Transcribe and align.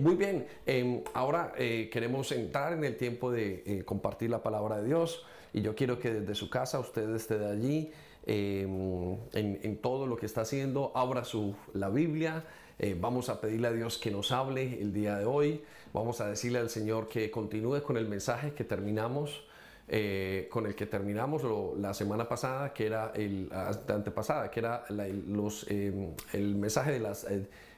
Muy 0.00 0.14
bien, 0.14 0.46
em, 0.64 1.02
ahora 1.12 1.52
eh, 1.58 1.90
queremos 1.92 2.32
entrar 2.32 2.72
en 2.72 2.82
el 2.82 2.96
tiempo 2.96 3.30
de 3.30 3.62
eh, 3.66 3.84
compartir 3.84 4.30
la 4.30 4.42
palabra 4.42 4.78
de 4.78 4.86
Dios 4.86 5.22
y 5.52 5.60
yo 5.60 5.74
quiero 5.74 5.98
que 5.98 6.14
desde 6.14 6.34
su 6.34 6.48
casa 6.48 6.78
usted 6.80 7.14
esté 7.14 7.36
de 7.36 7.50
allí 7.50 7.92
em, 8.24 9.18
en, 9.34 9.76
todo 9.82 10.06
lo 10.06 10.16
que 10.16 10.24
está 10.24 10.40
haciendo, 10.40 10.92
abra 10.94 11.24
su, 11.24 11.54
la 11.74 11.90
Biblia, 11.90 12.42
eh, 12.78 12.96
vamos 12.98 13.28
a 13.28 13.42
pedirle 13.42 13.68
a 13.68 13.72
Dios 13.72 13.98
que 13.98 14.10
nos 14.10 14.32
hable 14.32 14.80
el 14.80 14.94
día 14.94 15.18
de 15.18 15.26
hoy, 15.26 15.62
vamos 15.92 16.22
a 16.22 16.30
decirle 16.30 16.58
al 16.60 16.70
Señor 16.70 17.10
que 17.10 17.30
continúe 17.30 17.82
con 17.82 17.98
el 17.98 18.08
mensaje 18.08 18.54
que 18.54 18.64
terminamos. 18.64 19.46
con 20.48 20.64
el 20.66 20.74
que 20.74 20.86
terminamos 20.86 21.42
la 21.76 21.92
semana 21.92 22.26
pasada, 22.26 22.72
que 22.72 22.86
era 22.86 23.12
el 23.14 23.50
antepasada, 23.52 24.50
que 24.50 24.60
era 24.60 24.84
em, 24.88 26.14
el 26.32 26.54
mensaje 26.54 26.92
de 26.92 27.00
las 27.00 27.26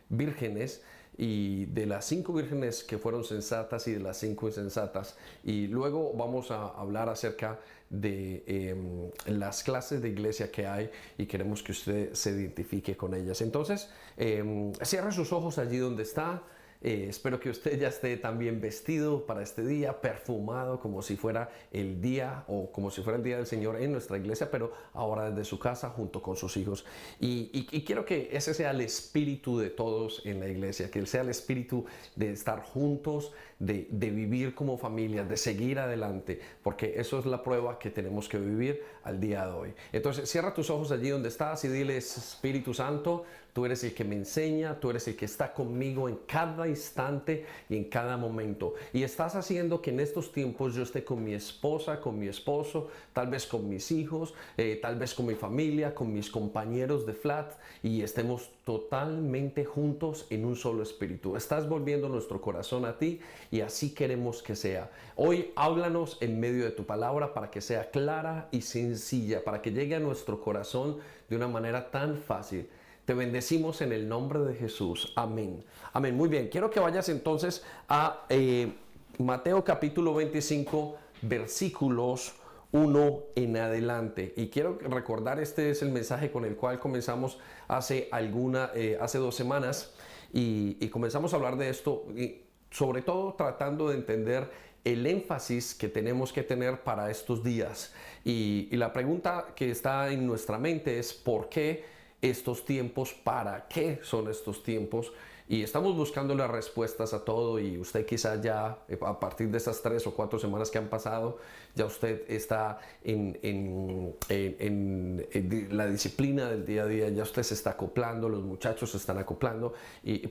vírgenes 0.09 0.83
y 1.17 1.67
de 1.67 1.87
las 1.87 2.05
cinco 2.05 2.33
vírgenes 2.33 2.83
que 2.83 2.99
fueron 2.99 3.25
sensatas 3.25 3.87
y 3.89 3.93
de 3.93 4.01
las 4.01 4.18
cinco 4.18 4.49
insensatas. 4.49 5.17
Y 5.45 5.68
luego 5.68 6.13
vamos 6.14 6.50
a 6.50 6.68
hablar 6.68 7.09
acerca 7.09 7.61
de 7.90 8.43
em, 8.46 9.11
las 9.27 9.63
clases 9.63 10.03
de 10.03 10.09
iglesia 10.09 10.50
que 10.50 10.67
hay 10.67 10.90
y 11.17 11.27
queremos 11.27 11.63
que 11.63 11.73
usted 11.73 12.14
se 12.14 12.31
identifique 12.31 12.96
con 12.96 13.14
ellas. 13.14 13.40
Entonces, 13.40 13.89
eh, 14.17 14.73
cierre 14.82 15.13
sus 15.13 15.32
ojos 15.32 15.59
allí 15.59 15.79
donde 15.79 16.03
está. 16.03 16.43
Eh, 16.87 17.07
espero 17.09 17.41
que 17.41 17.49
usted 17.49 17.81
ya 17.81 17.89
esté 17.89 18.19
también 18.19 18.61
vestido 18.61 19.25
para 19.25 19.43
este 19.43 19.65
día, 19.65 20.03
perfumado 20.03 20.79
como 20.79 21.01
si 21.01 21.17
fuera 21.17 21.49
el 21.73 22.03
día 22.03 22.45
o 22.47 22.71
como 22.71 22.91
si 22.91 23.01
fuera 23.01 23.17
el 23.17 23.25
día 23.25 23.39
del 23.39 23.47
Señor 23.47 23.81
en 23.81 23.91
nuestra 23.91 24.19
iglesia, 24.19 24.51
pero 24.51 24.71
ahora 24.93 25.31
desde 25.31 25.47
su 25.47 25.59
casa 25.59 25.89
junto 25.89 26.21
con 26.21 26.37
sus 26.37 26.59
hijos. 26.59 26.85
Y, 27.19 27.65
quiero 27.87 28.05
que 28.05 28.29
ese 28.31 28.53
sea 28.53 28.73
el 28.73 28.83
espíritu 28.83 29.59
de 29.59 29.71
todos 29.71 30.21
en 30.27 30.41
la 30.41 30.47
iglesia, 30.47 30.91
que 30.91 31.07
sea 31.07 31.23
el 31.23 31.31
espíritu 31.31 31.87
de 32.17 32.33
estar 32.33 32.62
juntos, 32.62 33.33
de, 33.59 33.87
vivir 33.91 34.55
como 34.55 34.77
familia, 34.77 35.25
de 35.25 35.39
seguir 35.39 35.79
adelante, 35.79 36.39
porque 36.63 37.01
eso 37.01 37.19
es 37.19 37.25
la 37.25 37.43
prueba 37.43 37.79
que 37.79 37.89
tenemos 37.89 38.29
que 38.29 38.39
vivir 38.39 38.83
al 39.05 39.21
día 39.21 39.47
de 39.47 39.53
hoy. 39.53 39.75
Entonces, 39.91 40.29
cierra 40.31 40.53
tus 40.53 40.69
ojos 40.69 40.93
allí 40.93 41.09
donde 41.09 41.31
estás 41.31 41.65
y 41.65 41.69
dile, 41.69 41.97
Espíritu 41.97 42.75
Santo, 42.75 43.25
tú 43.55 43.65
eres 43.65 43.85
el 43.85 43.95
que 43.95 44.05
me 44.05 44.17
enseña, 44.17 44.81
tú 44.81 44.91
eres 44.91 45.07
el 45.07 45.15
que 45.15 45.27
está 45.27 45.55
conmigo 45.55 46.09
en 46.09 46.19
cada 46.27 46.67
instante 46.67 47.47
y 47.71 47.77
en 47.77 47.85
cada 47.85 48.17
momento. 48.17 48.75
Y 48.93 49.05
estás 49.05 49.37
haciendo 49.37 49.81
que 49.81 49.91
en 49.91 50.01
estos 50.01 50.33
tiempos 50.33 50.75
yo 50.75 50.83
esté 50.83 51.05
con 51.05 51.23
mi 51.23 51.35
esposa, 51.35 52.01
con 52.01 52.19
mi 52.19 52.27
esposo, 52.27 52.89
tal 53.13 53.29
vez 53.29 53.47
con 53.47 53.69
mis 53.69 53.93
hijos, 53.93 54.35
eh, 54.57 54.81
tal 54.83 54.97
vez 54.97 55.15
con 55.15 55.27
mi 55.27 55.37
familia, 55.37 55.95
con 55.95 56.13
mis 56.13 56.31
compañeros 56.31 57.07
de 57.07 57.15
flat 57.15 57.53
y 57.81 58.03
estemos 58.03 58.51
totalmente 58.65 59.65
juntos 59.65 60.27
en 60.31 60.45
un 60.45 60.57
solo 60.57 60.83
espíritu. 60.83 61.37
Estás 61.37 61.69
volviendo 61.69 62.09
nuestro 62.09 62.41
corazón 62.41 62.85
a 62.85 62.99
ti 62.99 63.21
y 63.53 63.61
así 63.61 63.95
queremos 63.95 64.43
que 64.43 64.57
sea. 64.57 64.91
Hoy 65.15 65.53
háblanos 65.55 66.19
en 66.21 66.41
medio 66.41 66.65
de 66.65 66.73
tu 66.73 66.85
palabra 66.87 67.33
para 67.33 67.53
que 67.53 67.61
sea 67.61 67.93
clara 67.93 68.49
y 68.51 68.63
sencilla, 68.63 69.45
para 69.45 69.63
que 69.63 69.71
llegue 69.71 69.95
a 69.95 70.01
nuestro 70.01 70.41
corazón 70.41 70.97
de 71.29 71.37
una 71.37 71.47
manera 71.47 71.93
tan 71.93 72.17
fácil 72.17 72.67
te 73.05 73.15
bendecimos 73.15 73.81
en 73.83 73.93
el 73.93 74.09
nombre 74.09 74.41
de 74.41 74.55
Jesús. 74.55 75.13
Amén. 75.17 75.65
Amén. 75.93 76.17
Muy 76.17 76.29
bien. 76.29 76.49
Quiero 76.49 76.71
que 76.71 76.81
vayas 76.81 77.09
entonces 77.09 77.63
a 77.89 78.25
eh, 78.29 78.73
Mateo 79.19 79.63
capítulo 79.63 80.15
25, 80.15 80.97
versículos 81.23 82.35
1 82.73 83.23
en 83.37 83.57
adelante. 83.57 84.33
Y 84.37 84.49
quiero 84.49 84.79
recordar, 84.81 85.39
este 85.39 85.71
es 85.71 85.83
el 85.83 85.91
mensaje 85.91 86.31
con 86.31 86.45
el 86.45 86.57
cual 86.57 86.81
comenzamos 86.81 87.39
hace 87.69 88.09
alguna, 88.11 88.71
eh, 88.75 88.99
hace 89.01 89.19
dos 89.19 89.35
semanas. 89.35 89.95
Y, 90.33 90.89
comenzamos 90.89 91.33
a 91.33 91.37
hablar 91.37 91.57
de 91.57 91.71
esto, 91.71 92.07
y 92.17 92.43
sobre 92.71 93.03
todo 93.03 93.35
tratando 93.35 93.89
de 93.89 93.95
entender 93.95 94.51
el 94.83 95.07
énfasis 95.07 95.77
que 95.77 95.89
tenemos 95.89 96.33
que 96.33 96.43
tener 96.43 96.83
para 96.83 97.09
estos 97.11 97.45
días. 97.45 97.95
Y, 98.25 98.69
y 98.73 98.77
la 98.77 98.93
pregunta 98.93 99.47
que 99.55 99.71
está 99.71 100.11
en 100.11 100.27
nuestra 100.27 100.59
mente 100.59 100.98
es 100.98 101.13
¿por 101.13 101.48
qué? 101.48 101.85
Estos 102.30 102.64
tiempos, 102.64 103.12
para 103.12 103.68
qué 103.68 104.01
son 104.02 104.29
estos 104.29 104.62
tiempos. 104.62 105.12
Y 105.46 105.62
estamos 105.62 105.95
buscando 105.95 106.35
las 106.35 106.51
respuestas 106.51 107.12
a 107.12 107.23
todo 107.23 107.61
y 107.61 107.77
usted 107.77 108.07
quizá 108.07 108.40
ya 108.40 108.79
eh, 108.89 108.98
a 109.05 109.20
partir 109.20 109.51
de 109.51 109.58
esas 109.58 109.83
tres 109.83 110.07
o 110.07 110.14
cuatro 110.14 110.39
semanas 110.39 110.70
que 110.70 110.79
han 110.79 110.89
pasado, 110.89 111.36
ya 111.74 111.84
usted 111.84 112.23
está 112.29 112.79
en, 113.02 113.39
en, 113.42 114.17
en, 114.30 115.68
la 115.70 115.86
disciplina 115.86 116.48
del 116.48 116.64
día 116.64 116.84
a 116.84 116.86
día, 116.86 117.08
ya 117.11 117.24
usted 117.24 117.42
se 117.42 117.52
está 117.52 117.73
acoplando, 117.73 118.27
los 118.30 118.42
muchachos 118.42 118.92
se 118.92 118.96
están 118.96 119.18
acoplando, 119.18 119.74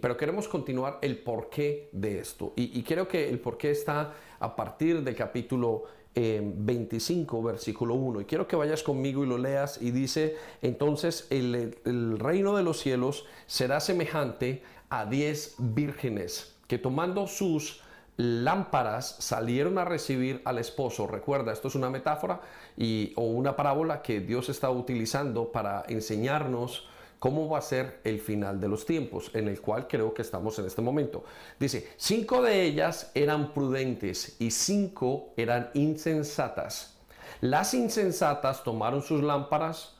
pero 0.01 0.17
queremos 0.17 0.47
continuar 0.47 0.97
el 1.03 1.19
porqué 1.19 1.89
de 1.91 2.17
esto. 2.17 2.53
Y, 2.55 2.79
y 2.79 2.81
creo 2.81 3.07
que 3.07 3.29
el 3.29 3.39
porqué 3.39 3.69
está 3.69 4.15
a 4.39 4.55
partir 4.55 5.03
del 5.03 5.15
capítulo 5.15 5.83
25, 6.15 7.41
versículo 7.41 7.95
1. 7.95 8.21
Y 8.21 8.25
quiero 8.25 8.47
que 8.47 8.55
vayas 8.55 8.83
conmigo 8.83 9.23
y 9.23 9.27
lo 9.27 9.37
leas. 9.37 9.81
Y 9.81 9.91
dice, 9.91 10.37
entonces 10.61 11.27
el, 11.29 11.79
el 11.85 12.19
reino 12.19 12.55
de 12.55 12.63
los 12.63 12.79
cielos 12.79 13.25
será 13.47 13.79
semejante 13.79 14.63
a 14.89 15.05
diez 15.05 15.55
vírgenes 15.57 16.55
que 16.67 16.77
tomando 16.77 17.27
sus 17.27 17.81
lámparas 18.17 19.15
salieron 19.19 19.77
a 19.77 19.85
recibir 19.85 20.41
al 20.45 20.59
esposo. 20.59 21.07
Recuerda, 21.07 21.51
esto 21.51 21.67
es 21.67 21.75
una 21.75 21.89
metáfora 21.89 22.41
y, 22.77 23.11
o 23.15 23.23
una 23.23 23.55
parábola 23.55 24.01
que 24.01 24.19
Dios 24.19 24.49
está 24.49 24.69
utilizando 24.69 25.51
para 25.51 25.83
enseñarnos 25.87 26.87
cómo 27.23 27.47
va 27.47 27.59
a 27.59 27.61
ser 27.61 28.01
el 28.03 28.19
final 28.19 28.59
de 28.59 28.67
los 28.67 28.85
tiempos, 28.85 29.31
en 29.33 29.47
el 29.47 29.61
cual 29.61 29.87
creo 29.87 30.13
que 30.13 30.21
estamos 30.21 30.59
en 30.59 30.65
este 30.65 30.81
momento. 30.81 31.23
Dice, 31.57 31.87
cinco 31.95 32.41
de 32.41 32.63
ellas 32.63 33.11
eran 33.15 33.53
prudentes 33.53 34.35
y 34.41 34.51
cinco 34.51 35.29
eran 35.37 35.69
insensatas. 35.73 36.97
Las 37.39 37.73
insensatas 37.75 38.61
tomaron 38.65 39.01
sus 39.01 39.23
lámparas, 39.23 39.95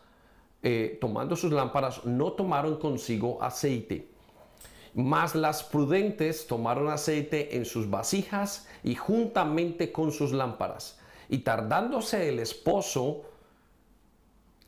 eh, 0.64 0.98
tomando 1.00 1.38
sus 1.38 1.54
lámparas, 1.54 2.04
no 2.04 2.34
tomaron 2.34 2.76
consigo 2.78 3.42
aceite. 3.42 4.10
Mas 4.94 5.34
las 5.34 5.64
prudentes 5.64 6.46
tomaron 6.46 6.90
aceite 6.90 7.56
en 7.56 7.64
sus 7.64 7.90
vasijas 7.90 8.68
y 8.84 8.96
juntamente 8.96 9.94
con 9.94 10.12
sus 10.12 10.34
lámparas. 10.34 11.00
Y 11.30 11.38
tardándose 11.38 12.28
el 12.28 12.40
esposo, 12.40 13.22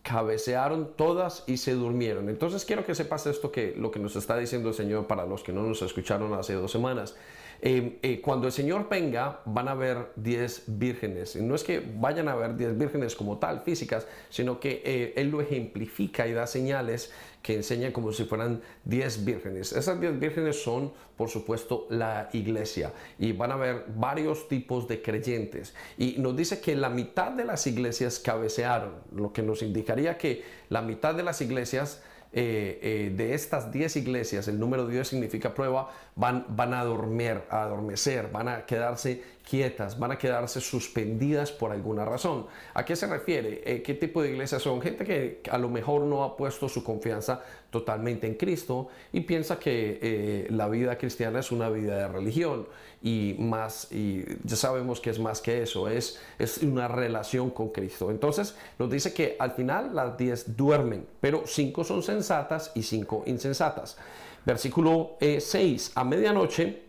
cabecearon 0.05 0.91
todas 0.95 1.43
y 1.47 1.57
se 1.57 1.73
durmieron. 1.73 2.29
Entonces 2.29 2.63
quiero 2.63 2.85
que 2.85 2.93
sepas 2.93 3.25
esto 3.25 3.51
que 3.51 3.73
lo 3.75 3.89
que 3.89 3.99
nos 3.99 4.15
está 4.15 4.37
diciendo 4.37 4.69
el 4.69 4.75
Señor 4.75 5.07
para 5.07 5.25
los 5.25 5.41
que 5.41 5.51
no 5.51 5.63
nos 5.63 5.81
escucharon 5.81 6.31
hace 6.35 6.53
dos 6.53 6.71
semanas. 6.71 7.15
Eh, 7.61 7.99
eh, 8.01 8.21
cuando 8.21 8.47
el 8.47 8.53
Señor 8.53 8.87
venga, 8.89 9.41
van 9.45 9.67
a 9.67 9.71
haber 9.71 10.11
10 10.15 10.63
vírgenes. 10.67 11.35
No 11.35 11.55
es 11.55 11.63
que 11.63 11.81
vayan 11.97 12.27
a 12.27 12.33
haber 12.33 12.55
10 12.55 12.77
vírgenes 12.77 13.15
como 13.15 13.37
tal, 13.37 13.61
físicas, 13.61 14.07
sino 14.29 14.59
que 14.59 14.81
eh, 14.85 15.13
Él 15.15 15.29
lo 15.29 15.41
ejemplifica 15.41 16.27
y 16.27 16.33
da 16.33 16.47
señales 16.47 17.11
que 17.41 17.53
enseñan 17.53 17.91
como 17.91 18.11
si 18.11 18.25
fueran 18.25 18.61
10 18.85 19.23
vírgenes. 19.23 19.71
Esas 19.71 19.99
10 19.99 20.19
vírgenes 20.19 20.63
son, 20.63 20.93
por 21.15 21.29
supuesto, 21.29 21.85
la 21.89 22.29
iglesia. 22.33 22.91
Y 23.19 23.33
van 23.33 23.51
a 23.51 23.53
haber 23.53 23.85
varios 23.95 24.47
tipos 24.47 24.87
de 24.87 25.01
creyentes. 25.01 25.75
Y 25.97 26.15
nos 26.17 26.35
dice 26.35 26.59
que 26.59 26.75
la 26.75 26.89
mitad 26.89 27.31
de 27.31 27.45
las 27.45 27.67
iglesias 27.67 28.19
cabecearon, 28.19 28.93
lo 29.15 29.31
que 29.31 29.43
nos 29.43 29.61
indicaría 29.61 30.17
que 30.17 30.43
la 30.69 30.81
mitad 30.81 31.13
de 31.13 31.21
las 31.21 31.39
iglesias 31.41 32.01
eh, 32.37 32.79
eh, 32.81 33.13
de 33.15 33.33
estas 33.33 33.71
10 33.71 33.95
iglesias, 33.95 34.49
el 34.49 34.59
número 34.59 34.85
10 34.87 35.07
significa 35.07 35.53
prueba, 35.53 35.89
van, 36.15 36.45
van 36.49 36.73
a 36.73 36.83
dormir, 36.83 37.41
a 37.49 37.63
adormecer, 37.63 38.31
van 38.31 38.47
a 38.47 38.65
quedarse 38.65 39.21
quietas, 39.47 39.99
van 39.99 40.11
a 40.11 40.17
quedarse 40.17 40.59
suspendidas 40.59 41.51
por 41.51 41.71
alguna 41.71 42.05
razón. 42.05 42.47
¿A 42.73 42.83
qué 42.83 42.95
se 42.95 43.05
refiere? 43.05 43.61
Eh, 43.65 43.81
¿Qué 43.83 43.93
tipo 43.93 44.21
de 44.21 44.31
iglesias 44.31 44.61
son? 44.61 44.81
Gente 44.81 45.03
que 45.03 45.41
a 45.51 45.57
lo 45.57 45.69
mejor 45.69 46.01
no 46.01 46.23
ha 46.23 46.35
puesto 46.35 46.67
su 46.67 46.83
confianza 46.83 47.41
totalmente 47.69 48.25
en 48.27 48.35
Cristo 48.35 48.87
y 49.11 49.21
piensa 49.21 49.59
que 49.59 49.99
eh, 50.01 50.47
la 50.49 50.67
vida 50.69 50.97
cristiana 50.97 51.39
es 51.39 51.51
una 51.51 51.69
vida 51.69 51.97
de 51.97 52.07
religión 52.07 52.67
y 53.03 53.35
más, 53.37 53.91
y 53.91 54.23
ya 54.43 54.55
sabemos 54.55 54.99
que 54.99 55.11
es 55.11 55.19
más 55.19 55.41
que 55.41 55.61
eso, 55.61 55.89
es, 55.89 56.19
es 56.39 56.59
una 56.59 56.87
relación 56.87 57.51
con 57.51 57.69
Cristo. 57.69 58.09
Entonces 58.09 58.55
nos 58.79 58.89
dice 58.89 59.13
que 59.13 59.35
al 59.37 59.51
final 59.51 59.93
las 59.93 60.17
10 60.17 60.55
duermen, 60.55 61.05
pero 61.19 61.43
5 61.45 61.83
son 61.83 62.01
sensatas 62.01 62.71
y 62.73 62.83
5 62.83 63.23
insensatas. 63.27 63.97
Versículo 64.45 65.17
6, 65.19 65.87
eh, 65.87 65.91
a 65.95 66.03
medianoche 66.03 66.83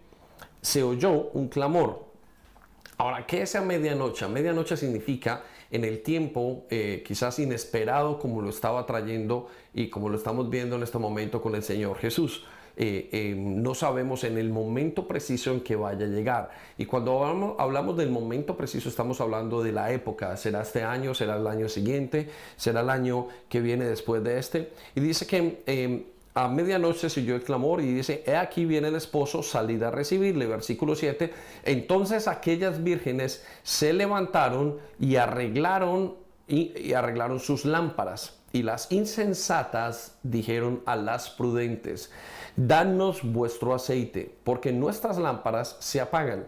se 0.61 0.83
oyó 0.83 1.31
un 1.33 1.49
clamor 1.49 2.07
Ahora, 2.99 3.27
¿qué 3.27 3.43
es 3.43 3.55
a 3.55 3.61
medianoche? 3.61 4.25
A 4.25 4.29
medianoche 4.29 4.75
significa 4.75 5.43
en 5.71 5.85
el 5.85 6.03
tiempo 6.03 6.65
eh, 6.71 7.03
quizás 7.07 7.39
inesperado 7.39 8.19
como 8.19 8.41
lo 8.41 8.49
estaba 8.49 8.87
trayendo 8.87 9.49
y 9.75 9.91
como 9.91 10.09
lo 10.09 10.17
estamos 10.17 10.49
viendo 10.49 10.77
en 10.77 10.83
este 10.83 10.99
momento 10.99 11.43
con 11.43 11.55
el 11.55 11.63
Señor 11.63 11.99
Jesús. 11.99 12.47
Eh, 12.79 13.09
eh, 13.13 13.35
no 13.37 13.75
sabemos 13.75 14.25
en 14.25 14.39
el 14.39 14.51
momento 14.51 15.07
preciso 15.07 15.53
en 15.53 15.61
que 15.61 15.77
vaya 15.77 16.07
a 16.07 16.09
llegar. 16.09 16.51
Y 16.79 16.87
cuando 16.87 17.23
hablamos, 17.23 17.57
hablamos, 17.59 17.99
del 17.99 18.11
momento 18.11 18.57
preciso, 18.57 18.89
estamos 18.89 19.21
hablando 19.21 19.63
de 19.63 19.73
la 19.73 19.93
época. 19.93 20.35
¿Será 20.39 20.63
este 20.63 20.83
año? 20.83 21.13
¿Será 21.13 21.37
el 21.37 21.47
año 21.47 21.69
siguiente? 21.69 22.31
¿Será 22.57 22.81
el 22.81 22.89
año 22.89 23.29
que 23.51 23.61
viene 23.61 23.85
después 23.85 24.25
de 24.25 24.39
este? 24.39 24.73
Y 24.95 25.01
dice 25.01 25.27
que 25.27 26.16
a 26.37 26.49
medianoche 26.49 27.09
se 27.09 27.21
oyó 27.21 27.35
el 27.35 27.43
clamor 27.43 27.81
y 27.81 27.95
dice, 27.95 28.23
he 28.27 28.37
aquí 28.37 28.67
viene 28.67 28.89
el 28.89 28.97
esposo, 28.97 29.43
salid 29.43 29.83
a 29.83 29.91
recibirle. 29.91 30.47
Versículo 30.47 30.95
7. 30.95 31.33
Entonces 31.65 32.29
aquellas 32.29 32.85
vírgenes 32.85 33.43
se 33.63 33.95
levantaron 33.95 34.79
y 35.01 35.17
arreglaron, 35.17 36.15
y 36.47 36.93
arreglaron 36.93 37.41
sus 37.41 37.65
lámparas. 37.65 38.39
Y 38.53 38.65
las 38.65 38.93
insensatas 38.93 40.19
dijeron 40.23 40.83
a 40.85 40.97
las 40.97 41.31
prudentes, 41.31 42.13
danos 42.55 43.21
vuestro 43.23 43.75
aceite, 43.75 44.31
porque 44.45 44.73
nuestras 44.73 45.17
lámparas 45.17 45.79
se 45.81 46.03
apagan. 46.03 46.47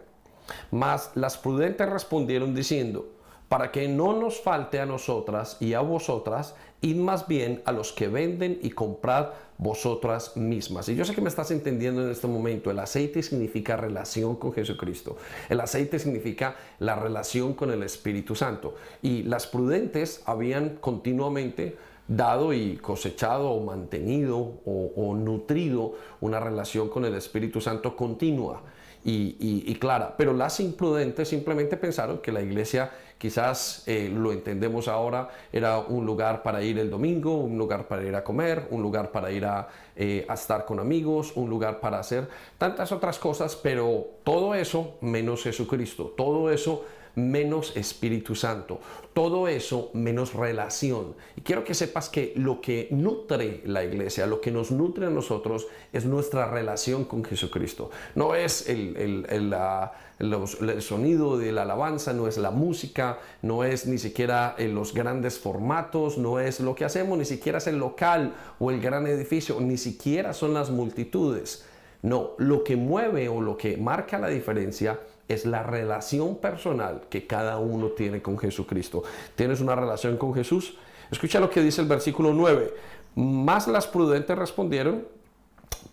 Mas 0.71 1.13
las 1.15 1.39
prudentes 1.39 1.89
respondieron 1.89 2.55
diciendo, 2.55 3.09
para 3.49 3.73
que 3.73 3.89
no 3.89 4.13
nos 4.13 4.41
falte 4.41 4.79
a 4.79 4.87
nosotras 4.87 5.57
y 5.61 5.75
a 5.75 5.81
vosotras, 5.81 6.55
id 6.81 6.97
más 6.97 7.27
bien 7.27 7.63
a 7.65 7.73
los 7.73 7.93
que 7.93 8.09
venden 8.09 8.59
y 8.63 8.71
comprad 8.71 9.29
vosotras 9.57 10.37
mismas. 10.37 10.89
Y 10.89 10.95
yo 10.95 11.05
sé 11.05 11.15
que 11.15 11.21
me 11.21 11.29
estás 11.29 11.51
entendiendo 11.51 12.03
en 12.03 12.11
este 12.11 12.27
momento, 12.27 12.71
el 12.71 12.79
aceite 12.79 13.23
significa 13.23 13.77
relación 13.77 14.37
con 14.37 14.53
Jesucristo. 14.53 15.17
El 15.49 15.61
aceite 15.61 15.99
significa 15.99 16.57
la 16.79 16.95
relación 16.95 17.55
con 17.55 17.71
el 17.71 17.83
Espíritu 17.83 18.35
Santo. 18.37 18.77
Y 19.03 19.23
las 19.25 19.47
prudentes 19.47 20.23
habían 20.27 20.77
continuamente 20.77 21.77
dado 22.07 22.55
y 22.55 22.77
cosechado 22.77 23.51
o 23.51 23.65
mantenido 23.65 24.61
o, 24.65 25.15
nutrido 25.15 25.95
una 26.21 26.41
relación 26.41 26.89
con 26.89 27.05
el 27.05 27.15
Espíritu 27.15 27.61
Santo 27.61 27.97
continua 27.97 28.63
y, 29.05 29.75
clara. 29.77 30.15
Pero 30.17 30.33
las 30.33 30.61
imprudentes 30.61 31.29
simplemente 31.29 31.77
pensaron 31.77 32.19
que 32.19 32.33
la 32.33 32.41
iglesia, 32.41 32.91
quizás 33.19 33.83
eh, 33.87 34.11
lo 34.13 34.33
entendemos 34.33 34.89
ahora, 34.89 35.29
era 35.53 35.79
un 35.79 36.05
lugar 36.05 36.43
para 36.43 36.63
ir 36.63 36.79
el 36.79 36.91
domingo, 36.91 37.37
un 37.37 37.59
lugar 37.59 37.89
para 37.89 38.05
ir 38.05 38.15
a 38.15 38.25
comer, 38.25 38.67
un 38.71 38.83
lugar 38.83 39.11
para 39.11 39.31
ir 39.31 39.45
a, 39.45 39.69
eh, 39.97 40.27
a 40.29 40.35
estar 40.35 40.65
con 40.65 40.81
amigos, 40.81 41.33
un 41.37 41.49
lugar 41.49 41.81
para 41.81 41.99
hacer 41.99 42.29
tantas 42.59 42.93
otras 42.93 43.19
cosas, 43.19 43.57
pero 43.57 44.07
todo 44.25 44.55
eso 44.55 44.97
menos 45.01 45.43
Jesucristo, 45.43 46.15
todo 46.17 46.51
eso 46.51 46.85
menos 47.19 47.77
Espíritu 47.77 48.35
Santo. 48.35 48.81
Todo 49.13 49.49
eso 49.49 49.91
menos 49.95 50.33
relación. 50.33 51.15
Y 51.37 51.41
quiero 51.41 51.65
que 51.65 51.75
sepas 51.75 52.09
que 52.09 52.33
lo 52.37 52.61
que 52.61 52.89
nutre 52.91 53.63
la 53.65 53.85
iglesia, 53.85 54.27
lo 54.27 54.41
que 54.41 54.51
nos 54.53 54.71
nutre 54.71 55.07
a 55.07 55.11
nosotros 55.11 55.67
es 55.93 56.05
nuestra 56.05 56.51
relación 56.51 57.05
con 57.05 57.25
Jesucristo. 57.25 57.91
No 58.15 58.35
es 58.35 58.69
el, 58.69 58.97
el, 59.29 60.83
sonido 60.83 61.37
de 61.37 61.53
la 61.53 61.63
alabanza, 61.63 62.13
no 62.13 62.29
es 62.29 62.39
la 62.39 62.53
música, 62.53 63.19
no 63.43 63.65
es 63.65 63.87
ni 63.87 63.99
siquiera 63.99 64.55
en 64.57 64.75
los 64.75 64.95
grandes 64.95 65.39
formatos, 65.39 66.17
no 66.17 66.39
es 66.39 66.61
lo 66.61 66.75
que 66.75 66.85
hacemos, 66.85 67.19
ni 67.19 67.25
siquiera 67.25 67.59
es 67.59 67.67
el 67.67 67.79
local 67.79 68.35
o 68.59 68.71
el 68.71 68.81
gran 68.81 69.07
edificio, 69.07 69.61
ni 69.61 69.77
siquiera 69.77 70.33
son 70.33 70.55
las 70.55 70.71
multitudes. 70.71 71.65
No, 72.03 72.35
lo 72.39 72.63
que 72.63 72.77
mueve 72.77 73.29
o 73.29 73.41
lo 73.41 73.57
que 73.57 73.77
marca 73.77 74.21
la 74.21 74.29
diferencia 74.29 75.01
es 75.29 75.45
la 75.45 75.63
relación 75.63 76.37
personal 76.37 77.03
que 77.11 77.27
cada 77.27 77.59
uno 77.59 77.89
tiene 77.89 78.23
con 78.23 78.39
Jesucristo. 78.39 79.03
¿Tienes 79.37 79.61
una 79.61 79.75
relación 79.75 80.17
con 80.17 80.35
Jesús? 80.35 80.77
Escucha 81.11 81.41
lo 81.41 81.51
que 81.51 81.63
dice 81.63 81.81
el 81.81 81.87
versículo 81.87 82.33
9. 82.33 82.75
Más 83.15 83.69
las 83.69 83.87
prudentes 83.87 84.37
respondieron, 84.37 85.07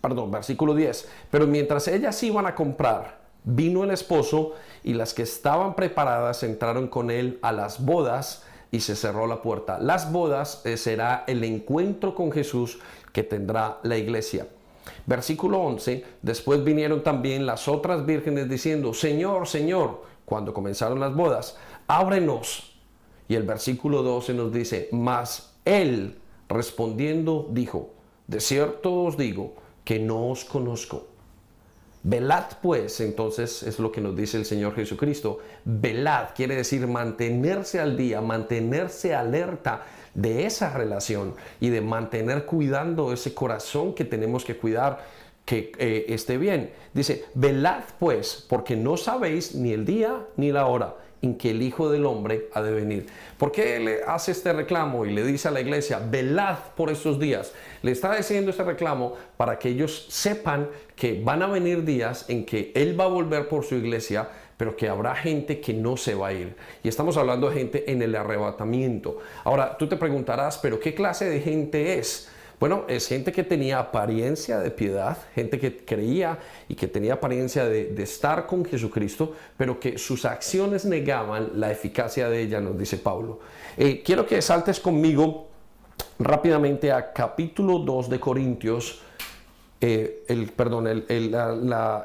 perdón, 0.00 0.30
versículo 0.30 0.74
10, 0.74 1.08
pero 1.30 1.46
mientras 1.46 1.88
ellas 1.88 2.22
iban 2.22 2.46
a 2.46 2.54
comprar, 2.54 3.18
vino 3.44 3.84
el 3.84 3.90
esposo 3.90 4.54
y 4.82 4.94
las 4.94 5.14
que 5.14 5.22
estaban 5.22 5.74
preparadas 5.74 6.42
entraron 6.42 6.88
con 6.88 7.10
él 7.10 7.38
a 7.42 7.52
las 7.52 7.84
bodas 7.84 8.44
y 8.70 8.80
se 8.80 8.96
cerró 8.96 9.26
la 9.26 9.42
puerta. 9.42 9.78
Las 9.78 10.12
bodas 10.12 10.62
eh, 10.64 10.76
será 10.76 11.24
el 11.26 11.44
encuentro 11.44 12.14
con 12.14 12.32
Jesús 12.32 12.78
que 13.12 13.22
tendrá 13.22 13.78
la 13.82 13.96
iglesia. 13.96 14.48
Versículo 15.06 15.60
11, 15.60 16.04
después 16.22 16.62
vinieron 16.64 17.02
también 17.02 17.46
las 17.46 17.68
otras 17.68 18.06
vírgenes 18.06 18.48
diciendo, 18.48 18.94
Señor, 18.94 19.46
Señor, 19.46 20.02
cuando 20.24 20.52
comenzaron 20.52 21.00
las 21.00 21.14
bodas, 21.14 21.56
ábrenos. 21.86 22.72
Y 23.28 23.34
el 23.34 23.42
versículo 23.42 24.02
12 24.02 24.34
nos 24.34 24.52
dice, 24.52 24.88
mas 24.92 25.54
él 25.64 26.18
respondiendo 26.48 27.48
dijo, 27.50 27.90
de 28.26 28.40
cierto 28.40 29.02
os 29.04 29.16
digo 29.16 29.54
que 29.84 29.98
no 29.98 30.28
os 30.28 30.44
conozco. 30.44 31.06
Velad 32.02 32.44
pues, 32.62 33.00
entonces 33.00 33.64
es 33.64 33.80
lo 33.80 33.90
que 33.90 34.00
nos 34.00 34.14
dice 34.14 34.36
el 34.36 34.44
Señor 34.44 34.76
Jesucristo. 34.76 35.40
Velad 35.64 36.28
quiere 36.36 36.54
decir 36.54 36.86
mantenerse 36.86 37.80
al 37.80 37.96
día, 37.96 38.20
mantenerse 38.20 39.12
alerta 39.12 39.84
de 40.16 40.46
esa 40.46 40.70
relación 40.70 41.34
y 41.60 41.68
de 41.68 41.82
mantener 41.82 42.46
cuidando 42.46 43.12
ese 43.12 43.34
corazón 43.34 43.94
que 43.94 44.04
tenemos 44.04 44.44
que 44.44 44.56
cuidar 44.56 45.04
que 45.44 45.70
eh, 45.78 46.06
esté 46.08 46.38
bien. 46.38 46.72
Dice, 46.92 47.26
velad 47.34 47.84
pues, 47.98 48.44
porque 48.48 48.74
no 48.74 48.96
sabéis 48.96 49.54
ni 49.54 49.72
el 49.72 49.84
día 49.84 50.26
ni 50.36 50.50
la 50.50 50.66
hora 50.66 50.96
en 51.22 51.36
que 51.36 51.50
el 51.50 51.62
Hijo 51.62 51.90
del 51.90 52.04
Hombre 52.04 52.48
ha 52.52 52.62
de 52.62 52.72
venir. 52.72 53.06
¿Por 53.38 53.52
qué 53.52 53.78
le 53.78 54.02
hace 54.06 54.32
este 54.32 54.52
reclamo 54.52 55.06
y 55.06 55.12
le 55.12 55.24
dice 55.24 55.48
a 55.48 55.50
la 55.50 55.60
iglesia, 55.60 55.98
velad 55.98 56.58
por 56.76 56.90
estos 56.90 57.18
días? 57.18 57.52
Le 57.82 57.92
está 57.92 58.14
diciendo 58.14 58.50
este 58.50 58.64
reclamo 58.64 59.14
para 59.36 59.58
que 59.58 59.68
ellos 59.68 60.06
sepan 60.08 60.68
que 60.94 61.20
van 61.22 61.42
a 61.42 61.46
venir 61.46 61.84
días 61.84 62.26
en 62.28 62.44
que 62.44 62.72
Él 62.74 62.98
va 62.98 63.04
a 63.04 63.08
volver 63.08 63.48
por 63.48 63.64
su 63.64 63.76
iglesia 63.76 64.28
pero 64.56 64.76
que 64.76 64.88
habrá 64.88 65.14
gente 65.14 65.60
que 65.60 65.74
no 65.74 65.96
se 65.96 66.14
va 66.14 66.28
a 66.28 66.32
ir. 66.32 66.56
Y 66.82 66.88
estamos 66.88 67.16
hablando 67.16 67.50
de 67.50 67.56
gente 67.56 67.90
en 67.90 68.02
el 68.02 68.14
arrebatamiento. 68.14 69.18
Ahora, 69.44 69.76
tú 69.76 69.86
te 69.86 69.96
preguntarás, 69.96 70.58
pero 70.58 70.80
¿qué 70.80 70.94
clase 70.94 71.28
de 71.28 71.40
gente 71.40 71.98
es? 71.98 72.28
Bueno, 72.58 72.84
es 72.88 73.06
gente 73.06 73.32
que 73.32 73.42
tenía 73.42 73.78
apariencia 73.78 74.58
de 74.60 74.70
piedad, 74.70 75.18
gente 75.34 75.58
que 75.58 75.84
creía 75.84 76.38
y 76.68 76.74
que 76.74 76.88
tenía 76.88 77.14
apariencia 77.14 77.66
de, 77.66 78.02
estar 78.02 78.46
con 78.46 78.64
Jesucristo, 78.64 79.34
pero 79.58 79.78
que 79.78 79.98
sus 79.98 80.24
acciones 80.24 80.86
negaban 80.86 81.50
la 81.60 81.70
eficacia 81.70 82.30
de 82.30 82.40
ella, 82.40 82.62
nos 82.62 82.78
dice 82.78 82.96
Pablo. 82.96 83.40
Eh, 83.76 84.02
quiero 84.02 84.26
que 84.26 84.40
saltes 84.40 84.80
conmigo 84.80 85.48
rápidamente 86.18 86.92
a 86.92 87.12
capítulo 87.12 87.78
2 87.80 88.08
de 88.08 88.20
Corintios, 88.20 89.02
eh, 89.80 90.24
el, 90.28 90.50
perdón, 90.52 90.86
el, 90.86 91.36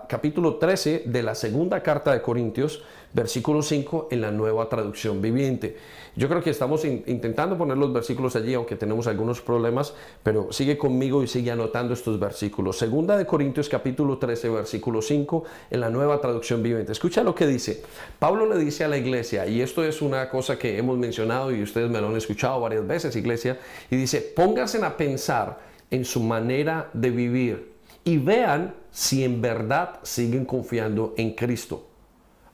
capítulo 0.09 0.55
13 0.55 1.03
de 1.05 1.23
la 1.23 1.35
segunda 1.35 1.81
carta 1.81 2.11
de 2.11 2.21
Corintios, 2.21 2.83
versículo 3.13 3.61
5 3.61 4.09
en 4.11 4.21
la 4.21 4.31
nueva 4.31 4.67
traducción 4.67 5.21
viviente. 5.21 5.77
Yo 6.17 6.27
creo 6.27 6.43
que 6.43 6.49
estamos 6.49 6.83
intentando 6.83 7.57
poner 7.57 7.77
los 7.77 7.93
versículos 7.93 8.35
allí, 8.35 8.53
aunque 8.53 8.75
tenemos 8.75 9.07
algunos 9.07 9.39
problemas, 9.39 9.93
pero 10.21 10.51
sigue 10.51 10.77
conmigo 10.77 11.23
y 11.23 11.27
sigue 11.27 11.51
anotando 11.51 11.93
estos 11.93 12.19
versículos. 12.19 12.77
Segunda 12.77 13.15
de 13.15 13.25
Corintios 13.25 13.69
capítulo 13.69 14.17
13, 14.17 14.49
versículo 14.49 15.01
5 15.01 15.43
en 15.69 15.79
la 15.79 15.89
nueva 15.89 16.19
traducción 16.19 16.61
viviente. 16.61 16.91
Escucha 16.91 17.23
lo 17.23 17.33
que 17.33 17.47
dice. 17.47 17.81
Pablo 18.19 18.45
le 18.45 18.57
dice 18.57 18.83
a 18.83 18.89
la 18.89 18.97
iglesia, 18.97 19.47
y 19.47 19.61
esto 19.61 19.85
es 19.85 20.01
una 20.01 20.29
cosa 20.29 20.59
que 20.59 20.77
hemos 20.77 20.97
mencionado 20.97 21.53
y 21.53 21.63
ustedes 21.63 21.89
me 21.89 22.01
lo 22.01 22.09
han 22.09 22.17
escuchado 22.17 22.59
varias 22.59 22.85
veces, 22.85 23.15
iglesia, 23.15 23.57
y 23.89 23.95
dice, 23.95 24.19
pónganse 24.19 24.83
a 24.83 24.97
pensar 24.97 25.70
en 25.91 26.05
su 26.05 26.21
manera 26.21 26.89
de 26.93 27.11
vivir 27.11 27.73
y 28.03 28.17
vean 28.17 28.73
si 28.89 29.23
en 29.23 29.41
verdad 29.41 29.99
siguen 30.01 30.45
confiando 30.45 31.13
en 31.17 31.35
Cristo. 31.35 31.87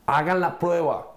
Hagan 0.06 0.40
la 0.40 0.60
prueba 0.60 1.16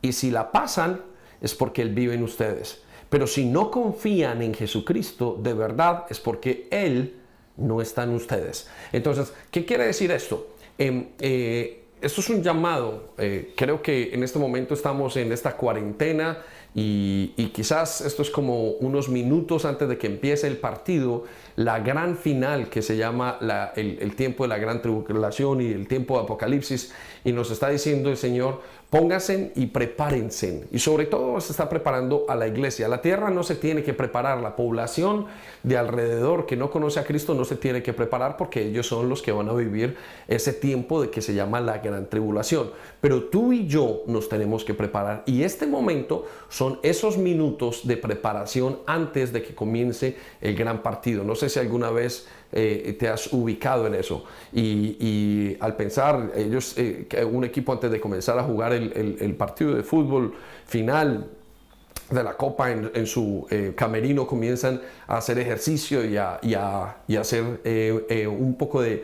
y 0.00 0.12
si 0.12 0.30
la 0.30 0.52
pasan 0.52 1.00
es 1.40 1.54
porque 1.54 1.82
Él 1.82 1.90
vive 1.90 2.14
en 2.14 2.22
ustedes. 2.22 2.82
Pero 3.08 3.26
si 3.26 3.44
no 3.44 3.70
confían 3.70 4.42
en 4.42 4.54
Jesucristo 4.54 5.38
de 5.42 5.54
verdad 5.54 6.04
es 6.08 6.20
porque 6.20 6.68
Él 6.70 7.18
no 7.56 7.80
está 7.80 8.04
en 8.04 8.14
ustedes. 8.14 8.68
Entonces, 8.92 9.32
¿qué 9.50 9.64
quiere 9.64 9.86
decir 9.86 10.10
esto? 10.10 10.54
Em, 10.78 11.08
eh, 11.18 11.84
esto 12.00 12.20
es 12.20 12.30
un 12.30 12.42
llamado. 12.42 13.10
Eh, 13.18 13.52
creo 13.56 13.82
que 13.82 14.12
en 14.12 14.22
este 14.22 14.38
momento 14.38 14.74
estamos 14.74 15.16
en 15.16 15.30
esta 15.32 15.56
cuarentena 15.56 16.38
y, 16.74 17.50
quizás 17.54 18.00
esto 18.00 18.22
es 18.22 18.30
como 18.30 18.70
unos 18.70 19.10
minutos 19.10 19.66
antes 19.66 19.88
de 19.88 19.98
que 19.98 20.06
empiece 20.06 20.46
el 20.46 20.56
partido, 20.56 21.24
la 21.56 21.80
gran 21.80 22.16
final 22.16 22.70
que 22.70 22.80
se 22.80 22.96
llama 22.96 23.38
el, 23.76 23.98
el, 24.00 24.16
tiempo 24.16 24.44
de 24.44 24.48
la 24.48 24.58
gran 24.58 24.80
tribulación 24.80 25.60
y 25.60 25.66
el 25.66 25.86
tiempo 25.86 26.16
de 26.16 26.24
Apocalipsis. 26.24 26.94
Y 27.24 27.32
nos 27.32 27.50
está 27.50 27.68
diciendo 27.68 28.08
el 28.08 28.16
Señor, 28.16 28.62
Pónganse 28.92 29.52
y 29.56 29.68
prepárense. 29.68 30.68
Y 30.70 30.78
sobre 30.78 31.06
todo 31.06 31.40
se 31.40 31.52
está 31.52 31.66
preparando 31.66 32.26
a 32.28 32.34
la 32.34 32.46
iglesia. 32.46 32.88
La 32.88 33.00
tierra 33.00 33.30
no 33.30 33.42
se 33.42 33.54
tiene 33.54 33.82
que 33.82 33.94
preparar. 33.94 34.42
La 34.42 34.54
población 34.54 35.28
de 35.62 35.78
alrededor 35.78 36.44
que 36.44 36.58
no 36.58 36.70
conoce 36.70 37.00
a 37.00 37.04
Cristo 37.04 37.32
no 37.32 37.46
se 37.46 37.56
tiene 37.56 37.82
que 37.82 37.94
preparar 37.94 38.36
porque 38.36 38.60
ellos 38.60 38.86
son 38.86 39.08
los 39.08 39.22
que 39.22 39.32
van 39.32 39.48
a 39.48 39.54
vivir 39.54 39.96
ese 40.28 40.52
tiempo 40.52 41.00
de 41.00 41.08
que 41.08 41.22
se 41.22 41.32
llama 41.32 41.58
la 41.62 41.78
gran 41.78 42.10
tribulación. 42.10 42.70
Pero 43.00 43.24
tú 43.30 43.54
y 43.54 43.66
yo 43.66 44.02
nos 44.08 44.28
tenemos 44.28 44.62
que 44.62 44.74
preparar. 44.74 45.22
Y 45.24 45.42
este 45.42 45.66
momento 45.66 46.26
son 46.50 46.78
esos 46.82 47.16
minutos 47.16 47.86
de 47.88 47.96
preparación 47.96 48.80
antes 48.84 49.32
de 49.32 49.42
que 49.42 49.54
comience 49.54 50.18
el 50.42 50.54
gran 50.54 50.82
partido. 50.82 51.24
No 51.24 51.34
sé 51.34 51.48
si 51.48 51.58
alguna 51.58 51.90
vez 51.90 52.26
eh, 52.52 52.96
te 52.98 53.08
has 53.08 53.32
ubicado 53.32 53.86
en 53.86 53.94
eso. 53.94 54.24
Y, 54.52 55.56
al 55.60 55.74
pensar, 55.74 56.32
ellos, 56.36 56.74
eh, 56.76 57.06
un 57.30 57.44
equipo 57.44 57.72
antes 57.72 57.90
de 57.90 58.00
comenzar 58.00 58.38
a 58.38 58.42
jugar 58.42 58.72
el, 58.72 59.34
partido 59.36 59.74
de 59.74 59.82
fútbol 59.82 60.34
final, 60.66 61.26
de 62.12 62.22
la 62.22 62.36
copa 62.36 62.70
en, 62.70 63.06
su 63.06 63.46
eh, 63.50 63.72
camerino 63.74 64.26
comienzan 64.26 64.80
a 65.06 65.16
hacer 65.16 65.38
ejercicio 65.38 66.04
y 66.04 66.16
a, 66.16 66.38
y 67.08 67.16
hacer 67.16 67.60
eh, 67.64 68.04
eh, 68.08 68.26
un 68.26 68.54
poco 68.54 68.82
de, 68.82 69.02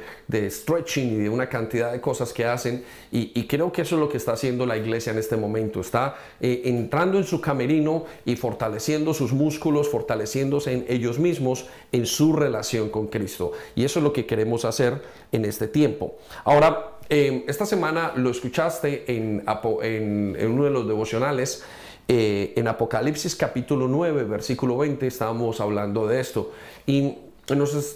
stretching 0.50 1.14
y 1.14 1.16
de 1.16 1.28
una 1.28 1.48
cantidad 1.48 1.90
de 1.92 2.00
cosas 2.00 2.32
que 2.32 2.44
hacen. 2.44 2.84
Y, 3.10 3.46
creo 3.48 3.72
que 3.72 3.82
eso 3.82 3.94
es 3.94 4.00
lo 4.00 4.08
que 4.08 4.18
está 4.18 4.32
haciendo 4.32 4.66
la 4.66 4.76
iglesia 4.76 5.12
en 5.12 5.18
este 5.18 5.36
momento. 5.36 5.80
Está 5.80 6.16
entrando 6.40 7.16
en 7.16 7.24
su 7.24 7.40
camerino 7.40 8.04
y 8.26 8.36
fortaleciendo 8.36 9.14
sus 9.14 9.32
músculos 9.32 9.88
fortaleciéndose 9.88 10.72
en 10.72 10.84
ellos 10.88 11.18
mismos 11.18 11.66
en 11.92 12.04
su 12.04 12.34
relación 12.34 12.90
con 12.90 13.06
Cristo. 13.06 13.52
Y 13.74 13.84
eso 13.84 14.00
es 14.00 14.02
lo 14.02 14.12
que 14.12 14.26
queremos 14.26 14.66
hacer 14.66 15.00
en 15.32 15.46
este 15.46 15.68
tiempo. 15.68 16.18
Ahora 16.44 16.92
esta 17.08 17.64
semana 17.64 18.12
lo 18.16 18.28
escuchaste 18.28 19.04
en, 19.16 19.42
en 19.82 20.50
uno 20.50 20.64
de 20.64 20.70
los 20.70 20.86
devocionales 20.86 21.64
eh, 22.10 22.54
en 22.56 22.66
Apocalipsis 22.68 23.36
capítulo 23.36 23.86
9, 23.86 24.24
versículo 24.24 24.78
20, 24.78 25.06
estábamos 25.06 25.60
hablando 25.60 26.06
de 26.06 26.20
esto. 26.20 26.52
Y 26.86 27.18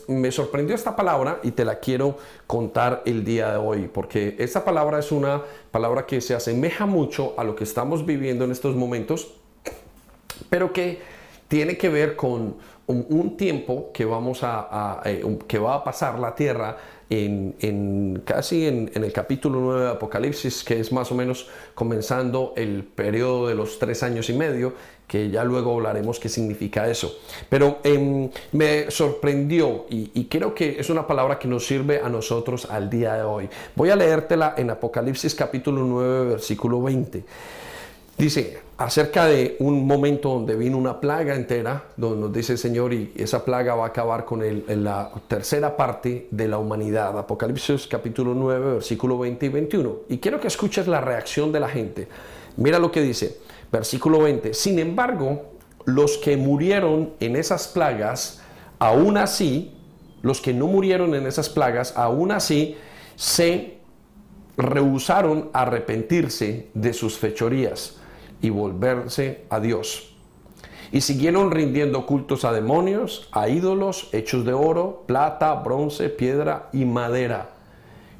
me 0.08 0.30
sorprendió 0.30 0.74
esta 0.74 0.96
palabra 0.96 1.40
y 1.42 1.52
te 1.52 1.64
la 1.64 1.78
quiero 1.78 2.18
contar 2.46 3.02
el 3.06 3.24
día 3.24 3.52
de 3.52 3.56
hoy, 3.56 3.90
porque 3.92 4.36
esta 4.38 4.64
palabra 4.64 4.98
es 4.98 5.12
una 5.12 5.42
palabra 5.70 6.06
que 6.06 6.20
se 6.20 6.34
asemeja 6.34 6.86
mucho 6.86 7.34
a 7.38 7.44
lo 7.44 7.56
que 7.56 7.64
estamos 7.64 8.06
viviendo 8.06 8.44
en 8.44 8.50
estos 8.50 8.76
momentos, 8.76 9.34
pero 10.48 10.72
que 10.72 11.00
tiene 11.48 11.76
que 11.76 11.88
ver 11.88 12.16
con 12.16 12.56
un, 12.86 13.36
tiempo 13.36 13.90
que, 13.92 14.04
vamos 14.04 14.40
a, 14.42 15.00
eh, 15.04 15.24
que 15.46 15.58
va 15.58 15.76
a 15.76 15.84
pasar 15.84 16.18
la 16.18 16.34
tierra 16.34 16.76
en, 17.08 18.22
casi 18.24 18.66
en, 18.66 18.90
el 18.94 19.12
capítulo 19.12 19.60
9 19.60 19.80
de 19.82 19.90
Apocalipsis, 19.90 20.64
que 20.64 20.80
es 20.80 20.92
más 20.92 21.12
o 21.12 21.14
menos 21.14 21.48
comenzando 21.74 22.54
el 22.56 22.84
periodo 22.84 23.48
de 23.48 23.54
los 23.54 23.78
tres 23.78 24.02
años 24.02 24.30
y 24.30 24.32
medio, 24.32 24.74
que 25.06 25.30
ya 25.30 25.44
luego 25.44 25.74
hablaremos 25.74 26.18
qué 26.18 26.28
significa 26.28 26.88
eso. 26.88 27.18
Pero 27.48 27.80
em, 27.84 28.30
me 28.52 28.90
sorprendió 28.90 29.84
y, 29.90 30.10
y, 30.14 30.24
creo 30.24 30.54
que 30.54 30.80
es 30.80 30.88
una 30.88 31.06
palabra 31.06 31.38
que 31.38 31.48
nos 31.48 31.66
sirve 31.66 32.00
a 32.00 32.08
nosotros 32.08 32.66
al 32.70 32.88
día 32.88 33.14
de 33.14 33.22
hoy. 33.22 33.48
Voy 33.76 33.90
a 33.90 33.96
leértela 33.96 34.54
en 34.56 34.70
Apocalipsis 34.70 35.34
capítulo 35.34 35.82
9, 35.84 36.30
versículo 36.30 36.80
20. 36.82 37.24
Dice 38.16 38.60
acerca 38.84 39.26
de 39.26 39.56
un 39.60 39.86
momento 39.86 40.30
donde 40.30 40.56
vino 40.56 40.76
una 40.76 41.00
plaga 41.00 41.36
entera, 41.36 41.84
donde 41.96 42.20
nos 42.20 42.32
dice 42.32 42.52
el 42.52 42.58
Señor, 42.58 42.92
y 42.92 43.12
esa 43.14 43.44
plaga 43.44 43.76
va 43.76 43.84
a 43.84 43.88
acabar 43.88 44.24
con 44.24 44.42
la 44.66 45.12
tercera 45.28 45.76
parte 45.76 46.26
de 46.30 46.48
la 46.48 46.58
humanidad. 46.58 47.16
Apocalipsis 47.16 47.86
capítulo 47.86 48.34
9, 48.34 48.74
versículo 48.74 49.18
20 49.18 49.46
y 49.46 49.48
21. 49.48 49.96
Y 50.08 50.18
quiero 50.18 50.40
que 50.40 50.48
escuches 50.48 50.88
la 50.88 51.00
reacción 51.00 51.52
de 51.52 51.60
la 51.60 51.68
gente. 51.68 52.08
Mira 52.56 52.80
lo 52.80 52.90
que 52.90 53.02
dice, 53.02 53.38
versículo 53.70 54.20
20. 54.20 54.52
Sin 54.52 54.80
embargo, 54.80 55.52
los 55.84 56.18
que 56.18 56.36
murieron 56.36 57.12
en 57.20 57.36
esas 57.36 57.68
plagas, 57.68 58.42
aún 58.80 59.16
así, 59.16 59.76
los 60.22 60.40
que 60.40 60.52
no 60.52 60.66
murieron 60.66 61.14
en 61.14 61.26
esas 61.26 61.48
plagas, 61.48 61.94
aún 61.96 62.32
así, 62.32 62.76
se 63.14 63.78
rehusaron 64.56 65.50
a 65.52 65.62
arrepentirse 65.62 66.68
de 66.74 66.92
sus 66.92 67.16
fechorías 67.16 68.01
y 68.42 68.50
volverse 68.50 69.44
a 69.48 69.60
Dios. 69.60 70.14
Y 70.90 71.00
siguieron 71.00 71.50
rindiendo 71.50 72.04
cultos 72.04 72.44
a 72.44 72.52
demonios, 72.52 73.28
a 73.32 73.48
ídolos 73.48 74.10
hechos 74.12 74.44
de 74.44 74.52
oro, 74.52 75.04
plata, 75.06 75.54
bronce, 75.54 76.10
piedra 76.10 76.68
y 76.72 76.84
madera. 76.84 77.50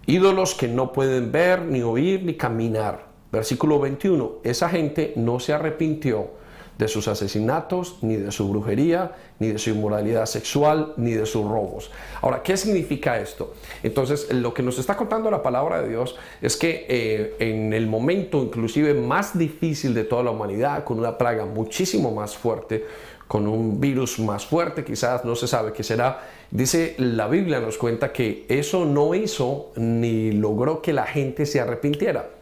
Ídolos 0.06 0.54
que 0.54 0.68
no 0.68 0.92
pueden 0.92 1.30
ver, 1.30 1.62
ni 1.62 1.82
oír, 1.82 2.24
ni 2.24 2.34
caminar. 2.34 3.06
Versículo 3.30 3.78
21. 3.78 4.36
Esa 4.42 4.70
gente 4.70 5.12
no 5.16 5.38
se 5.38 5.52
arrepintió 5.52 6.30
de 6.78 6.88
sus 6.88 7.08
asesinatos, 7.08 7.98
ni 8.02 8.16
de 8.16 8.32
su 8.32 8.48
brujería, 8.48 9.12
ni 9.38 9.48
de 9.48 9.58
su 9.58 9.70
inmoralidad 9.70 10.26
sexual, 10.26 10.94
ni 10.96 11.12
de 11.12 11.26
sus 11.26 11.44
robos. 11.44 11.90
Ahora, 12.20 12.42
¿qué 12.42 12.56
significa 12.56 13.18
esto? 13.20 13.54
Entonces, 13.82 14.32
lo 14.32 14.54
que 14.54 14.62
nos 14.62 14.78
está 14.78 14.96
contando 14.96 15.30
la 15.30 15.42
palabra 15.42 15.82
de 15.82 15.88
Dios 15.88 16.16
es 16.40 16.56
que 16.56 16.86
eh, 16.88 17.36
en 17.38 17.72
el 17.72 17.86
momento 17.86 18.42
inclusive 18.42 18.94
más 18.94 19.38
difícil 19.38 19.94
de 19.94 20.04
toda 20.04 20.22
la 20.22 20.30
humanidad, 20.30 20.84
con 20.84 20.98
una 20.98 21.18
plaga 21.18 21.44
muchísimo 21.44 22.10
más 22.12 22.36
fuerte, 22.36 22.84
con 23.28 23.46
un 23.46 23.80
virus 23.80 24.18
más 24.18 24.44
fuerte, 24.44 24.84
quizás 24.84 25.24
no 25.24 25.34
se 25.34 25.46
sabe 25.46 25.72
qué 25.72 25.82
será, 25.82 26.20
dice 26.50 26.94
la 26.98 27.28
Biblia 27.28 27.60
nos 27.60 27.78
cuenta 27.78 28.12
que 28.12 28.44
eso 28.48 28.84
no 28.84 29.14
hizo 29.14 29.70
ni 29.76 30.32
logró 30.32 30.82
que 30.82 30.92
la 30.92 31.06
gente 31.06 31.46
se 31.46 31.60
arrepintiera. 31.60 32.41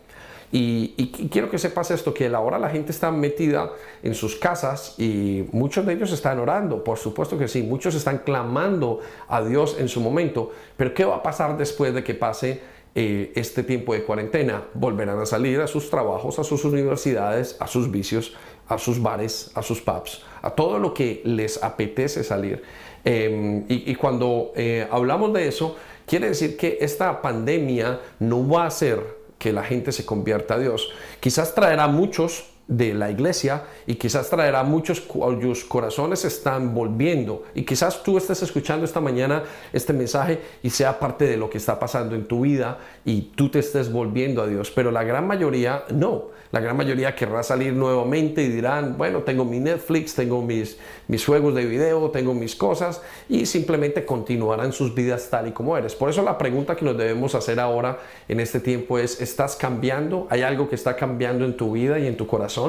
Y, 0.52 1.28
quiero 1.30 1.48
que 1.48 1.58
sepas 1.58 1.92
esto, 1.92 2.12
que 2.12 2.26
ahora 2.26 2.58
la 2.58 2.70
gente 2.70 2.90
está 2.90 3.12
metida 3.12 3.70
en 4.02 4.14
sus 4.14 4.34
casas 4.34 4.96
y 4.98 5.46
muchos 5.52 5.86
de 5.86 5.92
ellos 5.92 6.10
están 6.12 6.40
orando, 6.40 6.82
por 6.82 6.98
supuesto 6.98 7.38
que 7.38 7.46
sí, 7.46 7.62
muchos 7.62 7.94
están 7.94 8.18
clamando 8.18 8.98
a 9.28 9.42
Dios 9.42 9.76
en 9.78 9.88
su 9.88 10.00
momento, 10.00 10.50
pero 10.76 10.92
¿qué 10.92 11.04
va 11.04 11.16
a 11.16 11.22
pasar 11.22 11.56
después 11.56 11.94
de 11.94 12.02
que 12.02 12.14
pase 12.14 12.60
eh, 12.96 13.30
este 13.36 13.62
tiempo 13.62 13.94
de 13.94 14.02
cuarentena? 14.02 14.64
Volverán 14.74 15.20
a 15.20 15.26
salir 15.26 15.60
a 15.60 15.68
sus 15.68 15.88
trabajos, 15.88 16.40
a 16.40 16.44
sus 16.44 16.64
universidades, 16.64 17.56
a 17.60 17.68
sus 17.68 17.88
vicios, 17.88 18.34
a 18.66 18.76
sus 18.76 19.00
bares, 19.00 19.52
a 19.54 19.62
sus 19.62 19.80
pubs, 19.80 20.22
a 20.42 20.50
todo 20.50 20.80
lo 20.80 20.92
que 20.92 21.22
les 21.24 21.62
apetece 21.62 22.24
salir. 22.24 22.62
Em, 23.04 23.64
y, 23.68 23.94
cuando 23.94 24.52
eh, 24.56 24.86
hablamos 24.90 25.32
de 25.32 25.46
eso, 25.46 25.76
quiere 26.06 26.28
decir 26.28 26.56
que 26.56 26.78
esta 26.80 27.22
pandemia 27.22 28.00
no 28.18 28.46
va 28.46 28.66
a 28.66 28.70
ser 28.70 29.19
que 29.40 29.52
la 29.52 29.64
gente 29.64 29.90
se 29.90 30.04
convierta 30.04 30.54
a 30.54 30.58
Dios. 30.58 30.92
Quizás 31.18 31.54
traerá 31.54 31.88
muchos 31.88 32.49
de 32.70 32.94
la 32.94 33.10
iglesia 33.10 33.64
y 33.84 33.96
quizás 33.96 34.30
traerá 34.30 34.62
muchos 34.62 35.00
cuyos 35.00 35.64
corazones 35.64 36.24
están 36.24 36.72
volviendo 36.72 37.42
y 37.52 37.64
quizás 37.64 38.04
tú 38.04 38.16
estés 38.16 38.42
escuchando 38.42 38.84
esta 38.84 39.00
mañana 39.00 39.42
este 39.72 39.92
mensaje 39.92 40.40
y 40.62 40.70
sea 40.70 41.00
parte 41.00 41.26
de 41.26 41.36
lo 41.36 41.50
que 41.50 41.58
está 41.58 41.80
pasando 41.80 42.14
en 42.14 42.28
tu 42.28 42.42
vida 42.42 42.78
y 43.04 43.32
tú 43.34 43.50
te 43.50 43.58
estés 43.58 43.90
volviendo 43.90 44.40
a 44.40 44.46
Dios, 44.46 44.70
pero 44.70 44.92
la 44.92 45.02
gran 45.02 45.26
mayoría 45.26 45.82
no. 45.90 46.40
La 46.52 46.58
gran 46.58 46.76
mayoría 46.76 47.14
querrá 47.14 47.44
salir 47.44 47.72
nuevamente 47.72 48.42
y 48.42 48.48
dirán, 48.48 48.98
bueno, 48.98 49.20
tengo 49.22 49.44
mi 49.44 49.60
Netflix, 49.60 50.16
tengo 50.16 50.42
mis, 50.42 50.78
mis 51.06 51.24
juegos 51.24 51.54
de 51.54 51.64
video, 51.64 52.10
tengo 52.10 52.34
mis 52.34 52.56
cosas 52.56 53.02
y 53.28 53.46
simplemente 53.46 54.04
continuarán 54.04 54.72
sus 54.72 54.92
vidas 54.92 55.28
tal 55.30 55.46
y 55.46 55.52
como 55.52 55.76
eres. 55.76 55.94
Por 55.94 56.10
eso 56.10 56.22
la 56.22 56.38
pregunta 56.38 56.74
que 56.74 56.84
nos 56.84 56.98
debemos 56.98 57.36
hacer 57.36 57.60
ahora 57.60 58.00
en 58.26 58.40
este 58.40 58.58
tiempo 58.58 58.98
es, 58.98 59.20
¿estás 59.20 59.54
cambiando? 59.54 60.26
¿Hay 60.28 60.42
algo 60.42 60.68
que 60.68 60.74
está 60.74 60.96
cambiando 60.96 61.44
en 61.44 61.56
tu 61.56 61.70
vida 61.70 62.00
y 62.00 62.08
en 62.08 62.16
tu 62.16 62.26
corazón 62.26 62.59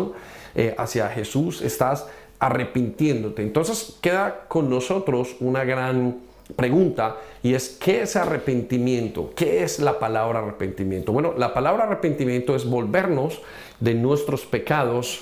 eh, 0.56 0.76
hacia 0.78 1.10
Jesús? 1.10 1.62
¿Estás 1.62 2.08
arrepintiéndote? 2.40 3.42
Entonces 3.42 3.98
queda 4.02 4.46
con 4.48 4.70
nosotros 4.70 5.36
una 5.40 5.64
gran 5.64 6.18
pregunta 6.56 7.18
y 7.44 7.54
es 7.54 7.78
¿qué 7.80 8.02
es 8.02 8.16
arrepentimiento? 8.16 9.32
¿Qué 9.36 9.64
es 9.64 9.80
la 9.80 10.00
palabra 10.00 10.40
arrepentimiento? 10.40 11.12
Bueno, 11.12 11.34
la 11.38 11.54
palabra 11.54 11.86
arrepentimiento 11.86 12.56
es 12.56 12.66
volvernos 12.66 13.42
de 13.80 13.94
nuestros 13.94 14.46
pecados 14.46 15.22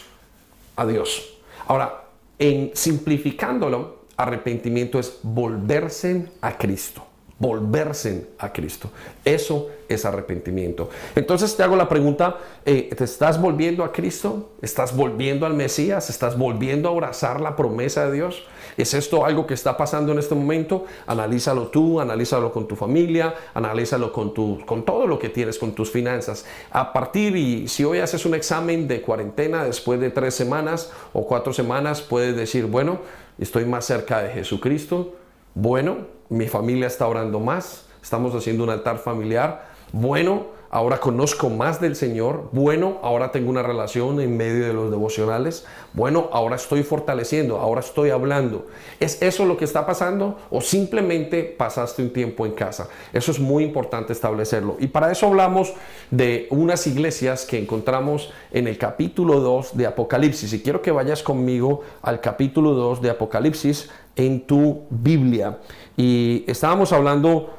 a 0.75 0.85
Dios. 0.85 1.37
Ahora, 1.67 2.03
en 2.39 2.71
simplificándolo, 2.73 3.99
arrepentimiento 4.17 4.99
es 4.99 5.19
volverse 5.23 6.27
a 6.41 6.57
Cristo 6.57 7.08
volverse 7.39 8.27
a 8.37 8.51
Cristo. 8.51 8.91
Eso 9.23 9.69
es 9.87 10.05
arrepentimiento. 10.05 10.89
Entonces 11.15 11.55
te 11.55 11.63
hago 11.63 11.75
la 11.75 11.89
pregunta, 11.89 12.37
eh, 12.65 12.93
¿te 12.95 13.05
estás 13.05 13.41
volviendo 13.41 13.83
a 13.83 13.91
Cristo? 13.91 14.51
¿Estás 14.61 14.95
volviendo 14.95 15.45
al 15.45 15.53
Mesías? 15.53 16.09
¿Estás 16.09 16.37
volviendo 16.37 16.89
a 16.89 16.91
abrazar 16.91 17.39
la 17.41 17.55
promesa 17.55 18.05
de 18.05 18.13
Dios? 18.13 18.43
¿Es 18.77 18.93
esto 18.93 19.25
algo 19.25 19.47
que 19.47 19.53
está 19.53 19.77
pasando 19.77 20.11
en 20.11 20.19
este 20.19 20.35
momento? 20.35 20.85
Analízalo 21.07 21.67
tú, 21.67 21.99
analízalo 21.99 22.51
con 22.51 22.67
tu 22.67 22.75
familia, 22.75 23.33
analízalo 23.53 24.11
con, 24.11 24.33
tu, 24.33 24.63
con 24.65 24.83
todo 24.83 25.07
lo 25.07 25.17
que 25.17 25.29
tienes, 25.29 25.57
con 25.57 25.71
tus 25.71 25.89
finanzas. 25.89 26.45
A 26.71 26.93
partir 26.93 27.35
y 27.35 27.67
si 27.67 27.83
hoy 27.83 27.99
haces 27.99 28.25
un 28.25 28.35
examen 28.35 28.87
de 28.87 29.01
cuarentena 29.01 29.63
después 29.63 29.99
de 29.99 30.09
tres 30.11 30.35
semanas 30.35 30.91
o 31.13 31.25
cuatro 31.25 31.53
semanas, 31.53 32.01
puedes 32.01 32.35
decir, 32.35 32.65
bueno, 32.65 32.99
estoy 33.39 33.65
más 33.65 33.85
cerca 33.85 34.21
de 34.21 34.29
Jesucristo. 34.29 35.15
Bueno, 35.55 36.18
mi 36.29 36.47
familia 36.47 36.87
está 36.87 37.07
orando 37.07 37.39
más, 37.39 37.85
estamos 38.01 38.33
haciendo 38.35 38.63
un 38.63 38.69
altar 38.69 38.99
familiar. 38.99 39.67
Bueno, 39.91 40.47
ahora 40.69 40.99
conozco 40.99 41.49
más 41.49 41.81
del 41.81 41.95
Señor. 41.95 42.49
Bueno, 42.51 42.99
ahora 43.01 43.31
tengo 43.31 43.49
una 43.49 43.63
relación 43.63 44.19
en 44.21 44.37
medio 44.37 44.67
de 44.67 44.73
los 44.73 44.91
devocionales. 44.91 45.65
Bueno, 45.93 46.29
ahora 46.31 46.55
estoy 46.55 46.83
fortaleciendo, 46.83 47.57
ahora 47.57 47.81
estoy 47.81 48.11
hablando. 48.11 48.67
¿Es 48.99 49.21
eso 49.21 49.45
lo 49.45 49.57
que 49.57 49.65
está 49.65 49.85
pasando 49.85 50.37
o 50.49 50.61
simplemente 50.61 51.43
pasaste 51.43 52.01
un 52.01 52.13
tiempo 52.13 52.45
en 52.45 52.53
casa? 52.53 52.87
Eso 53.13 53.31
es 53.31 53.39
muy 53.39 53.63
importante 53.63 54.13
establecerlo. 54.13 54.77
Y 54.79 54.87
para 54.87 55.11
eso 55.11 55.27
hablamos 55.27 55.73
de 56.11 56.47
unas 56.51 56.85
iglesias 56.87 57.45
que 57.45 57.57
encontramos 57.57 58.31
en 58.51 58.67
el 58.67 58.77
capítulo 58.77 59.39
2 59.39 59.75
de 59.75 59.87
Apocalipsis. 59.87 60.53
Y 60.53 60.61
quiero 60.61 60.81
que 60.81 60.91
vayas 60.91 61.23
conmigo 61.23 61.81
al 62.01 62.21
capítulo 62.21 62.73
2 62.73 63.01
de 63.01 63.09
Apocalipsis 63.09 63.89
en 64.15 64.45
tu 64.45 64.83
Biblia. 64.89 65.59
Y 65.97 66.43
estábamos 66.47 66.93
hablando 66.93 67.58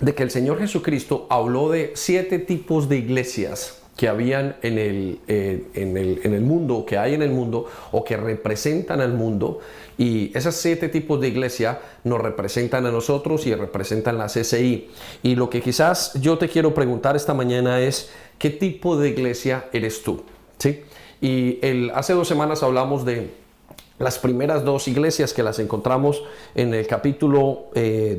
de 0.00 0.14
que 0.14 0.22
el 0.22 0.30
Señor 0.30 0.58
Jesucristo 0.58 1.26
habló 1.30 1.70
de 1.70 1.92
siete 1.94 2.38
tipos 2.38 2.88
de 2.88 2.98
iglesias 2.98 3.82
que 3.96 4.08
habían 4.08 4.56
en 4.62 4.78
el, 4.78 5.20
eh, 5.26 5.68
en, 5.74 5.96
el, 5.96 6.20
en 6.22 6.34
el 6.34 6.42
mundo, 6.42 6.84
que 6.84 6.98
hay 6.98 7.14
en 7.14 7.22
el 7.22 7.30
mundo 7.30 7.66
o 7.92 8.04
que 8.04 8.16
representan 8.16 9.00
al 9.00 9.14
mundo. 9.14 9.60
Y 9.96 10.36
esos 10.36 10.54
siete 10.54 10.90
tipos 10.90 11.18
de 11.20 11.28
iglesia 11.28 11.80
nos 12.04 12.20
representan 12.20 12.84
a 12.84 12.90
nosotros 12.90 13.46
y 13.46 13.54
representan 13.54 14.18
la 14.18 14.26
CCI. 14.26 14.90
Y 15.22 15.34
lo 15.34 15.48
que 15.48 15.62
quizás 15.62 16.12
yo 16.20 16.36
te 16.36 16.48
quiero 16.48 16.74
preguntar 16.74 17.16
esta 17.16 17.32
mañana 17.32 17.80
es, 17.80 18.10
¿qué 18.38 18.50
tipo 18.50 18.98
de 18.98 19.08
iglesia 19.08 19.64
eres 19.72 20.02
tú? 20.02 20.22
¿Sí? 20.58 20.82
Y 21.22 21.58
hace 21.94 22.12
dos 22.12 22.28
semanas 22.28 22.62
hablamos 22.62 23.06
de 23.06 23.30
las 23.98 24.18
primeras 24.18 24.62
dos 24.62 24.88
iglesias 24.88 25.32
que 25.32 25.42
las 25.42 25.58
encontramos 25.58 26.22
en 26.54 26.74
el 26.74 26.86
capítulo 26.86 27.70
2 27.74 27.74
eh, 27.74 28.18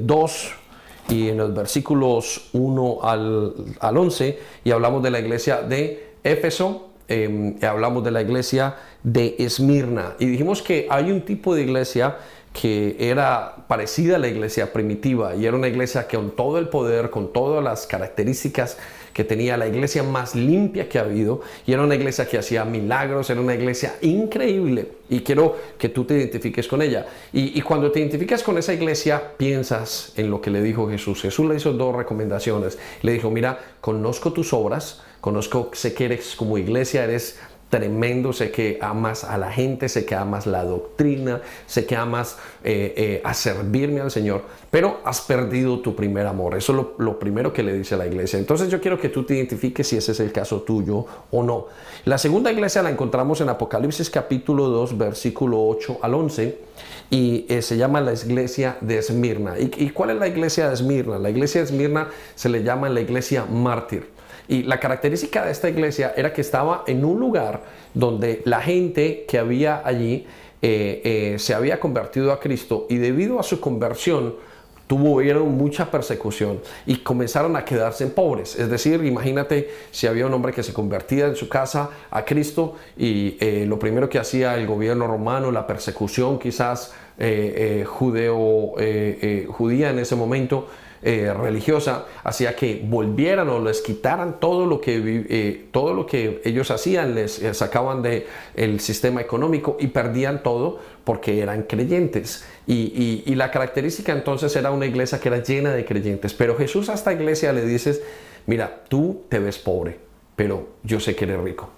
y 1.10 1.30
en 1.30 1.38
los 1.38 1.54
versículos 1.54 2.50
1 2.54 3.00
al, 3.02 3.54
al 3.80 3.98
11 3.98 4.40
y 4.64 4.72
hablamos 4.72 5.04
de 5.04 5.12
la 5.12 5.20
iglesia 5.20 5.62
de 5.62 6.08
Éfeso, 6.24 6.90
eh, 7.08 7.56
hablamos 7.62 8.04
de 8.04 8.12
la 8.12 8.22
iglesia 8.22 8.76
de 9.04 9.36
Esmirna. 9.40 10.16
Y 10.20 10.26
dijimos 10.26 10.62
que 10.62 10.88
hay 10.90 11.12
un 11.12 11.22
tipo 11.22 11.56
de 11.56 11.64
iglesia 11.64 12.18
que 12.60 12.98
era 13.00 13.56
parecida 13.68 14.16
a 14.16 14.20
la 14.20 14.28
iglesia 14.28 14.74
primitiva 14.74 15.36
y 15.36 15.46
era 15.46 15.56
una 15.56 15.68
iglesia 15.68 16.08
que 16.08 16.18
con 16.18 16.32
todo 16.32 16.58
el 16.58 16.70
poder, 16.70 17.10
con 17.10 17.32
todas 17.32 17.64
las 17.64 17.86
características 17.86 18.78
que 19.18 19.24
tenía 19.24 19.58
la 19.58 19.68
iglesia 19.68 20.04
más 20.04 20.36
limpia 20.36 20.88
que 20.88 21.00
ha 21.00 21.02
habido 21.02 21.42
y 21.66 21.74
era 21.74 21.82
una 21.82 21.96
iglesia 21.96 22.28
que 22.28 22.38
hacía 22.38 22.64
milagros, 22.66 23.28
era 23.32 23.42
una 23.42 23.56
iglesia 23.56 23.96
increíble 24.04 24.90
y 25.10 25.22
quiero 25.22 25.56
que 25.80 25.90
tú 25.90 26.06
te 26.06 26.14
identifiques 26.14 26.68
con 26.68 26.84
ella. 26.84 27.08
Y, 27.34 27.60
cuando 27.64 27.92
te 27.92 28.00
identificas 28.00 28.44
con 28.44 28.60
esa 28.60 28.76
iglesia, 28.76 29.32
piensas 29.36 30.14
en 30.18 30.30
lo 30.30 30.40
que 30.40 30.52
le 30.52 30.62
dijo 30.62 30.88
Jesús. 30.88 31.24
Jesús 31.24 31.50
le 31.50 31.56
hizo 31.56 31.74
dos 31.74 31.96
recomendaciones. 31.96 32.78
Le 33.02 33.14
dijo, 33.14 33.32
mira, 33.32 33.58
conozco 33.82 34.34
tus 34.34 34.54
obras, 34.54 35.02
conozco, 35.20 35.72
sé 35.74 35.96
que 35.96 36.06
eres 36.06 36.36
como 36.36 36.60
iglesia, 36.60 37.04
eres 37.04 37.40
tremendo, 37.70 38.32
sé 38.32 38.52
que 38.52 38.80
amas 38.82 39.24
a 39.24 39.38
la 39.38 39.52
gente, 39.52 39.90
sé 39.90 40.06
que 40.06 40.16
amas 40.16 40.48
la 40.48 40.64
doctrina, 40.64 41.42
sé 41.66 41.86
que 41.86 41.96
amas 41.96 42.38
eh, 42.64 42.94
eh, 42.96 43.22
a 43.24 43.34
servirme 43.34 44.00
al 44.00 44.10
Señor, 44.10 44.44
pero 44.72 45.02
has 45.04 45.22
perdido 45.22 45.80
tu 45.80 45.96
primer 45.96 46.28
amor. 46.28 46.56
Eso 46.56 46.72
es 46.72 46.78
lo, 46.78 46.96
lo, 46.98 47.20
primero 47.20 47.52
que 47.52 47.64
le 47.64 47.74
dice 47.74 47.98
la 47.98 48.08
iglesia. 48.08 48.40
Entonces 48.40 48.70
yo 48.70 48.80
quiero 48.80 49.00
que 49.00 49.10
tú 49.10 49.24
te 49.24 49.36
identifiques 49.36 49.88
si 49.88 49.98
ese 49.98 50.14
es 50.14 50.20
el 50.20 50.32
caso 50.32 50.62
tuyo 50.62 51.06
o 51.32 51.44
no. 51.44 51.68
La 52.06 52.18
segunda 52.18 52.52
iglesia 52.52 52.82
la 52.82 52.90
encontramos 52.90 53.42
en 53.42 53.50
Apocalipsis 53.50 54.10
capítulo 54.10 54.70
2, 54.70 54.98
versículo 54.98 55.68
8 55.68 56.00
al 56.02 56.14
11, 56.14 56.58
y 57.10 57.46
eh, 57.50 57.62
se 57.62 57.76
llama 57.76 58.00
la 58.00 58.14
iglesia 58.14 58.78
de 58.80 58.98
Esmirna. 58.98 59.60
¿Y, 59.60 59.72
¿Y 59.78 59.90
cuál 59.90 60.12
es 60.12 60.18
la 60.18 60.28
iglesia 60.28 60.70
de 60.70 60.74
Esmirna? 60.74 61.20
La 61.20 61.30
iglesia 61.30 61.62
de 61.62 61.68
Esmirna 61.68 62.08
se 62.36 62.48
le 62.48 62.64
llama 62.64 62.88
la 62.88 63.02
iglesia 63.02 63.46
mártir. 63.46 64.17
Y 64.48 64.64
la 64.64 64.80
característica 64.80 65.46
de 65.46 65.52
esta 65.52 65.70
iglesia 65.70 66.14
era 66.16 66.34
que 66.34 66.42
estaba 66.42 66.84
en 66.88 67.04
un 67.04 67.20
lugar 67.20 67.64
donde 67.94 68.42
la 68.46 68.62
gente 68.62 69.26
que 69.28 69.38
había 69.38 69.82
allí 69.86 70.26
eh, 70.62 71.02
eh, 71.04 71.40
se 71.40 71.54
había 71.54 71.80
convertido 71.80 72.32
a 72.32 72.40
Cristo 72.40 72.88
y 72.90 72.98
debido 72.98 73.40
a 73.40 73.44
su 73.44 73.60
conversión 73.60 74.36
tuvieron 74.88 75.56
mucha 75.58 75.92
persecución 75.92 76.62
y 76.86 76.98
comenzaron 76.98 77.58
a 77.58 77.66
quedarse 77.66 78.06
en 78.06 78.12
pobres. 78.12 78.58
Es 78.58 78.70
decir, 78.70 79.04
imagínate 79.04 79.70
si 79.92 80.08
había 80.08 80.26
un 80.26 80.34
hombre 80.34 80.54
que 80.54 80.64
se 80.64 80.74
convertía 80.74 81.28
en 81.28 81.36
su 81.36 81.50
casa 81.50 81.90
a 82.10 82.24
Cristo 82.24 82.76
y 82.98 83.36
eh, 83.40 83.66
lo 83.68 83.78
primero 83.78 84.10
que 84.10 84.18
hacía 84.18 84.56
el 84.56 84.66
gobierno 84.66 85.06
romano, 85.08 85.52
la 85.52 85.68
persecución 85.68 86.40
quizás 86.40 86.94
judeo, 87.86 88.76
judía 89.48 89.90
en 89.90 90.00
ese 90.00 90.16
momento, 90.16 90.68
eh, 91.04 91.32
religiosa 91.32 92.06
hacía 92.24 92.56
que 92.56 92.82
volvieran 92.84 93.50
o 93.50 93.60
les 93.60 93.82
quitaran 93.82 94.40
todo 94.40 94.66
lo 94.66 94.82
que, 94.82 95.26
eh, 95.30 95.66
todo 95.72 95.94
lo 95.94 96.08
que 96.08 96.42
ellos 96.44 96.72
hacían, 96.72 97.14
les 97.14 97.40
eh, 97.40 97.54
sacaban 97.54 98.02
del 98.02 98.26
el 98.56 98.80
sistema 98.80 99.22
económico 99.22 99.78
y 99.80 99.88
perdían 99.88 100.42
todo 100.42 100.80
porque 101.04 101.40
eran 101.40 101.64
creyentes. 101.64 102.46
Y, 102.66 103.24
y, 103.26 103.36
la 103.36 103.52
característica 103.52 104.12
entonces 104.12 104.56
era 104.56 104.72
una 104.72 104.88
iglesia 104.88 105.20
que 105.20 105.30
era 105.30 105.42
llena 105.42 105.72
de 105.72 105.86
creyentes. 105.86 106.34
Pero 106.34 106.58
Jesús 106.58 106.90
a 106.90 106.96
esta 106.96 107.14
iglesia 107.14 107.54
le 107.54 107.64
dices, 107.64 108.02
mira, 108.46 108.84
tú 108.90 109.24
te 109.30 109.40
ves 109.40 109.60
pobre, 109.60 110.00
pero 110.36 110.68
yo 110.84 111.00
sé 111.00 111.16
que 111.16 111.26
eres 111.26 111.40
rico. 111.40 111.70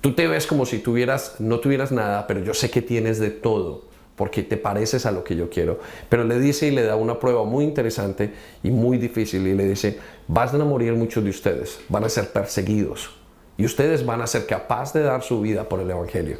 Tú 0.00 0.14
te 0.14 0.26
ves 0.26 0.46
como 0.46 0.66
si 0.66 0.78
tuvieras, 0.78 1.36
no 1.40 1.60
tuvieras 1.60 1.92
nada, 1.92 2.26
pero 2.26 2.40
yo 2.40 2.54
sé 2.54 2.70
que 2.70 2.82
tienes 2.82 3.18
de 3.18 3.30
todo 3.30 3.84
porque 4.16 4.42
te 4.42 4.56
pareces 4.56 5.06
a 5.06 5.12
lo 5.12 5.22
que 5.22 5.36
yo 5.36 5.50
quiero. 5.50 5.78
Pero 6.08 6.24
le 6.24 6.40
dice 6.40 6.66
y 6.66 6.70
le 6.70 6.82
da 6.82 6.96
una 6.96 7.20
prueba 7.20 7.44
muy 7.44 7.64
interesante 7.64 8.32
y 8.62 8.70
muy 8.70 8.98
difícil 8.98 9.46
y 9.46 9.54
le 9.54 9.68
dice, 9.68 9.98
van 10.26 10.60
a 10.60 10.64
morir 10.64 10.94
muchos 10.94 11.22
de 11.22 11.30
ustedes, 11.30 11.78
van 11.88 12.04
a 12.04 12.08
ser 12.08 12.32
perseguidos 12.32 13.10
y 13.56 13.64
ustedes 13.64 14.04
van 14.04 14.20
a 14.20 14.26
ser 14.26 14.46
capaces 14.46 14.94
de 14.94 15.02
dar 15.02 15.22
su 15.22 15.40
vida 15.40 15.68
por 15.68 15.80
el 15.80 15.90
Evangelio. 15.90 16.38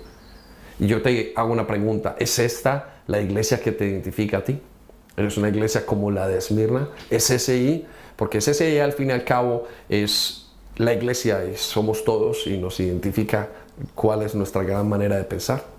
Y 0.79 0.87
yo 0.87 1.01
te 1.03 1.33
hago 1.37 1.53
una 1.53 1.67
pregunta, 1.67 2.17
¿es 2.19 2.39
esta 2.39 3.01
la 3.07 3.21
iglesia 3.21 3.61
que 3.61 3.73
te 3.73 3.87
identifica 3.87 4.39
a 4.39 4.45
ti? 4.45 4.61
¿Eres 5.17 5.39
una 5.39 5.49
iglesia 5.49 5.87
como 5.87 6.11
la 6.11 6.29
de 6.29 6.39
Esmirna? 6.39 6.91
¿Es 7.09 7.25
SSI? 7.25 7.87
Porque 8.17 8.41
SSI 8.41 8.79
al 8.79 8.93
fin 8.93 9.09
y 9.09 9.13
al 9.13 9.25
cabo 9.25 9.67
es 9.89 10.47
la 10.77 10.93
iglesia, 10.93 11.45
y 11.47 11.57
somos 11.57 12.05
todos 12.05 12.47
y 12.47 12.59
nos 12.59 12.79
identifica 12.81 13.49
cuál 13.95 14.23
es 14.23 14.35
nuestra 14.35 14.63
gran 14.63 14.87
manera 14.87 15.17
de 15.17 15.25
pensar. 15.25 15.76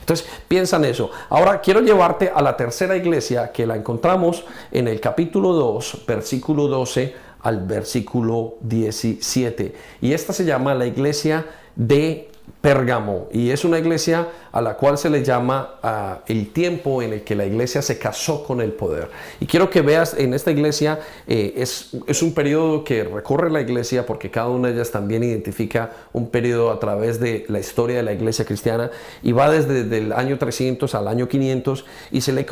Entonces, 0.00 0.26
piensa 0.48 0.76
en 0.76 0.86
eso. 0.86 1.10
Ahora 1.28 1.60
quiero 1.60 1.80
llevarte 1.80 2.30
a 2.34 2.40
la 2.42 2.56
tercera 2.56 2.96
iglesia 2.96 3.52
que 3.52 3.66
la 3.66 3.76
encontramos 3.76 4.44
en 4.70 4.88
el 4.88 5.00
capítulo 5.00 5.52
2, 5.52 6.04
versículo 6.06 6.68
12 6.68 7.14
al 7.42 7.66
versículo 7.66 8.54
17. 8.62 9.74
Y 10.00 10.12
esta 10.12 10.32
se 10.32 10.44
llama 10.44 10.74
la 10.74 10.86
iglesia 10.86 11.46
de 11.76 12.27
Pérgamo 12.60 13.28
y 13.32 13.50
es 13.50 13.64
una 13.64 13.78
iglesia 13.78 14.28
a 14.52 14.60
la 14.60 14.74
cual 14.74 14.98
se 14.98 15.10
le 15.10 15.22
llama 15.22 15.74
ah, 15.82 16.20
el 16.26 16.52
tiempo 16.52 17.02
en 17.02 17.12
el 17.12 17.22
que 17.22 17.34
la 17.34 17.46
iglesia 17.46 17.82
se 17.82 17.98
casó 17.98 18.44
con 18.44 18.60
el 18.60 18.72
poder. 18.72 19.08
Y 19.40 19.46
quiero 19.46 19.70
que 19.70 19.82
veas 19.82 20.14
en 20.14 20.34
esta 20.34 20.50
iglesia 20.50 20.98
eh, 21.26 21.54
es, 21.56 21.90
es, 22.06 22.22
un 22.22 22.32
periodo 22.34 22.84
que 22.84 23.04
recorre 23.04 23.50
la 23.50 23.60
iglesia 23.60 24.06
porque 24.06 24.30
cada 24.30 24.48
una 24.48 24.68
de 24.68 24.74
ellas 24.74 24.90
también 24.90 25.22
identifica 25.22 25.90
un 26.12 26.30
periodo 26.30 26.70
a 26.70 26.80
través 26.80 27.20
de 27.20 27.44
la 27.48 27.60
historia 27.60 27.98
de 27.98 28.02
la 28.02 28.12
iglesia 28.12 28.44
cristiana 28.44 28.90
y 29.22 29.32
va 29.32 29.50
desde, 29.50 29.96
el 29.96 30.12
año 30.12 30.38
300 30.38 30.94
al 30.94 31.08
año 31.08 31.28
500 31.28 31.84
y 32.10 32.20
se 32.20 32.32
le, 32.32 32.46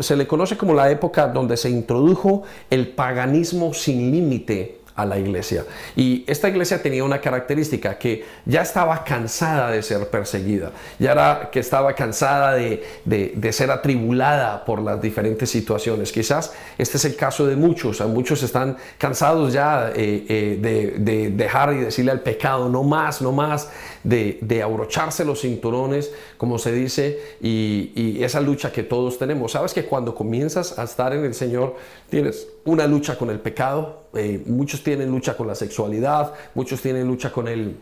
se 0.00 0.16
le 0.16 0.26
conoce 0.26 0.56
como 0.56 0.74
la 0.74 0.90
época 0.90 1.28
donde 1.28 1.56
se 1.56 1.70
introdujo 1.70 2.42
el 2.70 2.88
paganismo 2.88 3.74
sin 3.74 4.10
límite 4.10 4.81
a 4.94 5.06
la 5.06 5.18
iglesia. 5.18 5.64
Y 5.96 6.24
esta 6.26 6.48
iglesia 6.48 6.82
tenía 6.82 7.04
una 7.04 7.20
característica 7.20 7.98
que 7.98 8.24
ya 8.44 8.62
estaba 8.62 9.04
cansada 9.04 9.70
de 9.70 9.82
ser 9.82 10.08
perseguida, 10.08 10.72
ya 10.98 11.12
era 11.12 11.48
que 11.50 11.60
estaba 11.60 11.94
cansada 11.94 12.54
de, 12.54 12.82
de, 13.04 13.52
ser 13.52 13.70
atribulada 13.70 14.64
por 14.64 14.80
las 14.82 15.00
diferentes 15.00 15.50
situaciones. 15.50 16.12
Quizás 16.12 16.52
este 16.78 16.96
es 16.96 17.04
el 17.04 17.16
caso 17.16 17.46
de 17.46 17.56
muchos, 17.56 18.00
muchos 18.02 18.42
están 18.42 18.76
cansados 18.98 19.52
ya 19.52 19.92
eh, 19.94 20.26
eh, 20.28 20.58
de, 20.60 20.94
de, 20.98 21.30
dejar 21.30 21.72
y 21.74 21.78
decirle 21.78 22.10
al 22.10 22.20
pecado, 22.20 22.68
no 22.68 22.82
más, 22.82 23.22
no 23.22 23.32
más, 23.32 23.68
de, 24.04 24.62
abrocharse 24.62 25.24
los 25.24 25.40
cinturones, 25.40 26.12
como 26.36 26.58
se 26.58 26.72
dice, 26.72 27.36
y, 27.40 28.22
esa 28.22 28.40
lucha 28.40 28.72
que 28.72 28.82
todos 28.82 29.18
tenemos. 29.18 29.52
Sabes 29.52 29.72
que 29.72 29.84
cuando 29.84 30.14
comienzas 30.14 30.78
a 30.78 30.84
estar 30.84 31.12
en 31.12 31.24
el 31.24 31.34
Señor, 31.34 31.76
tienes 32.08 32.48
una 32.64 32.86
lucha 32.86 33.16
con 33.16 33.30
el 33.30 33.40
pecado, 33.40 34.04
eh, 34.14 34.42
muchos 34.46 34.82
tienen 34.82 35.10
lucha 35.10 35.36
con 35.36 35.46
la 35.46 35.54
sexualidad, 35.54 36.32
muchos 36.54 36.80
tienen 36.80 37.06
lucha 37.06 37.32
con 37.32 37.48
el, 37.48 37.76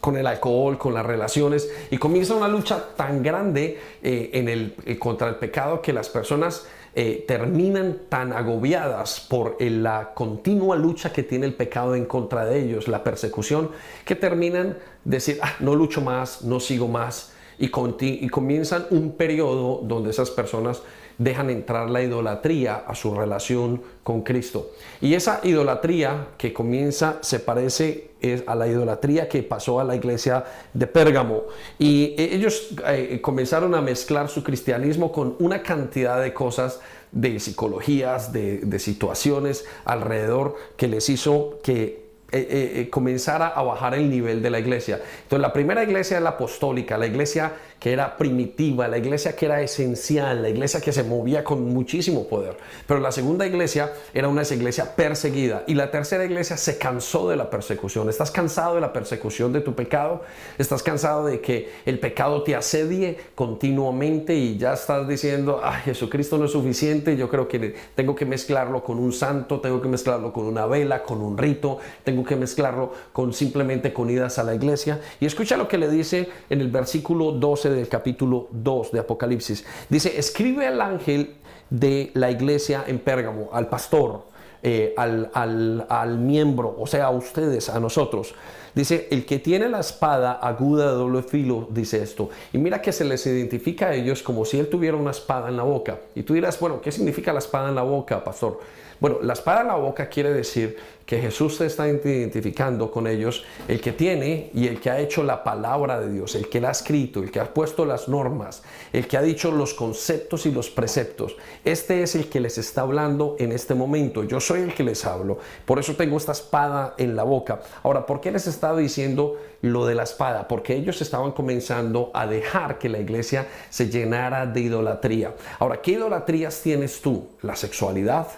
con 0.00 0.16
el 0.16 0.26
alcohol, 0.26 0.78
con 0.78 0.94
las 0.94 1.06
relaciones, 1.06 1.70
y 1.90 1.98
comienza 1.98 2.34
una 2.34 2.48
lucha 2.48 2.84
tan 2.96 3.22
grande 3.22 3.78
eh, 4.02 4.30
en 4.32 4.48
el, 4.48 4.74
eh, 4.84 4.98
contra 4.98 5.28
el 5.28 5.36
pecado 5.36 5.80
que 5.80 5.92
las 5.92 6.08
personas 6.08 6.66
terminan 6.94 8.00
tan 8.08 8.32
agobiadas 8.32 9.20
por 9.20 9.56
la 9.58 10.12
continua 10.14 10.76
lucha 10.76 11.12
que 11.12 11.22
tiene 11.22 11.46
el 11.46 11.54
pecado 11.54 11.94
en 11.94 12.04
contra 12.04 12.44
de 12.44 12.62
ellos, 12.62 12.88
la 12.88 13.02
persecución, 13.02 13.70
que 14.04 14.14
terminan 14.14 14.76
decir, 15.04 15.38
ah, 15.42 15.54
no 15.60 15.74
lucho 15.74 16.02
más, 16.02 16.42
no 16.42 16.60
sigo 16.60 16.88
más, 16.88 17.32
y, 17.58 17.66
y 17.66 18.28
comienzan 18.28 18.86
un 18.90 19.12
periodo 19.12 19.80
donde 19.84 20.10
esas 20.10 20.30
personas 20.30 20.82
dejan 21.22 21.50
entrar 21.50 21.90
la 21.90 22.02
idolatría 22.02 22.84
a 22.86 22.94
su 22.94 23.14
relación 23.14 23.82
con 24.02 24.22
Cristo. 24.22 24.70
Y 25.00 25.14
esa 25.14 25.40
idolatría 25.42 26.28
que 26.36 26.52
comienza 26.52 27.18
se 27.20 27.38
parece 27.38 28.10
a 28.46 28.54
la 28.54 28.68
idolatría 28.68 29.28
que 29.28 29.42
pasó 29.42 29.80
a 29.80 29.84
la 29.84 29.96
iglesia 29.96 30.44
de 30.72 30.86
Pérgamo. 30.86 31.42
Y 31.78 32.14
e, 32.16 32.34
ellos 32.34 32.68
eh, 32.86 33.20
comenzaron 33.20 33.74
a 33.74 33.80
mezclar 33.80 34.28
su 34.28 34.42
cristianismo 34.42 35.10
con 35.10 35.36
una 35.38 35.62
cantidad 35.62 36.20
de 36.20 36.32
cosas 36.32 36.80
de 37.10 37.38
psicologías, 37.40 38.32
de, 38.32 38.58
de 38.58 38.78
situaciones 38.78 39.64
alrededor 39.84 40.56
que 40.76 40.88
les 40.88 41.08
hizo 41.08 41.58
que 41.62 42.02
eh, 42.34 42.80
eh, 42.80 42.88
comenzara 42.88 43.48
a 43.48 43.62
bajar 43.62 43.94
el 43.94 44.08
nivel 44.08 44.40
de 44.40 44.48
la 44.48 44.58
iglesia. 44.58 44.98
Entonces 45.24 45.42
la 45.42 45.52
primera 45.52 45.82
iglesia 45.82 46.16
es 46.16 46.22
la 46.22 46.30
apostólica, 46.30 46.96
la 46.96 47.04
iglesia 47.04 47.52
que 47.82 47.92
era 47.92 48.16
primitiva, 48.16 48.86
la 48.86 48.96
iglesia 48.96 49.34
que 49.34 49.46
era 49.46 49.60
esencial, 49.60 50.40
la 50.40 50.48
iglesia 50.48 50.80
que 50.80 50.92
se 50.92 51.02
movía 51.02 51.42
con 51.42 51.64
muchísimo 51.64 52.28
poder. 52.28 52.56
Pero 52.86 53.00
la 53.00 53.10
segunda 53.10 53.44
iglesia 53.44 53.92
era 54.14 54.28
una 54.28 54.42
iglesia 54.42 54.94
perseguida 54.94 55.64
y 55.66 55.74
la 55.74 55.90
tercera 55.90 56.24
iglesia 56.24 56.56
se 56.56 56.78
cansó 56.78 57.28
de 57.28 57.34
la 57.34 57.50
persecución. 57.50 58.08
¿Estás 58.08 58.30
cansado 58.30 58.76
de 58.76 58.80
la 58.80 58.92
persecución 58.92 59.52
de 59.52 59.62
tu 59.62 59.74
pecado? 59.74 60.22
¿Estás 60.58 60.80
cansado 60.80 61.26
de 61.26 61.40
que 61.40 61.72
el 61.84 61.98
pecado 61.98 62.44
te 62.44 62.54
asedie 62.54 63.18
continuamente 63.34 64.32
y 64.36 64.58
ya 64.58 64.74
estás 64.74 65.08
diciendo, 65.08 65.60
ay, 65.64 65.82
Jesucristo 65.84 66.38
no 66.38 66.44
es 66.44 66.52
suficiente, 66.52 67.16
yo 67.16 67.28
creo 67.28 67.48
que 67.48 67.74
tengo 67.96 68.14
que 68.14 68.26
mezclarlo 68.26 68.84
con 68.84 69.00
un 69.00 69.12
santo, 69.12 69.60
tengo 69.60 69.82
que 69.82 69.88
mezclarlo 69.88 70.32
con 70.32 70.44
una 70.44 70.66
vela, 70.66 71.02
con 71.02 71.20
un 71.20 71.36
rito, 71.36 71.78
tengo 72.04 72.22
que 72.22 72.36
mezclarlo 72.36 72.92
con 73.12 73.32
simplemente 73.32 73.92
con 73.92 74.08
idas 74.08 74.38
a 74.38 74.44
la 74.44 74.54
iglesia? 74.54 75.00
Y 75.18 75.26
escucha 75.26 75.56
lo 75.56 75.66
que 75.66 75.78
le 75.78 75.90
dice 75.90 76.28
en 76.48 76.60
el 76.60 76.70
versículo 76.70 77.32
12 77.32 77.71
del 77.72 77.88
capítulo 77.88 78.48
2 78.50 78.92
de 78.92 78.98
Apocalipsis. 79.00 79.64
Dice, 79.88 80.18
escribe 80.18 80.66
al 80.66 80.80
ángel 80.80 81.34
de 81.70 82.10
la 82.14 82.30
iglesia 82.30 82.84
en 82.86 82.98
Pérgamo, 82.98 83.50
al 83.52 83.68
pastor, 83.68 84.24
eh, 84.62 84.94
al, 84.96 85.30
al, 85.34 85.86
al 85.88 86.18
miembro, 86.18 86.76
o 86.78 86.86
sea, 86.86 87.06
a 87.06 87.10
ustedes, 87.10 87.68
a 87.68 87.80
nosotros. 87.80 88.34
Dice, 88.74 89.08
el 89.10 89.26
que 89.26 89.38
tiene 89.38 89.68
la 89.68 89.80
espada 89.80 90.32
aguda 90.32 90.90
de 90.90 90.96
doble 90.96 91.22
filo, 91.22 91.68
dice 91.70 92.02
esto. 92.02 92.30
Y 92.52 92.58
mira 92.58 92.80
que 92.80 92.92
se 92.92 93.04
les 93.04 93.26
identifica 93.26 93.88
a 93.88 93.94
ellos 93.94 94.22
como 94.22 94.44
si 94.44 94.58
él 94.58 94.68
tuviera 94.68 94.96
una 94.96 95.10
espada 95.10 95.48
en 95.48 95.56
la 95.56 95.62
boca. 95.62 95.98
Y 96.14 96.22
tú 96.22 96.32
dirás, 96.32 96.58
bueno, 96.58 96.80
¿qué 96.80 96.90
significa 96.90 97.32
la 97.32 97.40
espada 97.40 97.68
en 97.68 97.74
la 97.74 97.82
boca, 97.82 98.24
pastor? 98.24 98.60
Bueno, 99.02 99.18
la 99.20 99.32
espada 99.32 99.62
en 99.62 99.66
la 99.66 99.74
boca 99.74 100.08
quiere 100.08 100.32
decir 100.32 100.76
que 101.04 101.18
Jesús 101.20 101.56
se 101.56 101.66
está 101.66 101.88
identificando 101.88 102.88
con 102.88 103.08
ellos, 103.08 103.44
el 103.66 103.80
que 103.80 103.90
tiene 103.90 104.52
y 104.54 104.68
el 104.68 104.80
que 104.80 104.90
ha 104.90 105.00
hecho 105.00 105.24
la 105.24 105.42
palabra 105.42 105.98
de 105.98 106.08
Dios, 106.08 106.36
el 106.36 106.48
que 106.48 106.60
la 106.60 106.68
ha 106.68 106.70
escrito, 106.70 107.20
el 107.20 107.32
que 107.32 107.40
ha 107.40 107.52
puesto 107.52 107.84
las 107.84 108.06
normas, 108.06 108.62
el 108.92 109.08
que 109.08 109.16
ha 109.16 109.22
dicho 109.22 109.50
los 109.50 109.74
conceptos 109.74 110.46
y 110.46 110.52
los 110.52 110.70
preceptos. 110.70 111.34
Este 111.64 112.04
es 112.04 112.14
el 112.14 112.28
que 112.28 112.38
les 112.38 112.58
está 112.58 112.82
hablando 112.82 113.34
en 113.40 113.50
este 113.50 113.74
momento. 113.74 114.22
Yo 114.22 114.38
soy 114.38 114.60
el 114.60 114.72
que 114.72 114.84
les 114.84 115.04
hablo. 115.04 115.38
Por 115.66 115.80
eso 115.80 115.96
tengo 115.96 116.16
esta 116.16 116.30
espada 116.30 116.94
en 116.96 117.16
la 117.16 117.24
boca. 117.24 117.60
Ahora, 117.82 118.06
¿por 118.06 118.20
qué 118.20 118.30
les 118.30 118.46
estaba 118.46 118.78
diciendo 118.78 119.36
lo 119.62 119.84
de 119.84 119.96
la 119.96 120.04
espada? 120.04 120.46
Porque 120.46 120.76
ellos 120.76 121.02
estaban 121.02 121.32
comenzando 121.32 122.12
a 122.14 122.28
dejar 122.28 122.78
que 122.78 122.88
la 122.88 123.00
iglesia 123.00 123.48
se 123.68 123.90
llenara 123.90 124.46
de 124.46 124.60
idolatría. 124.60 125.34
Ahora, 125.58 125.82
¿qué 125.82 125.90
idolatrías 125.90 126.60
tienes 126.60 127.00
tú? 127.00 127.30
La 127.42 127.56
sexualidad 127.56 128.28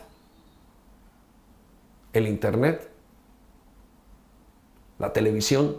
el 2.14 2.26
Internet, 2.26 2.88
la 4.98 5.12
televisión, 5.12 5.76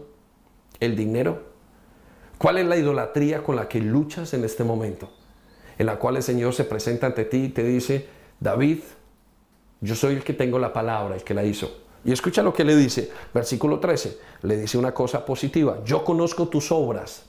el 0.79 0.95
dinero? 0.95 1.55
¿Cuál 2.37 2.59
es 2.59 2.67
la 2.67 2.77
idolatría 2.77 3.41
con 3.41 3.55
la 3.55 3.67
que 3.67 3.79
luchas 3.79 4.33
en 4.33 4.43
este 4.43 4.63
momento? 4.63 5.09
En 5.77 5.87
la 5.87 5.97
cual 5.97 6.17
el 6.17 6.23
Señor 6.23 6.53
se 6.53 6.65
presenta 6.65 7.07
ante 7.07 7.25
ti 7.25 7.45
y 7.45 7.49
te 7.49 7.63
dice, 7.63 8.07
David, 8.39 8.79
yo 9.81 9.95
soy 9.95 10.15
el 10.15 10.23
que 10.23 10.33
tengo 10.33 10.59
la 10.59 10.73
palabra, 10.73 11.15
el 11.15 11.23
que 11.23 11.33
la 11.33 11.43
hizo. 11.43 11.83
Y 12.03 12.11
escucha 12.11 12.43
lo 12.43 12.53
que 12.53 12.63
le 12.63 12.75
dice, 12.75 13.11
versículo 13.33 13.79
13, 13.79 14.19
le 14.43 14.57
dice 14.57 14.77
una 14.77 14.93
cosa 14.93 15.25
positiva, 15.25 15.83
yo 15.83 16.03
conozco 16.03 16.47
tus 16.47 16.71
obras, 16.71 17.25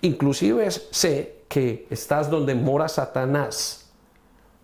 inclusive 0.00 0.68
sé 0.70 1.44
que 1.48 1.86
estás 1.90 2.28
donde 2.28 2.56
mora 2.56 2.88
Satanás 2.88 3.83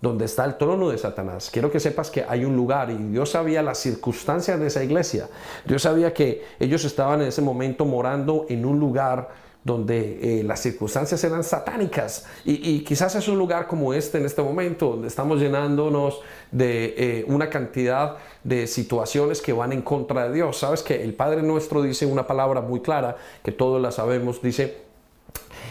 donde 0.00 0.24
está 0.24 0.44
el 0.44 0.56
trono 0.56 0.88
de 0.88 0.98
Satanás. 0.98 1.50
Quiero 1.52 1.70
que 1.70 1.80
sepas 1.80 2.10
que 2.10 2.24
hay 2.26 2.44
un 2.44 2.56
lugar 2.56 2.90
y 2.90 2.96
Dios 2.96 3.30
sabía 3.30 3.62
las 3.62 3.78
circunstancias 3.78 4.58
de 4.58 4.66
esa 4.66 4.82
iglesia. 4.82 5.28
Dios 5.66 5.82
sabía 5.82 6.14
que 6.14 6.42
ellos 6.58 6.84
estaban 6.84 7.20
en 7.20 7.28
ese 7.28 7.42
momento 7.42 7.84
morando 7.84 8.46
en 8.48 8.64
un 8.64 8.80
lugar 8.80 9.50
donde 9.62 10.40
eh, 10.40 10.42
las 10.42 10.60
circunstancias 10.60 11.22
eran 11.22 11.44
satánicas. 11.44 12.26
Y, 12.44 12.80
quizás 12.80 13.14
es 13.14 13.28
un 13.28 13.38
lugar 13.38 13.66
como 13.66 13.92
este 13.92 14.18
en 14.18 14.24
este 14.24 14.42
momento, 14.42 14.90
donde 14.90 15.08
estamos 15.08 15.38
llenándonos 15.38 16.20
de 16.50 16.94
eh, 16.96 17.24
una 17.28 17.50
cantidad 17.50 18.16
de 18.42 18.66
situaciones 18.66 19.42
que 19.42 19.52
van 19.52 19.72
en 19.72 19.82
contra 19.82 20.28
de 20.28 20.34
Dios. 20.34 20.58
Sabes 20.58 20.82
que 20.82 21.02
el 21.02 21.12
Padre 21.14 21.42
nuestro 21.42 21.82
dice 21.82 22.06
una 22.06 22.26
palabra 22.26 22.62
muy 22.62 22.80
clara, 22.80 23.16
que 23.44 23.52
todos 23.52 23.82
la 23.82 23.92
sabemos, 23.92 24.40
dice, 24.40 24.89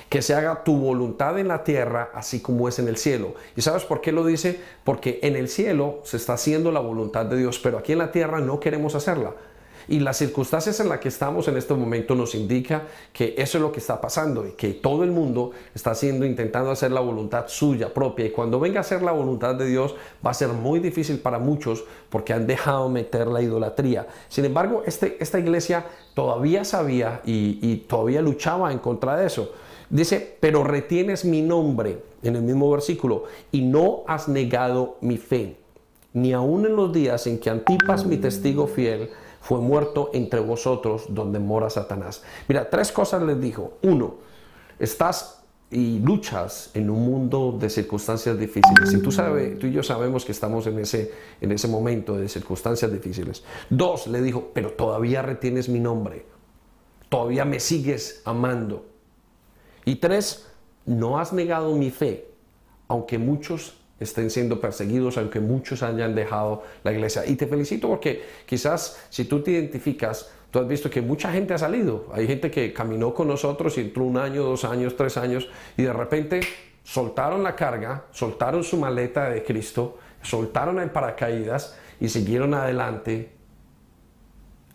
que 0.10 0.22
se 0.22 0.34
haga 0.34 0.64
tu 0.64 0.78
voluntad 0.78 1.38
en 1.40 1.48
la 1.48 1.64
tierra 1.64 2.10
así 2.14 2.42
como 2.42 2.68
es 2.68 2.80
en 2.80 2.88
el 2.88 2.98
cielo. 2.98 3.36
¿Y 3.56 3.62
sabes 3.62 3.84
por 3.84 4.02
qué 4.02 4.12
lo 4.12 4.26
dice? 4.26 4.60
Porque 4.84 5.20
en 5.24 5.36
el 5.36 5.50
cielo 5.50 6.00
se 6.04 6.18
está 6.18 6.34
haciendo 6.34 6.72
la 6.72 6.80
voluntad 6.80 7.26
de 7.26 7.38
Dios, 7.38 7.60
pero 7.60 7.78
aquí 7.78 7.94
en 7.94 8.00
la 8.00 8.12
tierra 8.12 8.40
no 8.40 8.60
queremos 8.60 8.96
hacerla. 8.96 9.34
Y 9.90 10.00
las 10.02 10.18
circunstancias 10.18 10.80
en 10.80 10.88
las 10.88 11.00
que 11.00 11.08
estamos 11.08 11.48
en 11.48 11.58
este 11.58 11.74
momento 11.74 12.14
nos 12.14 12.36
indica 12.36 12.84
que 13.12 13.34
eso 13.40 13.58
es 13.58 13.62
lo 13.64 13.72
que 13.72 13.80
está 13.80 14.00
pasando 14.00 14.46
y 14.46 14.52
que 14.52 14.74
todo 14.74 15.04
el 15.04 15.10
mundo 15.10 15.50
está 15.74 15.92
haciendo, 15.92 16.28
intentando 16.28 16.70
hacer 16.70 16.92
la 16.92 17.00
voluntad 17.00 17.46
suya 17.48 17.92
propia. 17.92 18.28
Y 18.28 18.30
cuando 18.30 18.60
venga 18.60 18.78
a 18.78 18.82
hacer 18.82 19.02
la 19.02 19.12
voluntad 19.12 19.56
de 19.56 19.66
Dios 19.66 19.96
va 20.24 20.30
a 20.30 20.36
ser 20.36 20.50
muy 20.50 20.80
difícil 20.80 21.18
para 21.18 21.40
muchos 21.40 21.86
porque 22.12 22.34
han 22.34 22.46
dejado 22.46 22.88
meter 22.88 23.26
la 23.28 23.42
idolatría. 23.42 24.06
Sin 24.28 24.46
embargo, 24.46 24.84
este, 24.86 25.18
esta 25.20 25.40
iglesia 25.40 25.84
todavía 26.14 26.64
sabía 26.66 27.22
y 27.26 27.76
todavía 27.88 28.22
luchaba 28.22 28.72
en 28.72 28.78
contra 28.78 29.18
de 29.18 29.26
eso. 29.26 29.52
Dice, 29.90 30.38
pero 30.40 30.64
retienes 30.64 31.26
mi 31.26 31.42
nombre 31.42 32.04
en 32.22 32.36
el 32.36 32.44
mismo 32.44 32.70
versículo 32.70 33.24
y 33.52 33.62
no 33.62 34.04
has 34.08 34.28
negado 34.28 34.98
mi 35.02 35.18
fe, 35.18 35.58
ni 36.14 36.34
aun 36.34 36.66
en 36.66 36.76
los 36.76 36.94
días 36.94 37.26
en 37.28 37.40
que 37.40 37.50
Antipas, 37.50 38.06
mi 38.06 38.18
testigo 38.18 38.68
fiel, 38.68 39.10
fue 39.42 39.60
muerto 39.60 40.12
entre 40.14 40.40
vosotros 40.42 41.06
donde 41.10 41.40
mora 41.40 41.70
Satanás. 41.70 42.24
Mira, 42.48 42.70
tres 42.70 42.92
cosas 42.92 43.24
les 43.24 43.40
dijo. 43.40 43.74
Uno, 43.82 44.16
estás 44.78 45.40
y 45.72 46.00
luchas 46.00 46.72
en 46.74 46.90
un 46.90 47.06
mundo 47.06 47.56
de 47.60 47.70
circunstancias 47.70 48.38
difíciles. 48.38 48.92
Y 48.94 49.02
tú, 49.02 49.12
sabes, 49.12 49.60
tú 49.60 49.68
y 49.68 49.72
yo 49.72 49.84
sabemos 49.84 50.26
que 50.26 50.32
estamos 50.32 50.66
en 50.68 50.80
ese, 50.80 51.12
en 51.42 51.52
ese 51.52 51.68
momento 51.68 52.18
de 52.18 52.28
circunstancias 52.28 52.92
difíciles. 52.92 53.44
Dos, 53.70 54.08
le 54.08 54.22
dijo, 54.22 54.50
pero 54.54 54.72
todavía 54.72 55.22
retienes 55.22 55.70
mi 55.70 55.80
nombre. 55.80 56.26
Todavía 57.08 57.46
me 57.46 57.60
sigues 57.60 58.22
amando. 58.26 58.86
Y 59.86 59.96
tres, 59.96 60.48
no 60.86 61.20
has 61.20 61.34
negado 61.34 61.76
mi 61.76 61.92
fe, 61.92 62.28
aunque 62.88 63.18
muchos 63.18 63.76
estén 64.00 64.30
siendo 64.30 64.62
perseguidos, 64.62 65.18
aunque 65.18 65.40
muchos 65.40 65.84
hayan 65.84 66.16
dejado 66.16 66.64
la 66.84 66.92
iglesia. 66.92 67.26
Y 67.26 67.36
te 67.36 67.48
felicito 67.48 67.88
porque 67.88 68.24
quizás 68.46 69.00
si 69.10 69.26
tú 69.26 69.42
te 69.42 69.52
identificas, 69.52 70.32
tú 70.52 70.60
has 70.60 70.68
visto 70.68 70.90
que 70.90 71.02
mucha 71.02 71.32
gente 71.32 71.54
ha 71.54 71.58
salido. 71.58 72.08
Hay 72.14 72.28
gente 72.28 72.50
que 72.50 72.74
caminó 72.74 73.14
con 73.14 73.28
nosotros 73.28 73.78
y 73.78 73.82
entró 73.82 74.04
un 74.04 74.18
año, 74.18 74.44
dos 74.44 74.64
años, 74.64 74.96
tres 74.96 75.18
años 75.18 75.50
y 75.78 75.84
de 75.84 75.94
repente 75.94 76.42
soltaron 76.84 77.44
la 77.44 77.56
carga, 77.56 78.06
soltaron 78.12 78.64
su 78.64 78.78
maleta 78.78 79.30
de 79.30 79.44
Cristo, 79.44 79.98
soltaron 80.22 80.80
el 80.80 80.92
paracaídas 80.92 81.78
y 82.00 82.10
siguieron 82.10 82.54
adelante 82.54 83.32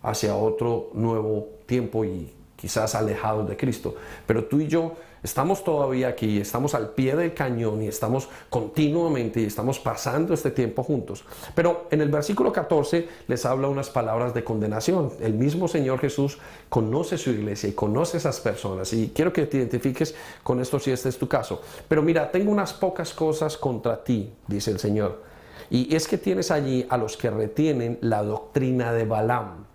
hacia 0.03 0.37
otro 0.37 0.91
nuevo 0.93 1.49
tiempo 1.67 2.05
y 2.05 2.33
quizás 2.65 2.95
alejados 2.95 3.47
de 3.47 3.59
Cristo. 3.59 3.95
Pero 4.27 4.45
tú 4.45 4.59
y 4.59 4.69
yo 4.69 4.95
estamos 5.23 5.63
todavía 5.65 6.09
aquí, 6.09 6.41
estamos 6.41 6.75
al 6.75 6.89
pie 6.89 7.15
del 7.15 7.35
cañón 7.35 7.83
y 7.83 7.89
estamos 7.89 8.31
continuamente 8.49 9.43
y 9.43 9.45
estamos 9.45 9.79
pasando 9.79 10.33
este 10.33 10.51
tiempo 10.51 10.83
juntos. 10.83 11.27
Pero 11.55 11.89
en 11.91 12.01
el 12.01 12.09
versículo 12.09 12.55
14 12.55 13.07
les 13.29 13.45
habla 13.45 13.69
unas 13.69 13.91
palabras 13.91 14.33
de 14.33 14.45
condenación. 14.45 15.13
El 15.21 15.35
mismo 15.35 15.69
Señor 15.69 15.99
Jesús 15.99 16.39
conoce 16.71 17.19
su 17.19 17.33
iglesia 17.33 17.69
y 17.69 17.73
conoce 17.73 18.17
esas 18.17 18.41
personas. 18.41 18.91
Y 18.95 19.13
quiero 19.15 19.31
que 19.31 19.45
te 19.45 19.59
identifiques 19.59 20.15
con 20.43 20.59
esto 20.59 20.79
si 20.79 20.91
este 20.91 21.11
es 21.11 21.19
tu 21.19 21.29
caso. 21.29 21.61
Pero 21.87 22.01
mira, 22.01 22.33
tengo 22.33 22.51
unas 22.51 22.73
pocas 22.73 23.13
cosas 23.13 23.59
contra 23.59 24.03
ti, 24.03 24.33
dice 24.49 24.71
el 24.71 24.79
Señor. 24.79 25.23
Y 25.69 25.95
es 25.95 26.09
que 26.09 26.17
tienes 26.17 26.51
allí 26.51 26.87
a 26.89 26.97
los 26.97 27.19
que 27.19 27.29
retienen 27.29 27.99
la 28.01 28.23
doctrina 28.23 28.95
de 28.95 29.05
Balaam, 29.05 29.67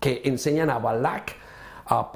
que 0.00 0.20
enseñan 0.26 0.68
a 0.68 0.78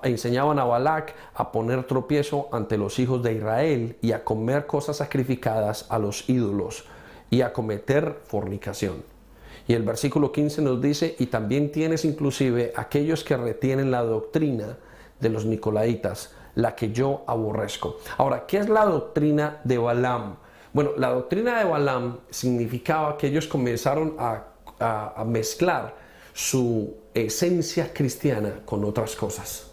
Enseñaban 0.02 0.58
a 0.58 0.64
Balac 0.64 1.14
a 1.34 1.52
poner 1.52 1.84
tropiezo 1.84 2.48
ante 2.52 2.78
los 2.78 2.98
hijos 2.98 3.22
de 3.22 3.34
Israel 3.34 3.96
y 4.00 4.12
a 4.12 4.24
comer 4.24 4.66
cosas 4.66 4.96
sacrificadas 4.96 5.86
a 5.90 5.98
los 5.98 6.28
ídolos 6.28 6.84
y 7.28 7.42
a 7.42 7.52
cometer 7.52 8.20
fornicación. 8.24 9.02
Y 9.66 9.74
el 9.74 9.82
versículo 9.82 10.32
15 10.32 10.62
nos 10.62 10.80
dice, 10.80 11.14
y 11.18 11.26
también 11.26 11.70
tienes 11.70 12.06
inclusive 12.06 12.72
aquellos 12.74 13.22
que 13.22 13.36
retienen 13.36 13.90
la 13.90 14.02
doctrina 14.02 14.78
de 15.20 15.28
los 15.28 15.44
nicolaitas, 15.44 16.32
la 16.54 16.74
que 16.74 16.90
yo 16.90 17.24
aborrezco. 17.26 17.98
Ahora, 18.16 18.46
¿qué 18.46 18.56
es 18.56 18.70
la 18.70 18.86
doctrina 18.86 19.60
de 19.64 19.76
Balaam? 19.76 20.36
Bueno, 20.72 20.92
la 20.96 21.10
doctrina 21.10 21.58
de 21.58 21.66
Balaam 21.66 22.20
significaba 22.30 23.18
que 23.18 23.26
ellos 23.26 23.46
comenzaron 23.46 24.16
a 24.18 25.24
mezclar 25.26 26.07
su 26.38 26.94
esencia 27.14 27.92
cristiana 27.92 28.60
con 28.64 28.84
otras 28.84 29.16
cosas. 29.16 29.72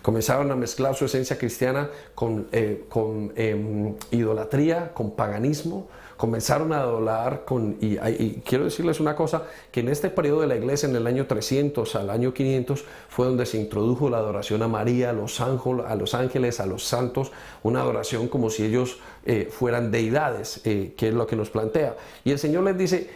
Comenzaron 0.00 0.48
a 0.52 0.54
mezclar 0.54 0.94
su 0.94 1.06
esencia 1.06 1.36
cristiana 1.36 1.90
con, 2.14 2.46
eh, 2.52 2.84
con 2.88 3.32
em, 3.34 3.96
idolatría, 4.12 4.94
con 4.94 5.16
paganismo, 5.16 5.88
comenzaron 6.16 6.72
a 6.72 6.82
adorar 6.82 7.44
con, 7.44 7.78
y, 7.80 7.96
quiero 8.44 8.62
decirles 8.62 9.00
una 9.00 9.16
cosa, 9.16 9.48
que 9.72 9.80
en 9.80 9.88
este 9.88 10.08
periodo 10.08 10.42
de 10.42 10.46
la 10.46 10.54
iglesia, 10.54 10.88
en 10.88 10.94
el 10.94 11.08
año 11.08 11.26
300 11.26 11.96
al 11.96 12.10
año 12.10 12.32
500, 12.32 12.84
fue 13.08 13.26
donde 13.26 13.44
se 13.44 13.58
introdujo 13.58 14.08
la 14.08 14.18
adoración 14.18 14.62
a 14.62 14.68
María, 14.68 15.10
a 15.10 15.12
los, 15.12 15.40
ángeles, 15.40 15.84
a 15.84 15.96
los 15.96 16.14
ángeles, 16.14 16.60
a 16.60 16.66
los 16.66 16.84
santos, 16.84 17.32
una 17.64 17.80
adoración 17.80 18.28
como 18.28 18.50
si 18.50 18.64
ellos 18.64 19.00
eh, 19.26 19.48
fueran 19.50 19.90
deidades, 19.90 20.60
eh, 20.64 20.94
que 20.96 21.08
es 21.08 21.14
lo 21.14 21.26
que 21.26 21.34
nos 21.34 21.50
plantea. 21.50 21.96
Y 22.22 22.30
el 22.30 22.38
Señor 22.38 22.62
les 22.62 22.78
dice, 22.78 23.10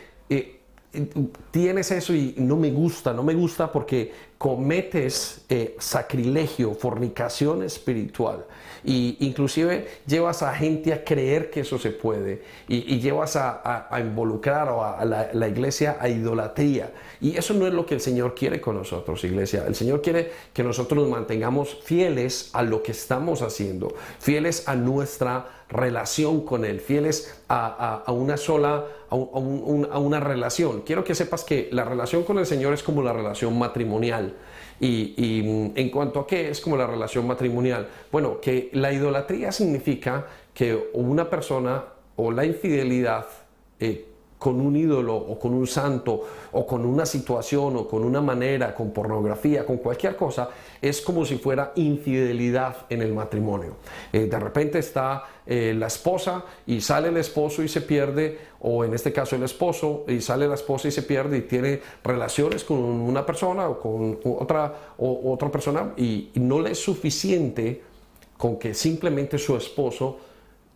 tienes 1.51 1.90
eso 1.90 2.14
y 2.14 2.35
no 2.38 2.57
me 2.57 2.70
gusta, 2.70 3.12
no 3.12 3.22
me 3.22 3.35
gusta 3.35 3.70
porque 3.70 4.12
cometes 4.38 5.44
sacrilegio, 5.79 6.74
fornicación 6.74 7.62
espiritual 7.62 8.44
y 8.85 9.16
inclusive 9.20 9.87
llevas 10.07 10.42
a 10.42 10.55
gente 10.55 10.92
a 10.92 11.05
creer 11.05 11.51
que 11.51 11.61
eso 11.61 11.79
se 11.79 11.90
puede 11.90 12.42
y, 12.68 13.01
llevas 13.01 13.37
a, 13.37 13.88
involucrar 14.01 14.68
a, 14.68 15.05
la, 15.05 15.48
iglesia 15.48 15.98
a 16.01 16.09
idolatría. 16.09 16.92
Y 17.20 17.37
eso 17.37 17.55
no 17.55 17.66
es 17.66 17.74
lo 17.74 17.85
que 17.85 17.94
el 17.94 18.01
Señor 18.01 18.35
quiere 18.35 18.61
con 18.61 18.77
nosotros, 18.77 19.24
iglesia. 19.24 19.64
El 19.66 19.74
Señor 19.74 20.03
quiere 20.03 20.31
que 20.53 20.62
nosotros 20.62 21.03
nos 21.03 21.11
mantengamos 21.11 21.77
fieles 21.83 22.51
a 22.53 22.62
lo 22.62 22.83
que 22.83 22.92
estamos 22.92 23.42
haciendo, 23.42 23.94
fieles 24.20 24.68
a 24.68 24.77
nuestra 24.77 25.64
relación 25.68 26.44
con 26.44 26.64
Él, 26.64 26.81
fieles 26.81 27.42
a, 27.48 28.05
una 28.09 28.37
sola, 28.37 28.87
a, 29.11 29.16
una 29.16 30.21
relación. 30.21 30.83
Quiero 30.83 31.05
que 31.05 31.14
sepas 31.14 31.44
que 31.44 31.68
la 31.73 31.85
relación 31.85 32.25
con 32.25 32.38
el 32.38 32.47
Señor 32.47 32.75
es 32.75 32.83
como 32.83 33.03
la 33.03 33.12
relación 33.12 33.59
matrimonial. 33.59 34.35
Y, 34.81 35.42
mm, 35.44 35.79
en 35.79 35.90
cuanto 35.90 36.21
a 36.21 36.27
qué 36.27 36.51
es 36.51 36.61
como 36.61 36.77
la 36.77 36.87
relación 36.87 37.27
matrimonial, 37.27 37.88
bueno, 38.12 38.40
que 38.40 38.71
la 38.73 38.92
idolatría 38.92 39.53
significa 39.53 40.27
que 40.55 40.90
una 40.92 41.29
persona 41.31 41.85
o 42.16 42.31
la 42.31 42.44
infidelidad 42.44 43.27
eh, 43.81 44.08
con 44.38 44.61
un 44.61 44.77
ídolo 44.77 45.16
o 45.16 45.38
con 45.38 45.53
un 45.53 45.66
santo 45.66 46.24
o 46.53 46.66
con 46.66 46.87
una 46.87 47.05
situación 47.05 47.77
o 47.77 47.88
con 47.88 48.05
una 48.05 48.20
manera, 48.20 48.74
con 48.74 48.92
pornografía, 48.92 49.66
con 49.66 49.79
cualquier 49.79 50.16
cosa, 50.16 50.48
es 50.81 51.01
como 51.01 51.24
si 51.24 51.37
fuera 51.37 51.72
infidelidad 51.74 52.87
en 52.88 53.03
el 53.03 53.12
matrimonio. 53.12 53.77
Eh, 54.12 54.27
de 54.27 54.38
repente 54.38 54.79
está 54.79 55.24
eh, 55.44 55.74
la 55.77 55.88
esposa 55.88 56.44
y 56.66 56.81
sale 56.81 57.09
el 57.09 57.16
esposo 57.16 57.62
y 57.62 57.68
se 57.68 57.81
pierde, 57.81 58.38
o 58.61 58.85
en 58.85 58.94
este 58.94 59.12
caso 59.12 59.35
el 59.35 59.42
esposo 59.42 60.05
y 60.07 60.20
sale 60.20 60.46
la 60.46 60.55
esposa 60.55 60.88
y 60.88 60.92
se 60.92 61.03
pierde 61.03 61.38
y 61.38 61.42
tiene 61.42 61.81
relaciones 62.05 62.62
con 62.62 62.79
una 62.79 63.27
persona 63.27 63.68
o 63.68 63.81
con 63.81 64.20
otra, 64.24 64.92
o, 64.98 65.33
otra 65.33 65.51
persona 65.51 65.94
y, 65.96 66.31
no 66.35 66.61
le 66.61 66.72
es 66.72 66.79
suficiente 66.79 67.83
con 68.37 68.59
que 68.59 68.72
simplemente 68.72 69.37
su 69.38 69.57
esposo 69.57 70.18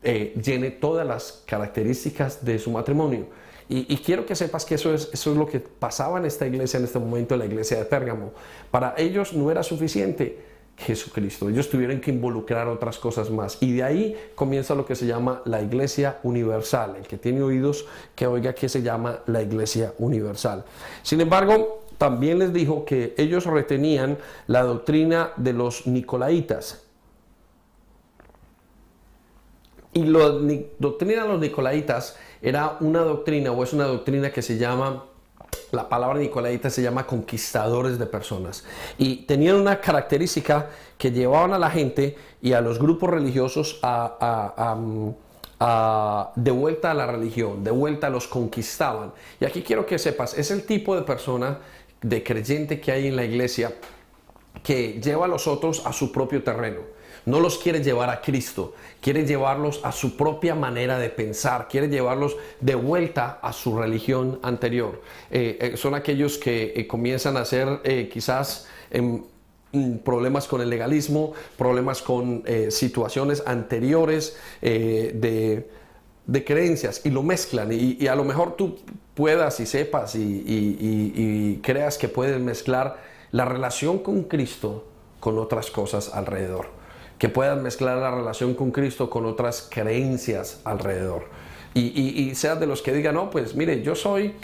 eh, 0.03 0.35
llene 0.43 0.73
todas 0.73 1.07
las 1.07 1.45
características 1.47 2.45
de 2.45 2.59
su 2.59 2.73
matrimonio 2.73 3.27
y, 3.69 3.97
quiero 3.99 4.27
que 4.27 4.35
sepas 4.35 4.65
que 4.65 4.75
eso 4.75 4.93
es, 4.93 5.09
eso 5.13 5.33
es 5.33 5.37
lo 5.37 5.47
que 5.47 5.61
pasaba 5.61 6.19
en 6.19 6.27
esta 6.27 6.47
iglesia 6.47 6.79
en 6.79 6.85
este 6.85 6.99
momento, 6.99 7.35
en 7.35 7.41
la 7.41 7.47
iglesia 7.47 7.79
de 7.79 7.85
Pérgamo. 7.85 8.33
Para 8.71 8.95
ellos 8.99 9.33
no 9.33 9.51
era 9.51 9.63
suficiente 9.63 10.39
Jesucristo. 10.77 11.49
Ellos 11.49 11.71
tuvieron 11.71 12.01
que 12.01 12.11
involucrar 12.11 12.69
otras 12.69 12.99
cosas 12.99 13.31
más. 13.31 13.59
Y 13.61 13.73
de 13.75 13.83
ahí 13.83 14.17
comienza 14.35 14.75
lo 14.75 14.85
que 14.85 14.95
se 14.95 15.07
llama 15.07 15.43
la 15.45 15.63
iglesia 15.63 16.19
universal. 16.23 16.97
El 16.97 17.07
que 17.07 17.19
tiene 17.19 17.43
oídos, 17.43 17.87
que 18.15 18.27
oiga 18.27 18.55
que 18.55 18.69
se 18.69 18.83
llama 18.83 19.21
la 19.27 19.43
iglesia 19.43 19.95
universal. 19.99 20.65
Sin 21.03 21.21
embargo, 21.21 21.85
también 21.99 22.39
les 22.39 22.53
dijo 22.53 22.85
que 22.85 23.15
ellos 23.17 23.45
retenían 23.45 24.19
la 24.47 24.63
doctrina 24.63 25.33
de 25.37 25.53
los 25.53 25.87
nicolaitas. 25.87 26.85
Y 29.95 30.05
la 30.05 30.31
doctrina 30.79 31.23
de 31.23 31.29
los 31.29 31.41
nicolaitas 31.41 32.17
era 32.43 32.77
una 32.81 33.01
doctrina 33.01 33.53
o 33.53 33.63
es 33.63 33.73
una 33.73 33.85
doctrina 33.85 34.31
que 34.31 34.43
se 34.43 34.59
llama 34.59 35.05
la 35.71 35.89
palabra 35.89 36.19
nicolaita 36.19 36.69
se 36.71 36.83
llama 36.83 37.07
conquistadores 37.07 37.99
de 37.99 38.07
personas. 38.07 38.65
Y 38.99 39.25
tenían 39.25 39.57
una 39.57 39.81
característica 39.81 40.69
que 40.99 41.11
llevaban 41.11 41.55
a 41.55 41.59
la 41.59 41.71
gente 41.71 42.17
y 42.43 42.53
a 42.53 42.61
los 42.61 42.79
grupos 42.79 43.11
religiosos 43.11 43.79
a, 43.83 44.77
de 46.37 46.51
vuelta 46.51 46.91
a 46.91 46.95
la 46.95 47.07
religión, 47.07 47.65
de 47.65 47.71
vuelta 47.71 48.11
los 48.11 48.29
conquistaban. 48.29 49.13
Y 49.41 49.45
aquí 49.45 49.63
quiero 49.63 49.87
que 49.87 49.99
sepas, 49.99 50.37
es 50.37 50.51
el 50.51 50.65
tipo 50.65 50.95
de 50.95 51.03
persona, 51.03 51.59
de 52.03 52.23
creyente 52.23 52.81
que 52.81 52.93
hay 52.93 53.07
en 53.07 53.17
la 53.17 53.25
iglesia, 53.25 53.73
que 54.63 55.01
lleva 55.01 55.25
a 55.25 55.29
los 55.29 55.47
otros 55.47 55.87
a 55.87 55.93
su 55.93 56.13
propio 56.13 56.43
terreno 56.43 56.81
no 57.27 57.41
los 57.41 57.59
quiere 57.59 57.83
llevar 57.83 58.11
a 58.11 58.21
Cristo, 58.21 58.75
quiere 59.01 59.25
llevarlos 59.25 59.81
a 59.85 59.93
su 59.93 60.17
propia 60.17 60.55
manera 60.55 60.99
de 60.99 61.09
pensar, 61.09 61.69
quiere 61.69 61.89
llevarlos 61.89 62.37
de 62.61 62.75
vuelta 62.75 63.39
a 63.43 63.53
su 63.53 63.77
religión 63.79 64.39
anterior. 64.43 65.03
Eh, 65.31 65.59
eh, 65.61 65.77
son 65.77 65.95
aquellos 65.95 66.39
que 66.39 66.73
eh, 66.75 66.87
comienzan 66.87 67.37
a 67.37 67.41
hacer 67.41 67.81
quizás 68.11 68.67
em, 68.91 69.23
mm, 69.73 69.99
problemas 69.99 70.49
con 70.49 70.61
el 70.61 70.71
legalismo, 70.71 71.33
problemas 71.57 72.03
con 72.03 72.45
situaciones 72.71 73.43
anteriores 73.47 74.37
de, 74.61 75.67
creencias 76.47 77.03
y 77.05 77.11
lo 77.11 77.23
mezclan 77.23 77.71
y, 77.73 78.07
a 78.07 78.15
lo 78.15 78.25
mejor 78.25 78.57
tú 78.57 78.79
puedas 79.15 79.61
y 79.61 79.67
sepas 79.67 80.15
y 80.15 81.61
creas 81.63 81.99
que 81.99 82.09
puedes 82.09 82.41
mezclar 82.41 82.99
la 83.31 83.45
relación 83.45 83.99
con 83.99 84.25
Cristo 84.25 84.87
con 85.21 85.39
otras 85.39 85.71
cosas 85.71 86.13
alrededor 86.13 86.82
que 87.23 87.29
puedan 87.29 87.63
mezclar 87.63 87.99
la 87.99 88.11
relación 88.11 88.55
con 88.55 88.73
Cristo 88.73 89.09
con 89.09 89.27
otras 89.27 89.69
creencias 89.71 90.61
alrededor. 90.65 91.27
Y, 91.73 91.81
y, 91.81 92.35
seas 92.35 92.59
de 92.59 92.67
los 92.67 92.83
que 92.83 92.93
digan, 92.93 93.15
no, 93.15 93.31
pues 93.31 93.55
mire, 93.55 93.81
yo 93.81 93.95
soy, 93.95 94.35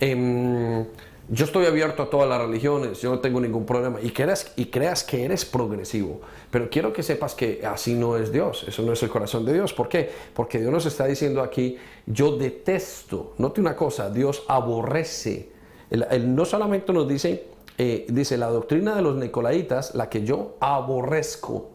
em, 0.00 0.84
yo 1.28 1.44
estoy 1.44 1.66
abierto 1.66 2.02
a 2.02 2.10
todas 2.10 2.28
las 2.28 2.40
religiones, 2.40 3.00
yo 3.00 3.12
no 3.12 3.20
tengo 3.20 3.40
ningún 3.40 3.64
problema. 3.64 4.00
Y 4.02 4.10
creas, 4.10 4.52
y 4.56 4.64
creas 4.64 5.04
que 5.04 5.24
eres 5.24 5.44
progresivo. 5.44 6.22
Pero 6.50 6.68
quiero 6.68 6.92
que 6.92 7.04
sepas 7.04 7.36
que 7.36 7.64
así 7.64 7.94
no 7.94 8.16
es 8.16 8.32
Dios, 8.32 8.64
eso 8.66 8.82
no 8.82 8.94
es 8.94 9.02
el 9.04 9.10
corazón 9.10 9.44
de 9.44 9.52
Dios. 9.52 9.72
¿Por 9.72 9.88
qué? 9.88 10.10
Porque 10.34 10.58
Dios 10.58 10.72
nos 10.72 10.86
está 10.86 11.06
diciendo 11.06 11.40
aquí, 11.40 11.76
yo 12.04 12.36
detesto, 12.36 13.34
note 13.38 13.60
una 13.60 13.76
cosa, 13.76 14.10
Dios 14.10 14.42
aborrece. 14.48 15.50
Él, 15.88 16.34
no 16.34 16.44
solamente 16.44 16.92
nos 16.92 17.06
dice, 17.06 17.46
eh, 17.78 18.06
dice 18.08 18.36
la 18.36 18.48
doctrina 18.48 18.96
de 18.96 19.02
los 19.02 19.14
nicolaitas, 19.14 19.94
la 19.94 20.08
que 20.08 20.24
yo 20.24 20.56
aborrezco. 20.58 21.73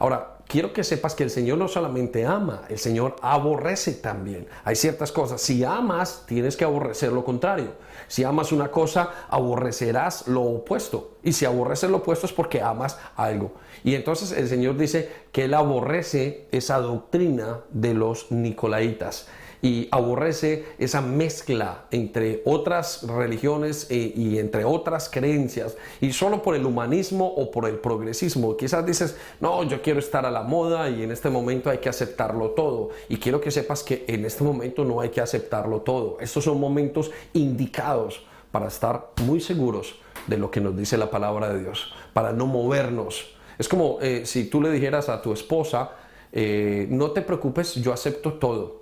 Ahora, 0.00 0.38
quiero 0.48 0.72
que 0.72 0.82
sepas 0.82 1.14
que 1.14 1.24
el 1.24 1.30
Señor 1.30 1.58
no 1.58 1.68
solamente 1.68 2.24
ama, 2.24 2.62
el 2.70 2.78
Señor 2.78 3.16
aborrece 3.20 3.92
también. 3.92 4.48
Hay 4.64 4.74
ciertas 4.74 5.12
cosas. 5.12 5.42
Si 5.42 5.62
amas, 5.62 6.24
tienes 6.26 6.56
que 6.56 6.64
aborrecer 6.64 7.12
lo 7.12 7.22
contrario. 7.22 7.74
Si 8.08 8.24
amas 8.24 8.50
una 8.50 8.70
cosa, 8.70 9.10
aborrecerás 9.28 10.26
lo 10.26 10.40
opuesto. 10.40 11.18
Y 11.22 11.34
si 11.34 11.44
aborreces 11.44 11.90
lo 11.90 11.98
opuesto 11.98 12.24
es 12.24 12.32
porque 12.32 12.62
amas 12.62 12.98
algo. 13.14 13.52
Y 13.84 13.94
entonces 13.94 14.32
el 14.32 14.48
Señor 14.48 14.78
dice 14.78 15.12
que 15.32 15.44
Él 15.44 15.52
aborrece 15.52 16.48
esa 16.50 16.78
doctrina 16.78 17.60
de 17.70 17.92
los 17.92 18.32
nicolaitas 18.32 19.28
y 19.62 19.88
aborrece 19.90 20.64
esa 20.78 21.00
mezcla 21.00 21.84
entre 21.90 22.42
otras 22.44 23.02
religiones 23.02 23.86
eh, 23.90 24.12
y 24.14 24.38
entre 24.38 24.64
otras 24.64 25.08
creencias 25.08 25.76
y 26.00 26.12
solo 26.12 26.42
por 26.42 26.54
el 26.54 26.64
humanismo 26.64 27.26
o 27.26 27.50
por 27.50 27.66
el 27.68 27.78
progresismo. 27.78 28.56
Quizás 28.56 28.86
dices, 28.86 29.16
no, 29.40 29.62
yo 29.64 29.82
quiero 29.82 29.98
estar 29.98 30.24
a 30.24 30.30
la 30.30 30.42
moda 30.42 30.88
y 30.88 31.02
en 31.02 31.10
este 31.10 31.30
momento 31.30 31.70
hay 31.70 31.78
que 31.78 31.88
aceptarlo 31.88 32.50
todo. 32.50 32.90
Y 33.08 33.18
quiero 33.18 33.40
que 33.40 33.50
sepas 33.50 33.82
que 33.82 34.04
en 34.08 34.24
este 34.24 34.44
momento 34.44 34.84
no 34.84 35.00
hay 35.00 35.10
que 35.10 35.20
aceptarlo 35.20 35.82
todo. 35.82 36.16
Estos 36.20 36.44
son 36.44 36.58
momentos 36.58 37.10
indicados 37.32 38.24
para 38.50 38.68
estar 38.68 39.10
muy 39.24 39.40
seguros 39.40 39.96
de 40.26 40.38
lo 40.38 40.50
que 40.50 40.60
nos 40.60 40.76
dice 40.76 40.96
la 40.96 41.10
palabra 41.10 41.52
de 41.52 41.60
Dios, 41.60 41.92
para 42.12 42.32
no 42.32 42.46
movernos. 42.46 43.34
Es 43.58 43.68
como 43.68 43.98
eh, 44.00 44.22
si 44.24 44.44
tú 44.44 44.60
le 44.60 44.70
dijeras 44.70 45.08
a 45.08 45.22
tu 45.22 45.32
esposa, 45.32 45.92
eh, 46.32 46.86
no 46.90 47.10
te 47.10 47.22
preocupes, 47.22 47.74
yo 47.76 47.92
acepto 47.92 48.34
todo. 48.34 48.79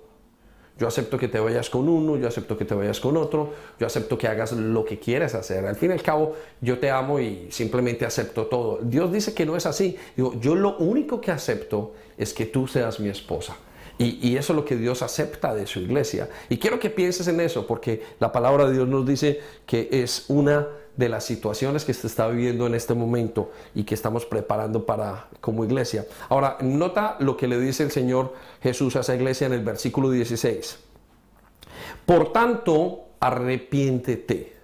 Yo 0.79 0.87
acepto 0.87 1.17
que 1.17 1.27
te 1.27 1.39
vayas 1.39 1.69
con 1.69 1.89
uno, 1.89 2.15
yo 2.15 2.27
acepto 2.27 2.57
que 2.57 2.63
te 2.63 2.73
vayas 2.73 2.99
con 3.01 3.17
otro, 3.17 3.53
yo 3.77 3.85
acepto 3.85 4.17
que 4.17 4.27
hagas 4.27 4.53
lo 4.53 4.85
que 4.85 4.97
quieras 4.97 5.35
hacer. 5.35 5.65
Al 5.65 5.75
fin 5.75 5.89
y 5.89 5.93
al 5.93 6.01
cabo, 6.01 6.35
yo 6.61 6.79
te 6.79 6.89
amo 6.89 7.19
y 7.19 7.47
simplemente 7.51 8.05
acepto 8.05 8.45
todo. 8.45 8.79
Dios 8.81 9.11
dice 9.11 9.33
que 9.33 9.45
no 9.45 9.57
es 9.57 9.65
así. 9.65 9.97
Digo, 10.15 10.39
yo 10.39 10.55
lo 10.55 10.77
único 10.77 11.19
que 11.19 11.31
acepto 11.31 11.93
es 12.17 12.33
que 12.33 12.45
tú 12.45 12.65
seas 12.67 12.99
mi 12.99 13.09
esposa. 13.09 13.57
Y, 13.97 14.25
y, 14.25 14.37
eso 14.37 14.53
es 14.53 14.55
lo 14.55 14.63
que 14.63 14.77
Dios 14.77 15.01
acepta 15.01 15.53
de 15.53 15.67
su 15.67 15.79
iglesia. 15.79 16.29
Y 16.47 16.57
quiero 16.57 16.79
que 16.79 16.89
pienses 16.89 17.27
en 17.27 17.41
eso, 17.41 17.67
porque 17.67 18.01
la 18.21 18.31
palabra 18.31 18.65
de 18.65 18.71
Dios 18.71 18.87
nos 18.87 19.05
dice 19.05 19.41
que 19.65 19.89
es 19.91 20.23
una 20.29 20.65
de 20.99 21.07
las 21.07 21.23
situaciones 21.23 21.85
que 21.85 21.93
se 21.93 22.07
está 22.07 22.27
viviendo 22.27 22.67
en 22.67 22.75
este 22.75 22.93
momento 22.93 23.53
y 23.73 23.85
que 23.85 23.95
estamos 23.95 24.25
preparando 24.25 24.85
para 24.85 25.27
como 25.39 25.63
iglesia. 25.63 26.05
Ahora, 26.27 26.57
nota 26.59 27.15
lo 27.19 27.37
que 27.37 27.47
le 27.47 27.57
dice 27.57 27.83
el 27.83 27.91
Señor 27.91 28.33
Jesús 28.61 28.97
a 28.97 28.99
esa 28.99 29.15
iglesia 29.15 29.47
en 29.47 29.53
el 29.53 29.63
versículo 29.63 30.11
16. 30.11 30.77
Por 32.05 32.33
tanto, 32.33 33.05
arrepiéntete, 33.21 34.57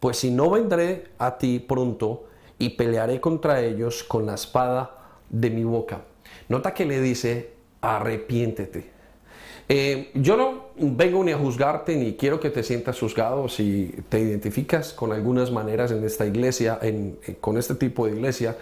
pues 0.00 0.16
si 0.16 0.30
no 0.30 0.48
vendré 0.48 1.08
a 1.18 1.36
ti 1.36 1.58
pronto 1.58 2.24
y 2.58 2.70
pelearé 2.70 3.20
contra 3.20 3.60
ellos 3.60 4.04
con 4.04 4.24
la 4.24 4.36
espada 4.36 5.18
de 5.28 5.50
mi 5.50 5.64
boca. 5.64 6.00
Nota 6.48 6.72
que 6.72 6.86
le 6.86 6.98
dice, 7.02 7.52
arrepiéntete. 7.82 8.90
Eh, 9.68 10.10
yo 10.14 10.36
no 10.36 10.66
vengo 10.76 11.22
ni 11.24 11.32
a 11.32 11.38
juzgarte 11.38 11.96
ni 11.96 12.14
quiero 12.14 12.40
que 12.40 12.50
te 12.50 12.62
sientas 12.62 12.98
juzgado 12.98 13.48
si 13.48 13.94
te 14.08 14.20
identificas 14.20 14.92
con 14.92 15.12
algunas 15.12 15.50
maneras 15.50 15.92
en 15.92 16.04
esta 16.04 16.26
iglesia, 16.26 16.80
con 17.40 17.56
este 17.56 17.74
tipo 17.76 18.06
de 18.06 18.12
iglesia 18.12 18.56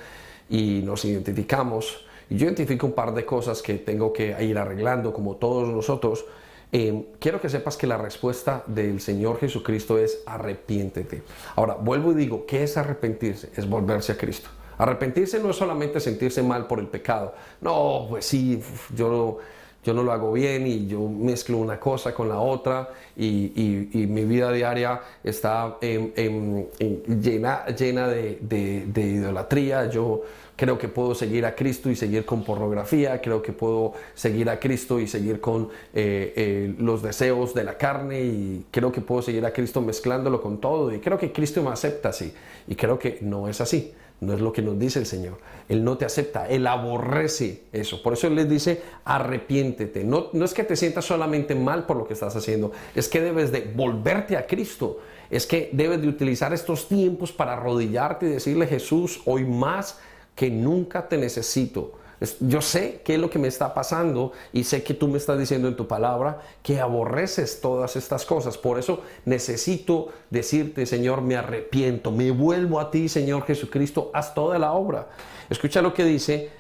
y 0.49 0.83
nos 0.85 1.05
identificamos. 1.05 2.05
Yo 2.29 2.47
identifico 2.47 2.87
un 2.87 2.93
par 2.93 3.15
de 3.15 3.25
cosas 3.25 3.63
que 3.63 3.75
tengo 3.75 4.13
que 4.13 4.37
ir 4.45 4.59
arreglando 4.59 5.13
como 5.13 5.37
todos 5.37 5.69
nosotros. 5.69 6.25
Eh, 6.73 7.07
quiero 7.19 7.41
que 7.41 7.49
sepas 7.49 7.77
que 7.77 7.87
la 7.87 7.99
respuesta 7.99 8.63
del 8.67 9.01
Señor 9.01 9.41
Jesucristo 9.41 9.99
es 9.99 10.23
arrepiéntete. 10.27 11.23
Ahora, 11.57 11.75
vuelvo 11.75 12.13
y 12.13 12.15
digo, 12.15 12.47
¿qué 12.47 12.63
es 12.63 12.77
arrepentirse? 12.77 13.51
Es 13.57 13.69
volverse 13.69 14.13
a 14.13 14.17
Cristo. 14.17 14.49
Arrepentirse 14.79 15.41
no 15.41 15.51
es 15.51 15.57
solamente 15.57 15.99
sentirse 15.99 16.43
mal 16.43 16.67
por 16.67 16.79
el 16.79 16.87
pecado. 16.87 17.35
No, 17.61 18.07
pues 18.09 18.25
sí, 18.25 18.63
yo 18.95 19.39
yo 19.85 19.95
no 19.95 20.03
lo 20.03 20.13
hago 20.13 20.33
bien 20.33 20.67
y 20.67 20.87
yo 20.87 21.09
mezclo 21.09 21.57
una 21.57 21.81
cosa 21.81 22.15
con 22.15 22.29
la 22.29 22.39
otra 22.39 22.91
y, 23.17 23.89
mi 23.93 24.25
vida 24.25 24.53
diaria 24.53 25.01
está 25.23 25.79
llena, 25.81 27.67
llena 27.67 28.09
de, 28.09 28.89
idolatría. 28.95 29.89
Yo 29.89 30.23
creo 30.61 30.77
que 30.77 30.89
puedo 30.89 31.15
seguir 31.15 31.47
a 31.47 31.55
Cristo 31.55 31.89
y 31.89 31.97
seguir 31.97 32.27
con 32.27 32.45
pornografía, 32.45 33.19
creo 33.23 33.41
que 33.41 33.53
puedo 33.53 33.95
seguir 34.15 34.51
a 34.51 34.61
Cristo 34.61 35.01
y 35.01 35.07
seguir 35.07 35.41
con 35.41 35.71
eh, 35.95 36.35
eh, 36.37 36.75
los 36.79 37.03
deseos 37.03 37.55
de 37.55 37.65
la 37.65 37.79
carne 37.79 38.21
y 38.21 38.67
creo 38.71 38.93
que 38.93 39.01
puedo 39.01 39.23
seguir 39.23 39.47
a 39.47 39.53
Cristo 39.55 39.81
mezclándolo 39.81 40.43
con 40.43 40.61
todo 40.61 40.95
y 40.95 40.99
creo 40.99 41.17
que 41.17 41.33
Cristo 41.33 41.63
me 41.63 41.71
acepta 41.71 42.11
así 42.11 42.35
y 42.69 42.75
creo 42.75 42.99
que 42.99 43.19
no 43.23 43.49
es 43.49 43.63
así. 43.63 43.95
No 44.21 44.35
es 44.35 44.41
lo 44.41 44.53
que 44.53 44.61
nos 44.61 44.79
dice 44.79 44.99
el 44.99 45.07
Señor. 45.07 45.39
Él 45.69 45.83
no 45.83 45.97
te 45.97 46.05
acepta, 46.05 46.47
Él 46.47 46.67
aborrece 46.67 47.63
eso. 47.73 48.03
Por 48.03 48.13
eso 48.13 48.27
Él 48.27 48.35
les 48.35 48.49
dice, 48.49 48.83
arrepiéntete. 49.05 50.05
No, 50.05 50.27
no 50.33 50.45
es 50.45 50.53
que 50.53 50.63
te 50.63 50.77
sientas 50.77 51.07
solamente 51.07 51.55
mal 51.55 51.87
por 51.87 51.97
lo 51.97 52.07
que 52.07 52.13
estás 52.13 52.37
haciendo, 52.37 52.73
es 52.95 53.09
que 53.09 53.21
debes 53.21 53.51
de 53.51 53.73
volverte 53.75 54.37
a 54.37 54.47
Cristo. 54.47 54.99
Es 55.31 55.47
que 55.47 55.71
debes 55.73 56.03
de 56.03 56.09
utilizar 56.09 56.53
estos 56.53 56.89
tiempos 56.89 57.33
para 57.33 57.55
arrodillarte 57.55 58.27
y 58.27 58.31
decirle, 58.31 58.67
Jesús, 58.67 59.23
hoy 59.25 59.45
más 59.45 59.99
que 60.35 60.51
nunca 60.51 61.09
te 61.09 61.17
necesito. 61.17 61.93
Yo 62.41 62.61
sé 62.61 63.01
qué 63.03 63.15
es 63.15 63.21
lo 63.21 63.31
que 63.31 63.39
me 63.39 63.49
está 63.49 63.73
pasando 63.73 64.33
y 64.53 64.65
sé 64.65 64.83
que 64.83 64.93
tú 64.93 65.09
me 65.09 65.17
estás 65.17 65.39
diciendo 65.39 65.69
en 65.69 65.77
tu 65.77 65.87
palabra 65.89 66.43
que 66.63 66.79
aborreces 66.79 67.63
todas 67.63 67.97
estas 67.97 68.27
cosas. 68.27 68.59
Por 68.59 68.79
eso 68.79 69.01
necesito 69.25 70.09
decirte, 70.29 70.85
Señor, 70.85 71.23
me 71.23 71.37
arrepiento, 71.37 72.13
me 72.13 72.31
vuelvo 72.31 72.79
a 72.79 72.91
ti, 72.91 73.09
Señor 73.09 73.45
Jesucristo, 73.47 74.11
haz 74.13 74.35
toda 74.35 74.59
la 74.59 74.73
obra. 74.73 75.09
Escucha 75.49 75.81
lo 75.81 75.95
que 75.95 76.05
dice, 76.05 76.51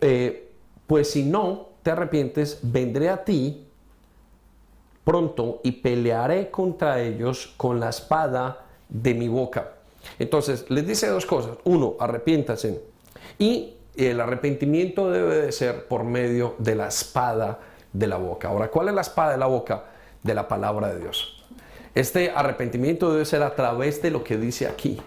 eh, 0.00 0.50
pues 0.88 1.10
si 1.10 1.22
no 1.22 1.68
te 1.84 1.92
arrepientes, 1.92 2.58
vendré 2.62 3.08
a 3.08 3.24
ti 3.24 3.64
pronto 5.04 5.60
y 5.62 5.72
pelearé 5.72 6.50
contra 6.50 7.00
ellos 7.00 7.54
con 7.56 7.78
la 7.78 7.90
espada 7.90 8.66
de 8.88 9.14
mi 9.14 9.28
boca. 9.28 9.74
Entonces, 10.18 10.64
les 10.68 10.86
dice 10.86 11.06
dos 11.08 11.26
cosas. 11.26 11.58
Uno, 11.64 11.94
arrepiéntase. 11.98 12.82
Y 13.38 13.74
el 13.96 14.20
arrepentimiento 14.20 15.10
debe 15.10 15.36
de 15.36 15.52
ser 15.52 15.86
por 15.86 16.04
medio 16.04 16.54
de 16.58 16.74
la 16.74 16.88
espada 16.88 17.60
de 17.92 18.06
la 18.06 18.16
boca. 18.16 18.48
Ahora, 18.48 18.68
¿cuál 18.68 18.88
es 18.88 18.94
la 18.94 19.02
espada 19.02 19.32
de 19.32 19.38
la 19.38 19.46
boca? 19.46 19.84
De 20.22 20.34
la 20.34 20.48
palabra 20.48 20.92
de 20.92 21.00
Dios. 21.00 21.44
Este 21.94 22.30
arrepentimiento 22.30 23.12
debe 23.12 23.24
ser 23.24 23.42
a 23.42 23.54
través 23.54 24.00
de 24.00 24.10
lo 24.10 24.24
que 24.24 24.38
dice 24.38 24.66
aquí. 24.66 25.00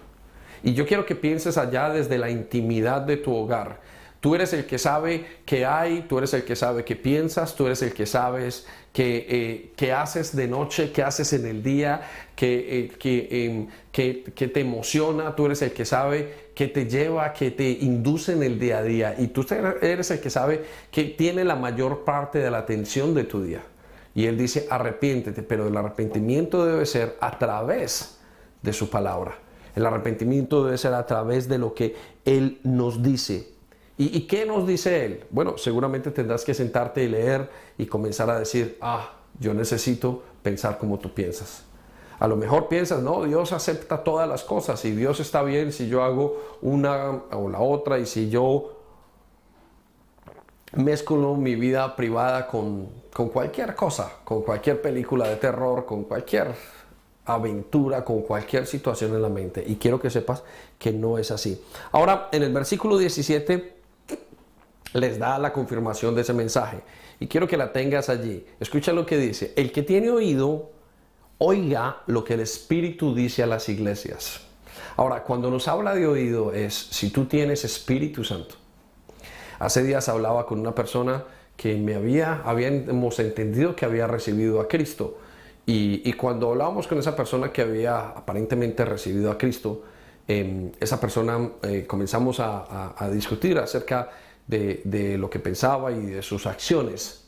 Y 0.62 0.74
yo 0.74 0.86
quiero 0.86 1.04
que 1.04 1.16
pienses 1.16 1.58
allá 1.58 1.90
desde 1.90 2.18
la 2.18 2.30
intimidad 2.30 3.02
de 3.02 3.16
tu 3.16 3.34
hogar. 3.34 3.80
Tú 4.20 4.34
eres 4.34 4.52
el 4.52 4.66
que 4.66 4.78
sabe 4.78 5.24
qué 5.44 5.66
hay, 5.66 6.06
tú 6.08 6.18
eres 6.18 6.32
el 6.34 6.44
que 6.44 6.56
sabe 6.56 6.84
qué 6.84 6.96
piensas, 6.96 7.54
tú 7.54 7.66
eres 7.66 7.82
el 7.82 7.92
que 7.92 8.06
sabes 8.06 8.66
qué, 8.92 9.72
eh, 9.78 9.92
haces 9.92 10.34
de 10.34 10.48
noche, 10.48 10.90
qué 10.90 11.02
haces 11.02 11.32
en 11.34 11.46
el 11.46 11.62
día, 11.62 12.00
qué, 12.34 12.90
eh, 13.04 13.44
em, 13.44 13.68
que, 13.92 14.48
te 14.48 14.60
emociona, 14.60 15.36
tú 15.36 15.46
eres 15.46 15.60
el 15.62 15.72
que 15.72 15.84
sabe 15.84 16.45
qué 16.56 16.66
te 16.66 16.88
lleva, 16.88 17.32
qué 17.32 17.52
te 17.52 17.68
induce 17.70 18.32
en 18.32 18.42
el 18.42 18.58
día 18.58 18.78
a 18.78 18.82
día. 18.82 19.14
Y 19.16 19.28
tú 19.28 19.46
eres 19.80 20.10
el 20.10 20.18
que 20.18 20.30
sabe 20.30 20.64
que 20.90 21.04
tiene 21.04 21.44
la 21.44 21.54
mayor 21.54 22.04
parte 22.04 22.40
de 22.40 22.50
la 22.50 22.58
atención 22.58 23.14
de 23.14 23.22
tu 23.22 23.42
día. 23.42 23.62
Y 24.16 24.26
Él 24.26 24.36
dice, 24.36 24.66
arrepiéntete, 24.68 25.44
pero 25.44 25.68
el 25.68 25.76
arrepentimiento 25.76 26.66
debe 26.66 26.84
ser 26.86 27.16
a 27.20 27.38
través 27.38 28.18
de 28.62 28.72
su 28.72 28.90
palabra. 28.90 29.38
El 29.76 29.86
arrepentimiento 29.86 30.64
debe 30.64 30.78
ser 30.78 30.94
a 30.94 31.06
través 31.06 31.48
de 31.48 31.58
lo 31.58 31.74
que 31.74 31.94
Él 32.24 32.58
nos 32.64 33.00
dice 33.00 33.54
¿Y, 33.98 34.20
qué 34.22 34.44
nos 34.44 34.66
dice 34.66 35.06
Él? 35.06 35.24
Bueno, 35.30 35.56
seguramente 35.56 36.10
tendrás 36.10 36.44
que 36.44 36.52
sentarte 36.52 37.02
y 37.02 37.08
leer 37.08 37.48
y 37.78 37.86
comenzar 37.86 38.28
a 38.28 38.38
decir, 38.38 38.76
ah, 38.82 39.14
yo 39.40 39.54
necesito 39.54 40.22
pensar 40.42 40.76
como 40.76 40.98
tú 40.98 41.14
piensas. 41.14 41.64
A 42.18 42.28
lo 42.28 42.36
mejor 42.36 42.68
piensas, 42.68 43.02
no, 43.02 43.24
Dios 43.24 43.52
acepta 43.52 44.02
todas 44.02 44.28
las 44.28 44.42
cosas 44.42 44.84
y 44.84 44.92
Dios 44.92 45.20
está 45.20 45.42
bien 45.42 45.72
si 45.72 45.88
yo 45.88 46.02
hago 46.02 46.58
una 46.62 47.22
o 47.32 47.48
la 47.48 47.60
otra 47.60 47.98
y 47.98 48.06
si 48.06 48.30
yo 48.30 48.76
mezclo 50.72 51.34
mi 51.34 51.54
vida 51.54 51.94
privada 51.94 52.46
con, 52.46 52.88
con 53.12 53.28
cualquier 53.28 53.74
cosa, 53.74 54.12
con 54.24 54.42
cualquier 54.42 54.80
película 54.80 55.28
de 55.28 55.36
terror, 55.36 55.84
con 55.84 56.04
cualquier 56.04 56.54
aventura, 57.26 58.04
con 58.04 58.22
cualquier 58.22 58.66
situación 58.66 59.14
en 59.14 59.22
la 59.22 59.28
mente. 59.28 59.62
Y 59.66 59.76
quiero 59.76 60.00
que 60.00 60.10
sepas 60.10 60.42
que 60.78 60.92
no 60.92 61.18
es 61.18 61.30
así. 61.30 61.60
Ahora, 61.92 62.28
en 62.32 62.42
el 62.42 62.52
versículo 62.52 62.96
17 62.96 63.74
les 64.94 65.18
da 65.18 65.38
la 65.38 65.52
confirmación 65.52 66.14
de 66.14 66.22
ese 66.22 66.32
mensaje. 66.32 66.80
Y 67.18 67.26
quiero 67.26 67.48
que 67.48 67.56
la 67.56 67.72
tengas 67.72 68.08
allí. 68.08 68.46
Escucha 68.60 68.92
lo 68.92 69.04
que 69.06 69.18
dice. 69.18 69.52
El 69.56 69.72
que 69.72 69.82
tiene 69.82 70.10
oído, 70.10 70.70
oiga 71.38 72.02
lo 72.06 72.24
que 72.24 72.34
el 72.34 72.40
Espíritu 72.40 73.14
dice 73.14 73.42
a 73.42 73.46
las 73.46 73.68
iglesias. 73.68 74.40
Ahora, 74.96 75.22
cuando 75.22 75.50
nos 75.50 75.68
habla 75.68 75.94
de 75.94 76.06
oído 76.06 76.52
es 76.52 76.74
si 76.74 77.10
tú 77.10 77.26
tienes 77.26 77.64
Espíritu 77.64 78.24
Santo. 78.24 78.54
Hace 79.58 79.82
días 79.82 80.08
hablaba 80.08 80.46
con 80.46 80.60
una 80.60 80.74
persona 80.74 81.24
que 81.56 81.76
me 81.76 81.94
había, 81.94 82.42
habíamos 82.44 83.18
entendido 83.18 83.74
que 83.74 83.84
había 83.84 84.06
recibido 84.06 84.60
a 84.60 84.68
Cristo. 84.68 85.18
Y, 85.68 86.12
cuando 86.12 86.50
hablábamos 86.50 86.86
con 86.86 86.98
esa 86.98 87.16
persona 87.16 87.50
que 87.50 87.62
había 87.62 88.10
aparentemente 88.10 88.84
recibido 88.84 89.32
a 89.32 89.38
Cristo, 89.38 89.82
em, 90.28 90.70
esa 90.78 91.00
persona 91.00 91.50
eh, 91.62 91.84
comenzamos 91.86 92.38
a 92.38 93.10
discutir 93.10 93.58
acerca 93.58 94.10
de, 94.46 95.16
lo 95.18 95.28
que 95.28 95.38
pensaba 95.38 95.92
y 95.92 96.06
de 96.06 96.22
sus 96.22 96.46
acciones. 96.46 97.25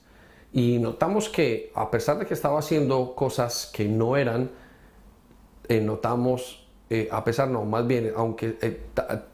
Y 0.52 0.78
notamos 0.78 1.28
que 1.28 1.70
a 1.74 1.90
pesar 1.90 2.18
de 2.18 2.26
que 2.26 2.34
estaba 2.34 2.58
haciendo 2.58 3.14
cosas 3.14 3.70
que 3.72 3.84
no 3.84 4.16
eran, 4.16 4.50
eh, 5.68 5.80
notamos, 5.80 6.66
eh, 6.88 7.08
a 7.12 7.22
pesar 7.22 7.48
no, 7.48 7.64
más 7.64 7.86
bien, 7.86 8.12
aunque 8.16 8.56
eh, 8.62 8.80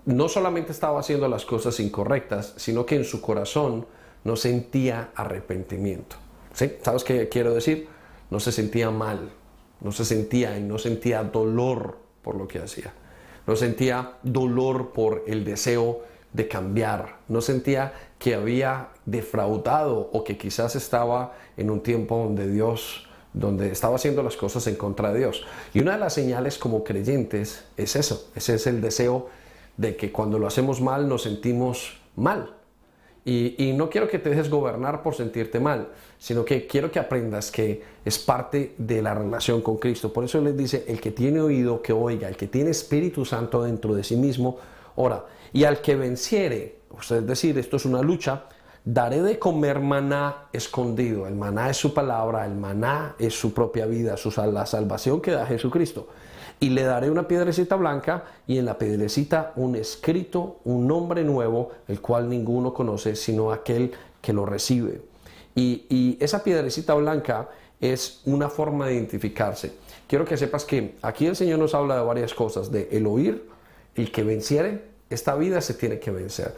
no 0.07 0.29
solamente 0.29 0.73
estaba 0.73 0.99
haciendo 0.99 1.29
las 1.29 1.45
cosas 1.45 1.79
incorrectas, 1.79 2.55
sino 2.57 2.85
que 2.85 2.97
en 2.97 3.05
su 3.05 3.21
corazón 3.21 3.87
no 4.25 4.37
sentía 4.37 5.11
arrepentimiento. 5.15 6.17
¿Sí? 6.53 6.73
¿Sabes 6.83 7.05
qué 7.05 7.29
quiero 7.29 7.55
decir? 7.55 7.89
No 8.31 8.41
se 8.41 8.51
sentía 8.51 8.91
mal, 8.91 9.31
no 9.81 9.93
se 9.93 10.05
sentía 10.05 10.59
y 10.59 10.63
no 10.63 10.79
sentía 10.79 11.23
dolor 11.23 11.99
por 12.23 12.37
lo 12.37 12.49
que 12.49 12.59
hacía. 12.59 12.93
No 13.47 13.55
sentía 13.55 14.15
dolor 14.23 14.93
por 14.93 15.25
el 15.27 15.45
deseo 15.45 16.03
de 16.33 16.49
cambiar, 16.49 17.19
no 17.29 17.41
sentía 17.41 17.93
que 18.25 18.35
había 18.35 18.89
defraudado 19.05 20.09
o 20.11 20.25
que 20.25 20.39
quizás 20.39 20.77
estaba 20.77 21.35
en 21.59 21.69
un 21.69 21.83
tiempo 21.83 22.17
donde 22.17 22.51
Dios, 22.51 23.07
donde 23.35 23.71
estaba 23.71 23.97
haciendo 23.97 24.23
las 24.23 24.35
cosas 24.35 24.67
en 24.67 24.77
contra 24.77 25.13
de 25.13 25.19
Dios. 25.19 25.45
Y 25.75 25.81
una 25.81 25.93
de 25.93 25.99
las 25.99 26.15
señales 26.15 26.57
como 26.57 26.85
creyentes 26.85 27.67
es 27.77 27.97
eso, 27.97 28.31
ese 28.35 28.55
es 28.55 28.67
el 28.67 28.81
deseo 28.81 29.29
de 29.77 29.95
que 29.97 30.11
cuando 30.11 30.39
lo 30.39 30.47
hacemos 30.47 30.81
mal 30.81 31.07
nos 31.07 31.25
sentimos 31.25 32.01
mal. 32.17 32.55
Y, 33.27 33.75
no 33.77 33.91
quiero 33.91 34.09
que 34.09 34.19
te 34.19 34.31
dejes 34.31 34.49
gobernar 34.49 35.03
por 35.03 35.15
sentirte 35.15 35.61
mal, 35.61 35.89
sino 36.19 36.47
que 36.47 36.67
quiero 36.67 36.91
que 36.91 37.01
aprendas 37.01 37.51
que 37.51 37.83
es 38.07 38.19
parte 38.19 38.75
de 38.79 39.03
la 39.03 39.13
relación 39.13 39.61
con 39.61 39.77
Cristo. 39.77 40.15
Por 40.15 40.25
eso 40.25 40.41
les 40.41 40.57
dice, 40.57 40.87
el 40.89 40.99
que 40.99 41.11
tiene 41.11 41.43
oído, 41.43 41.83
que 41.83 41.93
oiga, 41.93 42.29
el 42.29 42.39
que 42.39 42.47
tiene 42.47 42.71
Espíritu 42.71 43.27
Santo 43.27 43.63
dentro 43.63 43.95
de 43.95 44.03
sí 44.03 44.17
mismo, 44.17 44.57
ora. 44.97 45.27
Y 45.53 45.65
al 45.65 45.83
que 45.83 45.95
venciere, 45.95 46.84
es 47.01 47.27
decir, 47.27 47.59
esto 47.59 47.77
es 47.77 47.85
una 47.85 48.03
lucha, 48.03 48.45
daré 48.85 49.23
de 49.23 49.39
comer 49.39 49.81
maná 49.81 50.49
escondido. 50.53 51.27
El 51.27 51.35
maná 51.35 51.71
es 51.71 51.77
su 51.77 51.95
palabra, 51.95 52.45
el 52.45 52.55
maná 52.55 53.15
es 53.19 53.35
su 53.35 53.55
propia 53.55 53.87
vida, 53.87 54.17
su, 54.17 54.31
la 54.31 54.67
salvación 54.67 55.21
que 55.21 55.33
da 55.33 55.47
Jesucristo. 55.47 56.09
Y 56.61 56.71
le 56.71 56.85
daré 56.85 57.11
una 57.11 57.27
piedrecita 57.27 57.77
blanca 57.77 58.25
y 58.47 58.59
en 58.59 58.67
la 58.67 58.79
piedrecita 58.79 59.53
un 59.57 59.75
escrito, 59.77 60.61
un 60.65 60.87
nombre 60.87 61.25
nuevo, 61.25 61.73
el 61.89 62.01
cual 62.01 62.29
ninguno 62.29 62.73
conoce 62.73 63.17
sino 63.17 63.53
aquel 63.53 63.93
que 64.21 64.33
lo 64.33 64.47
recibe. 64.47 65.03
Y, 65.55 65.87
y 65.89 66.19
esa 66.21 66.45
piedrecita 66.45 66.95
blanca 66.95 67.49
es 67.81 68.21
una 68.25 68.49
forma 68.49 68.87
de 68.87 68.95
identificarse. 68.95 69.73
Quiero 70.07 70.25
que 70.25 70.37
sepas 70.37 70.65
que 70.65 70.97
aquí 71.03 71.27
el 71.27 71.37
Señor 71.37 71.59
nos 71.59 71.75
habla 71.75 71.97
de 71.97 72.03
varias 72.03 72.35
cosas, 72.35 72.71
de 72.71 72.89
el 72.93 73.07
oír, 73.07 73.49
el 73.95 74.13
que 74.13 74.23
venciere, 74.23 74.95
esta 75.11 75.35
vida 75.35 75.61
se 75.61 75.75
tiene 75.75 75.99
que 75.99 76.11
vencer. 76.11 76.55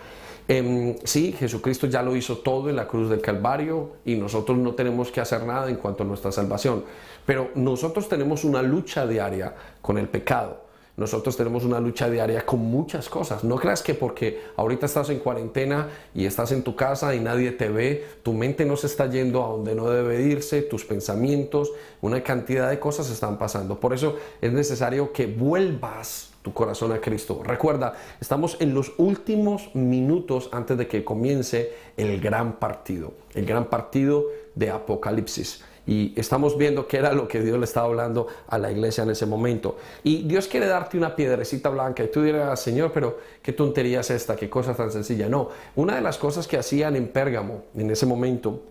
Em, 0.48 0.94
sí, 1.02 1.32
Jesucristo 1.32 1.88
ya 1.88 2.02
lo 2.02 2.14
hizo 2.14 2.38
todo 2.38 2.70
en 2.70 2.76
la 2.76 2.86
cruz 2.86 3.10
del 3.10 3.20
Calvario 3.20 3.94
y 4.04 4.14
nosotros 4.14 4.56
no 4.58 4.74
tenemos 4.74 5.10
que 5.10 5.20
hacer 5.20 5.44
nada 5.44 5.68
en 5.68 5.76
cuanto 5.76 6.04
a 6.04 6.06
nuestra 6.06 6.30
salvación, 6.30 6.84
pero 7.24 7.50
nosotros 7.56 8.08
tenemos 8.08 8.44
una 8.44 8.62
lucha 8.62 9.06
diaria 9.06 9.54
con 9.82 9.98
el 9.98 10.08
pecado. 10.08 10.66
Nosotros 10.96 11.36
tenemos 11.36 11.64
una 11.64 11.78
lucha 11.78 12.08
diaria 12.08 12.46
con 12.46 12.60
muchas 12.60 13.10
cosas. 13.10 13.44
No 13.44 13.56
creas 13.56 13.82
que 13.82 13.92
porque 13.92 14.40
ahorita 14.56 14.86
estás 14.86 15.10
en 15.10 15.18
cuarentena 15.18 15.88
y 16.14 16.24
estás 16.24 16.52
en 16.52 16.62
tu 16.62 16.74
casa 16.74 17.14
y 17.14 17.20
nadie 17.20 17.52
te 17.52 17.68
ve, 17.68 18.06
tu 18.22 18.32
mente 18.32 18.64
no 18.64 18.76
se 18.76 18.86
está 18.86 19.06
yendo 19.10 19.44
a 19.44 19.48
donde 19.48 19.74
no 19.74 19.90
debe 19.90 20.22
irse, 20.22 20.62
tus 20.62 20.86
pensamientos, 20.86 21.70
una 22.00 22.22
cantidad 22.22 22.70
de 22.70 22.78
cosas 22.78 23.10
están 23.10 23.36
pasando. 23.36 23.78
Por 23.78 23.92
eso 23.92 24.16
es 24.40 24.52
necesario 24.52 25.12
que 25.12 25.26
vuelvas 25.26 26.30
tu 26.46 26.52
corazón 26.52 26.92
a 26.92 27.00
Cristo. 27.00 27.42
Recuerda, 27.42 27.94
estamos 28.20 28.56
en 28.60 28.72
los 28.72 28.92
últimos 28.98 29.74
minutos 29.74 30.48
antes 30.52 30.78
de 30.78 30.86
que 30.86 31.02
comience 31.02 31.72
el 31.96 32.20
gran 32.20 32.60
partido, 32.60 33.14
el 33.34 33.44
gran 33.44 33.64
partido 33.64 34.26
de 34.54 34.70
Apocalipsis. 34.70 35.64
Y 35.88 36.12
estamos 36.14 36.56
viendo 36.56 36.86
qué 36.86 36.98
era 36.98 37.12
lo 37.12 37.26
que 37.26 37.40
Dios 37.40 37.58
le 37.58 37.64
estaba 37.64 37.88
hablando 37.88 38.28
a 38.46 38.58
la 38.58 38.70
iglesia 38.70 39.02
en 39.02 39.10
ese 39.10 39.26
momento. 39.26 39.76
Y 40.04 40.22
Dios 40.22 40.46
quiere 40.46 40.66
darte 40.66 40.96
una 40.96 41.16
piedrecita 41.16 41.68
blanca 41.68 42.04
y 42.04 42.12
tú 42.12 42.22
dirás, 42.22 42.60
Señor, 42.60 42.92
pero 42.94 43.18
qué 43.42 43.52
tontería 43.52 43.98
es 43.98 44.10
esta, 44.10 44.36
qué 44.36 44.48
cosa 44.48 44.72
tan 44.72 44.92
sencilla. 44.92 45.28
No, 45.28 45.48
una 45.74 45.96
de 45.96 46.00
las 46.00 46.16
cosas 46.16 46.46
que 46.46 46.56
hacían 46.56 46.94
en 46.94 47.08
Pérgamo 47.08 47.64
en 47.74 47.90
ese 47.90 48.06
momento 48.06 48.62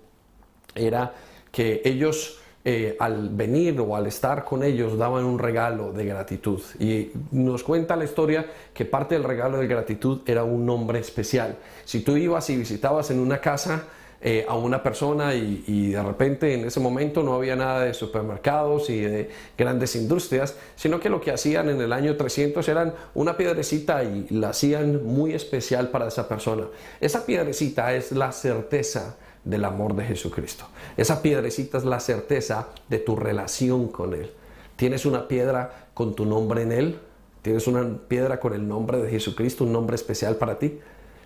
era 0.73 1.13
que 1.51 1.81
ellos 1.83 2.39
eh, 2.67 2.97
al 2.99 3.29
venir 3.29 3.79
o 3.79 3.95
al 3.95 4.07
estar 4.07 4.43
con 4.43 4.63
ellos 4.63 4.97
daban 4.97 5.23
un 5.23 5.37
regalo 5.37 5.93
de 5.93 6.03
gratitud. 6.03 6.59
Y 6.79 7.11
nos 7.29 7.63
cuenta 7.63 7.95
la 7.95 8.05
historia 8.05 8.47
que 8.73 8.85
parte 8.85 9.13
del 9.13 9.23
regalo 9.23 9.59
de 9.59 9.67
gratitud 9.67 10.21
era 10.25 10.43
un 10.43 10.65
nombre 10.65 10.97
especial. 10.97 11.57
Si 11.83 11.99
tú 11.99 12.17
ibas 12.17 12.49
y 12.49 12.57
visitabas 12.57 13.11
en 13.11 13.19
una 13.19 13.39
casa, 13.39 13.83
eh, 14.19 14.43
a 14.49 14.55
una 14.55 14.81
persona 14.81 15.35
y, 15.35 15.63
y, 15.67 15.91
de 15.91 16.01
repente 16.01 16.55
en 16.55 16.65
ese 16.65 16.79
momento 16.79 17.21
no 17.21 17.35
había 17.35 17.55
nada 17.55 17.85
de 17.85 17.93
supermercados 17.93 18.89
y 18.89 19.01
de 19.01 19.29
grandes 19.55 19.95
industrias, 19.95 20.55
sino 20.75 20.99
que 20.99 21.11
lo 21.11 21.21
que 21.21 21.31
hacían 21.31 21.69
en 21.69 21.79
el 21.79 21.93
año 21.93 22.17
300 22.17 22.67
eran 22.67 22.95
una 23.13 23.37
piedrecita 23.37 24.03
y 24.03 24.25
la 24.31 24.49
hacían 24.49 25.05
muy 25.05 25.33
especial 25.33 25.89
para 25.89 26.07
esa 26.07 26.27
persona. 26.27 26.63
Esa 26.99 27.27
piedrecita 27.27 27.93
es 27.93 28.11
la 28.11 28.31
certeza 28.31 29.17
del 29.45 29.63
amor 29.63 29.95
de 29.95 30.03
Jesucristo. 30.03 30.65
Esa 30.97 31.21
piedrecita 31.21 31.77
es 31.77 31.85
la 31.85 31.99
certeza 31.99 32.67
de 32.89 32.99
tu 32.99 33.15
relación 33.15 33.87
con 33.87 34.13
Él. 34.13 34.31
¿Tienes 34.75 35.05
una 35.05 35.27
piedra 35.27 35.87
con 35.93 36.15
tu 36.15 36.25
nombre 36.25 36.63
en 36.63 36.71
Él? 36.71 36.99
¿Tienes 37.41 37.67
una 37.67 37.87
piedra 38.07 38.39
con 38.39 38.53
el 38.53 38.67
nombre 38.67 38.97
de 38.97 39.09
Jesucristo, 39.09 39.63
un 39.63 39.71
nombre 39.71 39.95
especial 39.95 40.35
para 40.35 40.59
ti? 40.59 40.79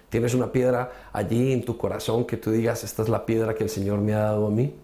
¿Tienes 0.09 0.34
una 0.34 0.51
piedra 0.51 1.09
allí 1.13 1.53
en 1.53 1.63
tu 1.63 1.78
corazón 1.78 2.26
que 2.26 2.36
tú 2.36 2.51
digas, 2.51 2.84
esta 2.84 3.03
es 3.03 3.09
la 3.09 3.26
piedra 3.26 3.55
que 3.55 3.63
el 3.63 3.70
Señor 3.70 3.99
me 3.99 4.13
ha 4.13 4.20
dado 4.20 4.47
a 4.47 4.51
mí? 4.51 4.76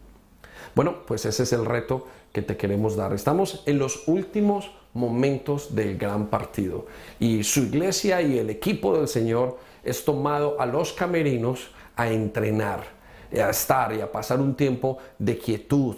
Bueno, 0.73 1.03
pues 1.05 1.25
ese 1.25 1.43
es 1.43 1.53
el 1.53 1.65
reto 1.65 2.07
que 2.31 2.41
te 2.41 2.57
queremos 2.57 2.95
dar. 2.95 3.13
Estamos 3.13 3.63
en 3.65 3.79
los 3.79 4.07
últimos 4.07 4.71
momentos 4.93 5.75
del 5.75 5.97
gran 5.97 6.27
partido 6.27 6.85
y 7.19 7.43
su 7.43 7.61
iglesia 7.61 8.21
y 8.21 8.39
el 8.39 8.49
equipo 8.49 8.97
del 8.97 9.09
Señor 9.09 9.57
es 9.83 10.05
tomado 10.05 10.59
a 10.59 10.65
los 10.65 10.93
camerinos 10.93 11.71
a 11.97 12.09
entrenar 12.09 12.94
a 13.41 13.49
estar 13.49 13.93
y 13.93 14.01
a 14.01 14.11
pasar 14.11 14.39
un 14.39 14.55
tiempo 14.55 14.97
de 15.19 15.37
quietud 15.37 15.95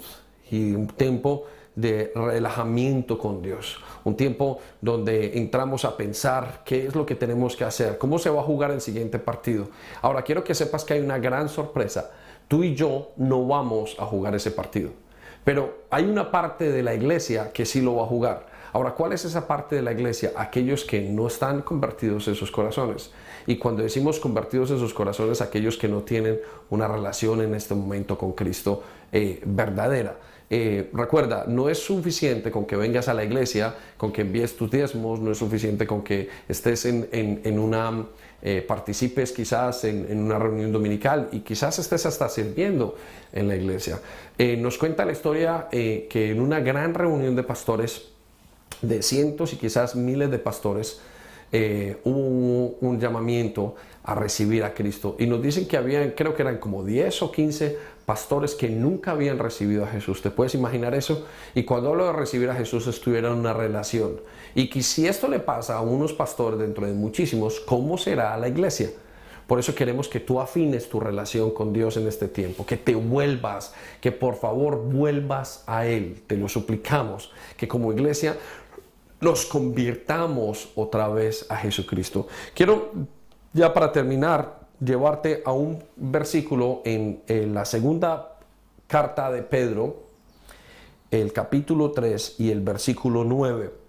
y 0.50 0.74
un 0.74 0.88
tiempo 0.88 1.46
de 1.78 2.12
relajamiento 2.16 3.20
con 3.20 3.42
Dios, 3.44 3.78
un 4.04 4.16
tiempo 4.16 4.60
donde 4.82 5.38
entramos 5.38 5.86
a 5.86 5.96
pensar 5.96 6.64
qué 6.66 6.88
es 6.88 6.96
lo 6.96 7.06
que 7.06 7.14
tenemos 7.14 7.56
que 7.56 7.66
hacer, 7.66 8.00
cómo 8.00 8.18
se 8.18 8.32
va 8.32 8.42
a 8.42 8.44
jugar 8.44 8.72
el 8.72 8.82
siguiente 8.82 9.20
partido. 9.20 9.70
Ahora 10.02 10.24
quiero 10.24 10.44
que 10.44 10.56
sepas 10.56 10.84
que 10.84 10.96
hay 10.96 11.02
una 11.02 11.20
gran 11.20 11.50
sorpresa. 11.50 12.10
Tú 12.48 12.64
y 12.64 12.74
yo 12.74 13.12
no 13.18 13.46
vamos 13.46 13.96
a 14.00 14.06
jugar 14.06 14.34
ese 14.34 14.50
partido, 14.50 14.90
pero 15.44 15.84
hay 15.92 16.06
una 16.06 16.32
parte 16.32 16.72
de 16.72 16.82
la 16.82 16.96
iglesia 16.96 17.52
que 17.54 17.66
sí 17.66 17.80
lo 17.82 17.98
va 17.98 18.04
a 18.04 18.08
jugar. 18.08 18.57
Ahora, 18.74 18.92
¿cuál 18.92 19.14
es 19.14 19.26
esa 19.26 19.48
parte 19.48 19.76
de 19.76 19.82
la 19.82 19.92
iglesia? 19.92 20.34
Aquellos 20.36 20.84
que 20.84 21.02
no 21.02 21.28
están 21.28 21.62
convertidos 21.62 22.28
en 22.28 22.36
sus 22.36 22.52
corazones. 22.52 23.12
Y 23.48 23.58
cuando 23.58 23.82
decimos 23.82 24.20
convertidos 24.20 24.72
en 24.72 24.80
sus 24.80 24.94
corazones, 24.94 25.42
aquellos 25.42 25.78
que 25.78 25.88
no 25.88 26.02
tienen 26.02 26.40
una 26.70 26.88
relación 26.88 27.42
en 27.42 27.56
este 27.56 27.76
momento 27.76 28.18
con 28.18 28.34
Cristo 28.34 28.84
eh, 29.12 29.42
verdadera. 29.46 30.18
Eh, 30.50 30.90
recuerda, 30.94 31.46
no 31.48 31.70
es 31.70 31.80
suficiente 31.80 32.52
con 32.52 32.66
que 32.66 32.76
vengas 32.76 33.08
a 33.08 33.14
la 33.14 33.24
iglesia, 33.24 33.74
con 33.98 34.12
que 34.12 34.22
envíes 34.22 34.56
tus 34.56 34.70
diezmos, 34.70 35.20
no 35.20 35.32
es 35.32 35.38
suficiente 35.38 35.88
con 35.88 36.04
que 36.04 36.30
estés 36.48 36.86
en, 36.86 37.60
una, 37.60 38.06
eh, 38.42 38.66
participes 38.68 39.32
quizás 39.32 39.86
en, 39.86 40.20
una 40.20 40.40
reunión 40.40 40.72
dominical 40.74 41.30
y 41.32 41.40
quizás 41.40 41.80
estés 41.80 42.06
hasta 42.06 42.28
sirviendo 42.28 42.96
en 43.32 43.48
la 43.48 43.56
iglesia. 43.56 44.00
nos 44.58 44.78
cuenta 44.78 45.06
la 45.06 45.12
historia 45.14 45.68
que 45.70 46.32
en 46.32 46.40
una 46.40 46.60
gran 46.60 46.94
reunión 46.94 47.36
de 47.36 47.44
pastores, 47.44 48.17
de 48.82 49.02
cientos 49.02 49.54
y 49.54 49.58
quizás 49.58 49.96
miles 49.96 50.30
de 50.32 50.40
pastores, 50.40 51.00
eh, 51.52 51.98
hubo 52.04 52.78
un, 52.82 53.00
llamamiento 53.00 53.76
a 54.04 54.16
recibir 54.16 54.64
a 54.64 54.74
Cristo. 54.74 55.16
Y 55.20 55.28
nos 55.28 55.42
dicen 55.42 55.68
que 55.68 55.78
habían, 55.78 56.12
creo 56.12 56.36
que 56.36 56.42
eran 56.42 56.58
como 56.58 56.84
10 56.84 57.22
o 57.22 57.32
15 57.32 57.78
pastores 58.06 58.56
que 58.56 58.70
nunca 58.70 59.12
habían 59.12 59.40
recibido 59.40 59.84
a 59.84 59.88
Jesús. 59.88 60.22
¿Te 60.22 60.32
puedes 60.32 60.56
imaginar 60.56 60.94
eso? 60.94 61.26
Y 61.56 61.64
cuando 61.64 61.90
hablo 61.90 62.08
de 62.08 62.14
recibir 62.14 62.50
a 62.50 62.56
Jesús, 62.56 62.88
estuvieron 62.88 63.34
en 63.34 63.40
una 63.40 63.54
relación. 63.54 64.20
Y 64.56 64.70
que 64.70 64.82
si 64.82 65.08
esto 65.08 65.28
le 65.28 65.40
pasa 65.40 65.76
a 65.76 65.82
unos 65.82 66.14
pastores 66.14 66.60
dentro 66.60 66.86
de 66.86 66.94
muchísimos, 66.94 67.60
¿cómo 67.60 67.98
será 67.98 68.38
la 68.38 68.48
iglesia? 68.48 68.90
Por 69.48 69.60
eso 69.60 69.74
queremos 69.74 70.10
que 70.10 70.20
tú 70.20 70.42
afines 70.42 70.90
tu 70.90 71.00
relación 71.00 71.52
con 71.52 71.72
Dios 71.72 71.96
en 71.96 72.06
este 72.06 72.28
tiempo, 72.28 72.66
que 72.66 72.76
te 72.76 72.96
vuelvas, 72.96 73.74
que 74.02 74.12
por 74.12 74.36
favor 74.36 74.84
vuelvas 74.84 75.64
a 75.66 75.88
Él. 75.88 76.22
Te 76.28 76.36
lo 76.36 76.50
suplicamos, 76.50 77.32
que 77.56 77.68
como 77.68 77.94
iglesia 77.94 78.36
los 79.22 79.46
convirtamos 79.46 80.70
otra 80.76 81.08
vez 81.08 81.46
a 81.50 81.56
Jesucristo. 81.56 82.28
Quiero, 82.54 82.92
ya 83.54 83.74
para 83.74 83.92
terminar, 83.92 84.68
llevarte 84.84 85.42
a 85.46 85.52
un 85.54 85.84
versículo 85.96 86.82
en, 86.86 87.24
la 87.54 87.66
segunda 87.66 88.38
carta 88.86 89.32
de 89.32 89.42
Pedro, 89.42 90.08
el 91.10 91.32
capítulo 91.34 91.92
3 91.92 92.36
y 92.40 92.52
el 92.52 92.62
versículo 92.62 93.24
9. 93.24 93.87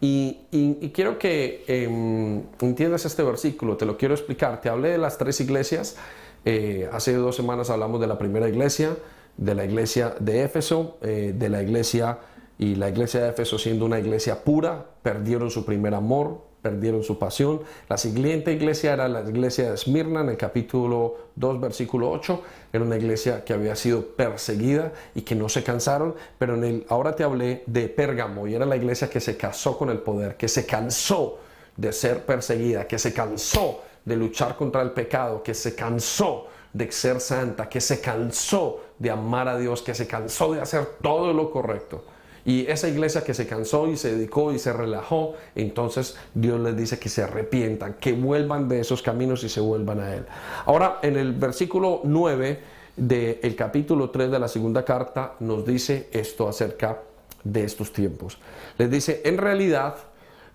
Y, 0.00 0.90
quiero 0.94 1.18
que 1.18 1.64
em, 1.66 2.42
entiendas 2.60 3.04
este 3.04 3.22
versículo, 3.22 3.76
te 3.76 3.84
lo 3.84 3.98
quiero 3.98 4.14
explicar. 4.14 4.60
Te 4.60 4.68
hablé 4.68 4.90
de 4.90 4.98
las 4.98 5.18
tres 5.18 5.40
iglesias. 5.40 5.96
Eh, 6.44 6.88
hace 6.92 7.14
dos 7.14 7.36
semanas 7.36 7.68
hablamos 7.68 8.00
de 8.00 8.06
la 8.06 8.16
primera 8.18 8.48
iglesia, 8.48 8.96
de 9.36 9.54
la 9.54 9.64
iglesia 9.64 10.14
de 10.18 10.42
Éfeso, 10.42 10.98
eh, 11.02 11.34
de 11.36 11.48
la 11.50 11.62
iglesia 11.62 12.18
y 12.58 12.76
la 12.76 12.88
iglesia 12.88 13.20
de 13.20 13.28
Éfeso 13.30 13.58
siendo 13.58 13.84
una 13.84 13.98
iglesia 13.98 14.42
pura, 14.42 14.86
perdieron 15.02 15.50
su 15.50 15.64
primer 15.64 15.94
amor, 15.94 16.42
perdieron 16.62 17.02
su 17.02 17.18
pasión. 17.18 17.62
La 17.88 17.96
siguiente 17.96 18.52
iglesia 18.52 18.92
era 18.92 19.08
la 19.08 19.20
iglesia 19.22 19.68
de 19.68 19.74
Esmirna 19.74 20.20
en 20.20 20.30
el 20.30 20.36
capítulo 20.36 21.16
2, 21.36 21.60
versículo 21.60 22.10
8. 22.10 22.42
Era 22.72 22.84
una 22.84 22.96
iglesia 22.96 23.44
que 23.44 23.52
había 23.52 23.76
sido 23.76 24.04
perseguida 24.04 24.92
y 25.14 25.22
que 25.22 25.34
no 25.34 25.48
se 25.48 25.62
cansaron, 25.62 26.14
pero 26.38 26.54
en 26.54 26.64
el, 26.64 26.86
ahora 26.88 27.16
te 27.16 27.24
hablé 27.24 27.62
de 27.66 27.88
Pérgamo 27.88 28.46
y 28.46 28.54
era 28.54 28.66
la 28.66 28.76
iglesia 28.76 29.08
que 29.08 29.20
se 29.20 29.36
casó 29.36 29.76
con 29.78 29.90
el 29.90 29.98
poder, 29.98 30.36
que 30.36 30.48
se 30.48 30.66
cansó 30.66 31.38
de 31.76 31.92
ser 31.92 32.24
perseguida, 32.24 32.86
que 32.86 32.98
se 32.98 33.12
cansó 33.12 33.82
de 34.04 34.16
luchar 34.16 34.56
contra 34.56 34.82
el 34.82 34.90
pecado, 34.90 35.42
que 35.42 35.54
se 35.54 35.74
cansó 35.74 36.46
de 36.72 36.90
ser 36.92 37.20
santa, 37.20 37.68
que 37.68 37.80
se 37.80 38.00
cansó 38.00 38.80
de 38.98 39.10
amar 39.10 39.48
a 39.48 39.58
Dios, 39.58 39.82
que 39.82 39.94
se 39.94 40.06
cansó 40.06 40.52
de 40.52 40.60
hacer 40.60 40.86
todo 41.02 41.32
lo 41.32 41.50
correcto. 41.50 42.04
Y 42.44 42.66
esa 42.66 42.88
iglesia 42.88 43.22
que 43.22 43.34
se 43.34 43.46
cansó 43.46 43.86
y 43.88 43.96
se 43.96 44.14
dedicó 44.14 44.52
y 44.52 44.58
se 44.58 44.72
relajó, 44.72 45.34
entonces 45.54 46.16
Dios 46.34 46.58
les 46.60 46.76
dice 46.76 46.98
que 46.98 47.08
se 47.08 47.22
arrepientan, 47.22 47.94
que 47.94 48.12
vuelvan 48.12 48.68
de 48.68 48.80
esos 48.80 49.02
caminos 49.02 49.44
y 49.44 49.48
se 49.48 49.60
vuelvan 49.60 50.00
a 50.00 50.14
Él. 50.14 50.24
Ahora, 50.66 50.98
en 51.02 51.16
el 51.16 51.32
versículo 51.32 52.00
9 52.04 52.60
del 52.96 53.56
capítulo 53.56 54.10
3 54.10 54.30
de 54.30 54.38
la 54.38 54.48
segunda 54.48 54.84
carta 54.84 55.34
nos 55.40 55.64
dice 55.64 56.08
esto 56.12 56.48
acerca 56.48 57.00
de 57.44 57.64
estos 57.64 57.92
tiempos. 57.92 58.38
Les 58.78 58.90
dice, 58.90 59.22
en 59.24 59.38
realidad 59.38 59.96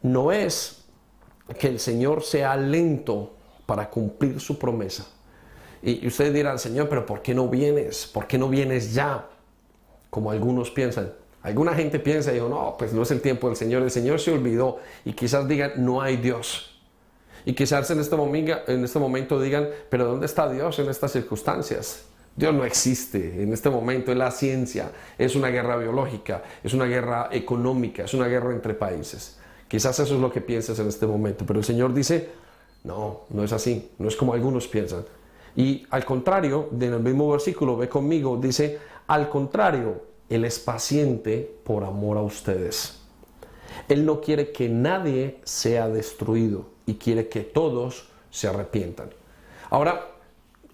no 0.01 0.31
es 0.31 0.83
que 1.59 1.67
el 1.67 1.79
Señor 1.79 2.23
sea 2.23 2.55
lento 2.55 3.33
para 3.65 3.89
cumplir 3.89 4.39
su 4.39 4.57
promesa. 4.57 5.07
Y 5.81 6.07
ustedes 6.07 6.33
dirán, 6.33 6.57
Señor, 6.57 6.89
pero 6.89 7.05
¿por 7.05 7.21
qué 7.21 7.35
no 7.35 7.47
vienes? 7.47 8.07
¿Por 8.07 8.25
qué 8.25 8.37
no 8.37 8.49
vienes 8.49 8.93
ya? 8.93 9.27
Como 10.09 10.31
algunos 10.31 10.71
piensan. 10.71 11.13
Alguna 11.45 11.75
gente 11.75 11.99
piensa, 11.99 12.31
digo, 12.31 12.49
no, 12.49 12.75
pues 12.75 12.91
no 12.91 13.03
es 13.03 13.11
el 13.11 13.21
tiempo 13.21 13.47
del 13.47 13.55
Señor, 13.55 13.83
el 13.83 13.91
Señor 13.91 14.19
se 14.19 14.31
olvidó 14.31 14.79
y 15.05 15.13
quizás 15.13 15.47
digan, 15.47 15.73
no 15.77 16.01
hay 16.01 16.17
Dios. 16.17 16.75
Y 17.45 17.53
quizás 17.53 17.91
en 17.91 17.99
este, 17.99 18.15
momento, 18.15 18.55
en 18.65 18.83
este 18.83 18.97
momento 18.97 19.39
digan, 19.39 19.69
pero 19.91 20.07
¿dónde 20.07 20.25
está 20.25 20.49
Dios 20.49 20.79
en 20.79 20.89
estas 20.89 21.11
circunstancias? 21.11 22.05
Dios 22.35 22.51
no 22.51 22.65
existe 22.65 23.43
en 23.43 23.53
este 23.53 23.69
momento, 23.69 24.11
es 24.11 24.17
la 24.17 24.31
ciencia, 24.31 24.89
es 25.19 25.35
una 25.35 25.49
guerra 25.49 25.77
biológica, 25.77 26.41
es 26.63 26.73
una 26.73 26.85
guerra 26.85 27.29
económica, 27.31 28.05
es 28.05 28.15
una 28.15 28.25
guerra 28.25 28.51
entre 28.51 28.73
países. 28.73 29.37
Quizás 29.67 29.99
eso 29.99 30.15
es 30.15 30.19
lo 30.19 30.31
que 30.31 30.41
piensas 30.41 30.79
en 30.79 30.87
este 30.87 31.05
momento, 31.05 31.45
pero 31.45 31.59
el 31.59 31.65
Señor 31.65 31.93
dice, 31.93 32.27
no, 32.83 33.21
no 33.29 33.43
es 33.43 33.53
así, 33.53 33.91
no 33.99 34.07
es 34.07 34.15
como 34.15 34.33
algunos 34.33 34.67
piensan. 34.67 35.05
Y 35.55 35.85
al 35.91 36.05
contrario, 36.05 36.69
en 36.73 36.91
el 36.91 36.99
mismo 37.01 37.29
versículo, 37.29 37.77
ve 37.77 37.87
conmigo, 37.87 38.35
dice, 38.41 38.79
al 39.05 39.29
contrario, 39.29 40.14
Él 40.29 40.45
es 40.45 40.59
paciente 40.59 41.55
por 41.63 41.83
amor 41.83 42.17
a 42.17 42.21
ustedes. 42.21 42.99
Él 43.87 44.05
no 44.05 44.21
quiere 44.21 44.51
que 44.51 44.69
nadie 44.69 45.39
sea 45.43 45.87
destruido 45.89 46.65
y 46.85 46.95
quiere 46.95 47.27
que 47.27 47.41
todos 47.41 48.07
se 48.29 48.47
arrepientan. 48.47 49.09
Ahora, 49.69 50.07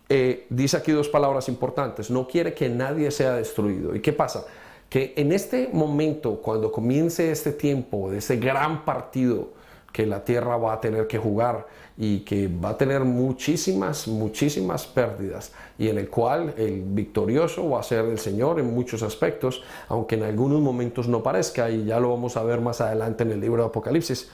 eh, 0.09 0.45
dice 0.49 0.77
aquí 0.77 0.91
dos 0.91 1.09
palabras 1.09 1.47
importantes. 1.47 2.11
No 2.11 2.27
quiere 2.27 2.53
que 2.53 2.69
nadie 2.69 3.11
sea 3.11 3.33
destruido. 3.33 3.95
¿Y 3.95 4.01
qué 4.01 4.11
pasa? 4.11 4.45
Que 4.89 5.13
en 5.15 5.31
este 5.31 5.69
momento, 5.71 6.41
cuando 6.41 6.71
comience 6.71 7.31
este 7.31 7.53
tiempo 7.53 8.11
de 8.11 8.17
ese 8.17 8.35
gran 8.37 8.83
partido 8.83 9.53
que 9.91 10.05
la 10.05 10.23
tierra 10.23 10.57
va 10.57 10.73
a 10.73 10.81
tener 10.81 11.07
que 11.07 11.17
jugar 11.17 11.67
y 11.97 12.21
que 12.21 12.47
va 12.47 12.69
a 12.69 12.77
tener 12.77 13.01
muchísimas, 13.01 14.07
muchísimas 14.07 14.87
pérdidas 14.87 15.51
y 15.77 15.89
en 15.89 15.97
el 15.97 16.09
cual 16.09 16.53
el 16.57 16.81
victorioso 16.81 17.69
va 17.69 17.81
a 17.81 17.83
ser 17.83 18.05
el 18.05 18.17
Señor 18.17 18.59
en 18.59 18.73
muchos 18.73 19.03
aspectos, 19.03 19.63
aunque 19.87 20.15
en 20.15 20.23
algunos 20.23 20.61
momentos 20.61 21.07
no 21.07 21.21
parezca 21.21 21.69
y 21.69 21.85
ya 21.85 21.99
lo 21.99 22.09
vamos 22.09 22.37
a 22.37 22.43
ver 22.43 22.61
más 22.61 22.81
adelante 22.81 23.23
en 23.23 23.31
el 23.31 23.41
libro 23.41 23.63
de 23.63 23.69
Apocalipsis. 23.69 24.31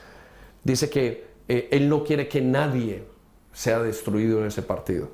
Dice 0.62 0.88
que 0.88 1.26
eh, 1.48 1.68
Él 1.72 1.88
no 1.88 2.04
quiere 2.04 2.28
que 2.28 2.40
nadie 2.40 3.04
sea 3.52 3.80
destruido 3.80 4.40
en 4.40 4.46
ese 4.46 4.62
partido, 4.62 5.08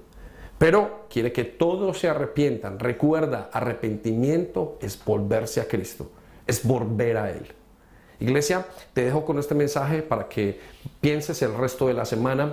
pero 0.58 1.06
quiere 1.08 1.32
que 1.32 1.44
todos 1.44 1.98
se 1.98 2.08
arrepientan. 2.08 2.78
Recuerda, 2.78 3.50
arrepentimiento 3.52 4.78
es 4.80 5.02
volverse 5.02 5.60
a 5.60 5.68
Cristo, 5.68 6.10
es 6.46 6.64
volver 6.64 7.16
a 7.16 7.30
Él. 7.30 7.46
Iglesia, 8.20 8.66
te 8.92 9.04
dejo 9.04 9.24
con 9.24 9.38
este 9.38 9.54
mensaje 9.54 10.02
para 10.02 10.28
que 10.28 10.60
pienses 11.00 11.42
el 11.42 11.54
resto 11.56 11.88
de 11.88 11.94
la 11.94 12.04
semana, 12.04 12.52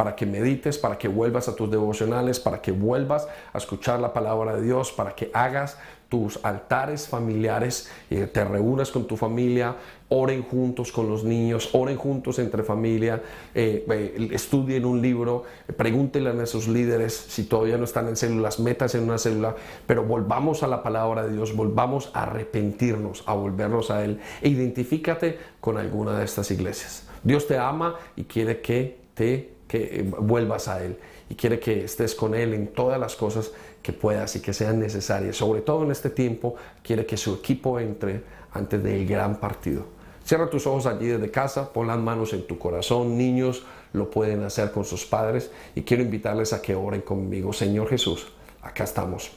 para 0.00 0.16
que 0.16 0.24
medites, 0.24 0.78
para 0.78 0.96
que 0.96 1.08
vuelvas 1.08 1.46
a 1.48 1.54
tus 1.54 1.70
devocionales, 1.70 2.40
para 2.40 2.62
que 2.62 2.72
vuelvas 2.72 3.28
a 3.52 3.58
escuchar 3.58 4.00
la 4.00 4.14
palabra 4.14 4.56
de 4.56 4.62
Dios, 4.62 4.92
para 4.92 5.14
que 5.14 5.30
hagas 5.34 5.76
tus 6.08 6.42
altares 6.42 7.06
familiares, 7.06 7.90
eh, 8.08 8.26
te 8.26 8.42
reúnas 8.42 8.90
con 8.90 9.06
tu 9.06 9.18
familia, 9.18 9.76
oren 10.08 10.42
juntos 10.42 10.90
con 10.90 11.10
los 11.10 11.22
niños, 11.22 11.68
oren 11.74 11.98
juntos 11.98 12.38
entre 12.38 12.62
familia, 12.62 13.20
eh, 13.54 13.84
eh, 13.90 14.28
estudien 14.32 14.86
un 14.86 15.02
libro, 15.02 15.44
pregúntenle 15.76 16.30
a 16.30 16.44
esos 16.44 16.66
líderes 16.66 17.12
si 17.12 17.44
todavía 17.44 17.76
no 17.76 17.84
están 17.84 18.08
en 18.08 18.16
células, 18.16 18.58
metas 18.58 18.94
en 18.94 19.02
una 19.02 19.18
célula, 19.18 19.54
pero 19.86 20.02
volvamos 20.02 20.62
a 20.62 20.66
la 20.66 20.82
palabra 20.82 21.26
de 21.26 21.34
Dios, 21.34 21.54
volvamos 21.54 22.10
a 22.14 22.22
arrepentirnos, 22.22 23.22
a 23.26 23.34
volvernos 23.34 23.90
a 23.90 24.02
Él 24.02 24.18
e 24.40 24.48
identifícate 24.48 25.38
con 25.60 25.76
alguna 25.76 26.18
de 26.18 26.24
estas 26.24 26.50
iglesias. 26.50 27.06
Dios 27.22 27.46
te 27.46 27.58
ama 27.58 27.96
y 28.16 28.24
quiere 28.24 28.62
que 28.62 28.98
te 29.12 29.59
que 29.70 30.04
vuelvas 30.18 30.66
a 30.66 30.84
Él 30.84 30.96
y 31.28 31.36
quiere 31.36 31.60
que 31.60 31.84
estés 31.84 32.16
con 32.16 32.34
Él 32.34 32.54
en 32.54 32.66
todas 32.66 32.98
las 32.98 33.14
cosas 33.14 33.52
que 33.80 33.92
puedas 33.92 34.34
y 34.34 34.40
que 34.40 34.52
sean 34.52 34.80
necesarias. 34.80 35.36
Sobre 35.36 35.60
todo 35.60 35.84
en 35.84 35.92
este 35.92 36.10
tiempo, 36.10 36.56
quiere 36.82 37.06
que 37.06 37.16
su 37.16 37.34
equipo 37.34 37.78
entre 37.78 38.24
antes 38.52 38.82
del 38.82 39.06
gran 39.06 39.36
partido. 39.36 39.84
Cierra 40.24 40.50
tus 40.50 40.66
ojos 40.66 40.86
allí 40.86 41.06
desde 41.06 41.30
casa, 41.30 41.72
pon 41.72 41.86
las 41.86 42.00
manos 42.00 42.32
en 42.32 42.48
tu 42.48 42.58
corazón. 42.58 43.16
Niños 43.16 43.62
lo 43.92 44.10
pueden 44.10 44.42
hacer 44.42 44.72
con 44.72 44.84
sus 44.84 45.06
padres 45.06 45.52
y 45.76 45.82
quiero 45.82 46.02
invitarles 46.02 46.52
a 46.52 46.60
que 46.60 46.74
oren 46.74 47.02
conmigo. 47.02 47.52
Señor 47.52 47.88
Jesús, 47.88 48.26
acá 48.62 48.82
estamos. 48.82 49.30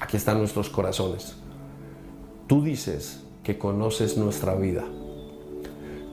Aquí 0.00 0.16
están 0.16 0.38
nuestros 0.38 0.70
corazones. 0.70 1.36
Tú 2.46 2.64
dices 2.64 3.20
que 3.44 3.58
conoces 3.58 4.16
nuestra 4.16 4.54
vida. 4.54 4.84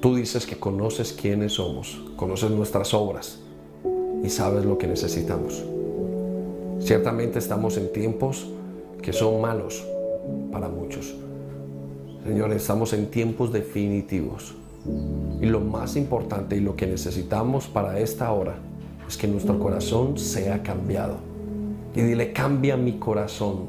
Tú 0.03 0.15
dices 0.15 0.45
que 0.45 0.57
conoces 0.57 1.13
quiénes 1.13 1.53
somos, 1.53 1.97
conoces 2.17 2.51
nuestras 2.51 2.93
obras 2.93 3.39
y 4.21 4.27
sabes 4.27 4.65
lo 4.65 4.77
que 4.77 4.85
necesitamos. 4.85 5.63
Ciertamente 6.79 7.39
estamos 7.39 7.77
en 7.77 7.89
tiempos 7.93 8.45
que 9.01 9.13
son 9.13 9.39
malos 9.39 9.81
para 10.51 10.67
muchos. 10.67 11.15
Señor, 12.27 12.51
estamos 12.51 12.91
en 12.91 13.09
tiempos 13.11 13.53
definitivos. 13.53 14.53
Y 15.39 15.45
lo 15.45 15.61
más 15.61 15.95
importante 15.95 16.57
y 16.57 16.59
lo 16.59 16.75
que 16.75 16.85
necesitamos 16.85 17.67
para 17.67 17.97
esta 17.97 18.29
hora 18.33 18.55
es 19.07 19.15
que 19.15 19.29
nuestro 19.29 19.57
corazón 19.57 20.17
sea 20.17 20.61
cambiado. 20.63 21.15
Y 21.95 22.01
dile, 22.01 22.33
cambia 22.33 22.75
mi 22.75 22.99
corazón. 22.99 23.67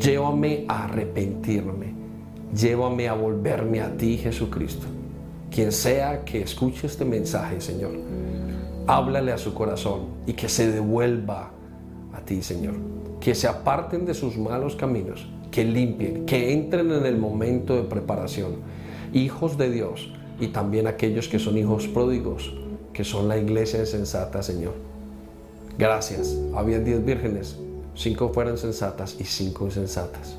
Llévame 0.00 0.64
a 0.66 0.86
arrepentirme. 0.86 1.94
Llévame 2.52 3.06
a 3.06 3.14
volverme 3.14 3.80
a 3.80 3.96
ti, 3.96 4.18
Jesucristo. 4.18 4.95
Quien 5.56 5.72
sea 5.72 6.22
que 6.22 6.42
escuche 6.42 6.86
este 6.86 7.06
mensaje, 7.06 7.62
Señor, 7.62 7.92
háblale 8.86 9.32
a 9.32 9.38
su 9.38 9.54
corazón 9.54 10.02
y 10.26 10.34
que 10.34 10.50
se 10.50 10.70
devuelva 10.70 11.50
a 12.12 12.20
ti, 12.20 12.42
Señor. 12.42 12.74
Que 13.20 13.34
se 13.34 13.48
aparten 13.48 14.04
de 14.04 14.12
sus 14.12 14.36
malos 14.36 14.76
caminos, 14.76 15.26
que 15.50 15.64
limpien, 15.64 16.26
que 16.26 16.52
entren 16.52 16.92
en 16.92 17.06
el 17.06 17.16
momento 17.16 17.74
de 17.74 17.84
preparación. 17.84 18.56
Hijos 19.14 19.56
de 19.56 19.70
Dios 19.70 20.12
y 20.38 20.48
también 20.48 20.88
aquellos 20.88 21.26
que 21.26 21.38
son 21.38 21.56
hijos 21.56 21.88
pródigos, 21.88 22.54
que 22.92 23.02
son 23.02 23.26
la 23.26 23.38
iglesia 23.38 23.86
sensata, 23.86 24.42
Señor. 24.42 24.74
Gracias. 25.78 26.36
Había 26.54 26.80
diez 26.80 27.02
vírgenes, 27.02 27.56
cinco 27.94 28.28
fueron 28.28 28.58
sensatas 28.58 29.16
y 29.18 29.24
cinco 29.24 29.64
insensatas. 29.64 30.36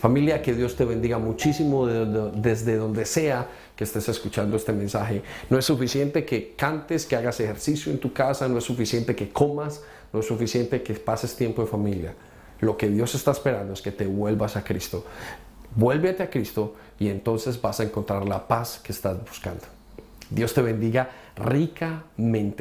Familia, 0.00 0.40
que 0.40 0.54
Dios 0.54 0.76
te 0.76 0.86
bendiga 0.86 1.18
muchísimo 1.18 1.86
desde 1.86 2.76
donde 2.76 3.04
sea 3.04 3.48
que 3.76 3.84
estés 3.84 4.08
escuchando 4.08 4.56
este 4.56 4.72
mensaje. 4.72 5.22
No 5.50 5.58
es 5.58 5.66
suficiente 5.66 6.24
que 6.24 6.54
cantes, 6.56 7.04
que 7.04 7.16
hagas 7.16 7.38
ejercicio 7.40 7.92
en 7.92 7.98
tu 7.98 8.10
casa, 8.10 8.48
no 8.48 8.56
es 8.56 8.64
suficiente 8.64 9.14
que 9.14 9.28
comas, 9.28 9.82
no 10.10 10.20
es 10.20 10.26
suficiente 10.26 10.82
que 10.82 10.94
pases 10.94 11.36
tiempo 11.36 11.60
en 11.60 11.68
familia. 11.68 12.14
Lo 12.60 12.78
que 12.78 12.88
Dios 12.88 13.14
está 13.14 13.32
esperando 13.32 13.74
es 13.74 13.82
que 13.82 13.92
te 13.92 14.06
vuelvas 14.06 14.56
a 14.56 14.64
Cristo. 14.64 15.04
Vuélvete 15.76 16.22
a 16.22 16.30
Cristo 16.30 16.76
y 16.98 17.08
entonces 17.08 17.60
vas 17.60 17.80
a 17.80 17.82
encontrar 17.82 18.26
la 18.26 18.48
paz 18.48 18.80
que 18.82 18.92
estás 18.92 19.20
buscando. 19.20 19.64
Dios 20.30 20.54
te 20.54 20.62
bendiga 20.62 21.10
ricamente. 21.36 22.56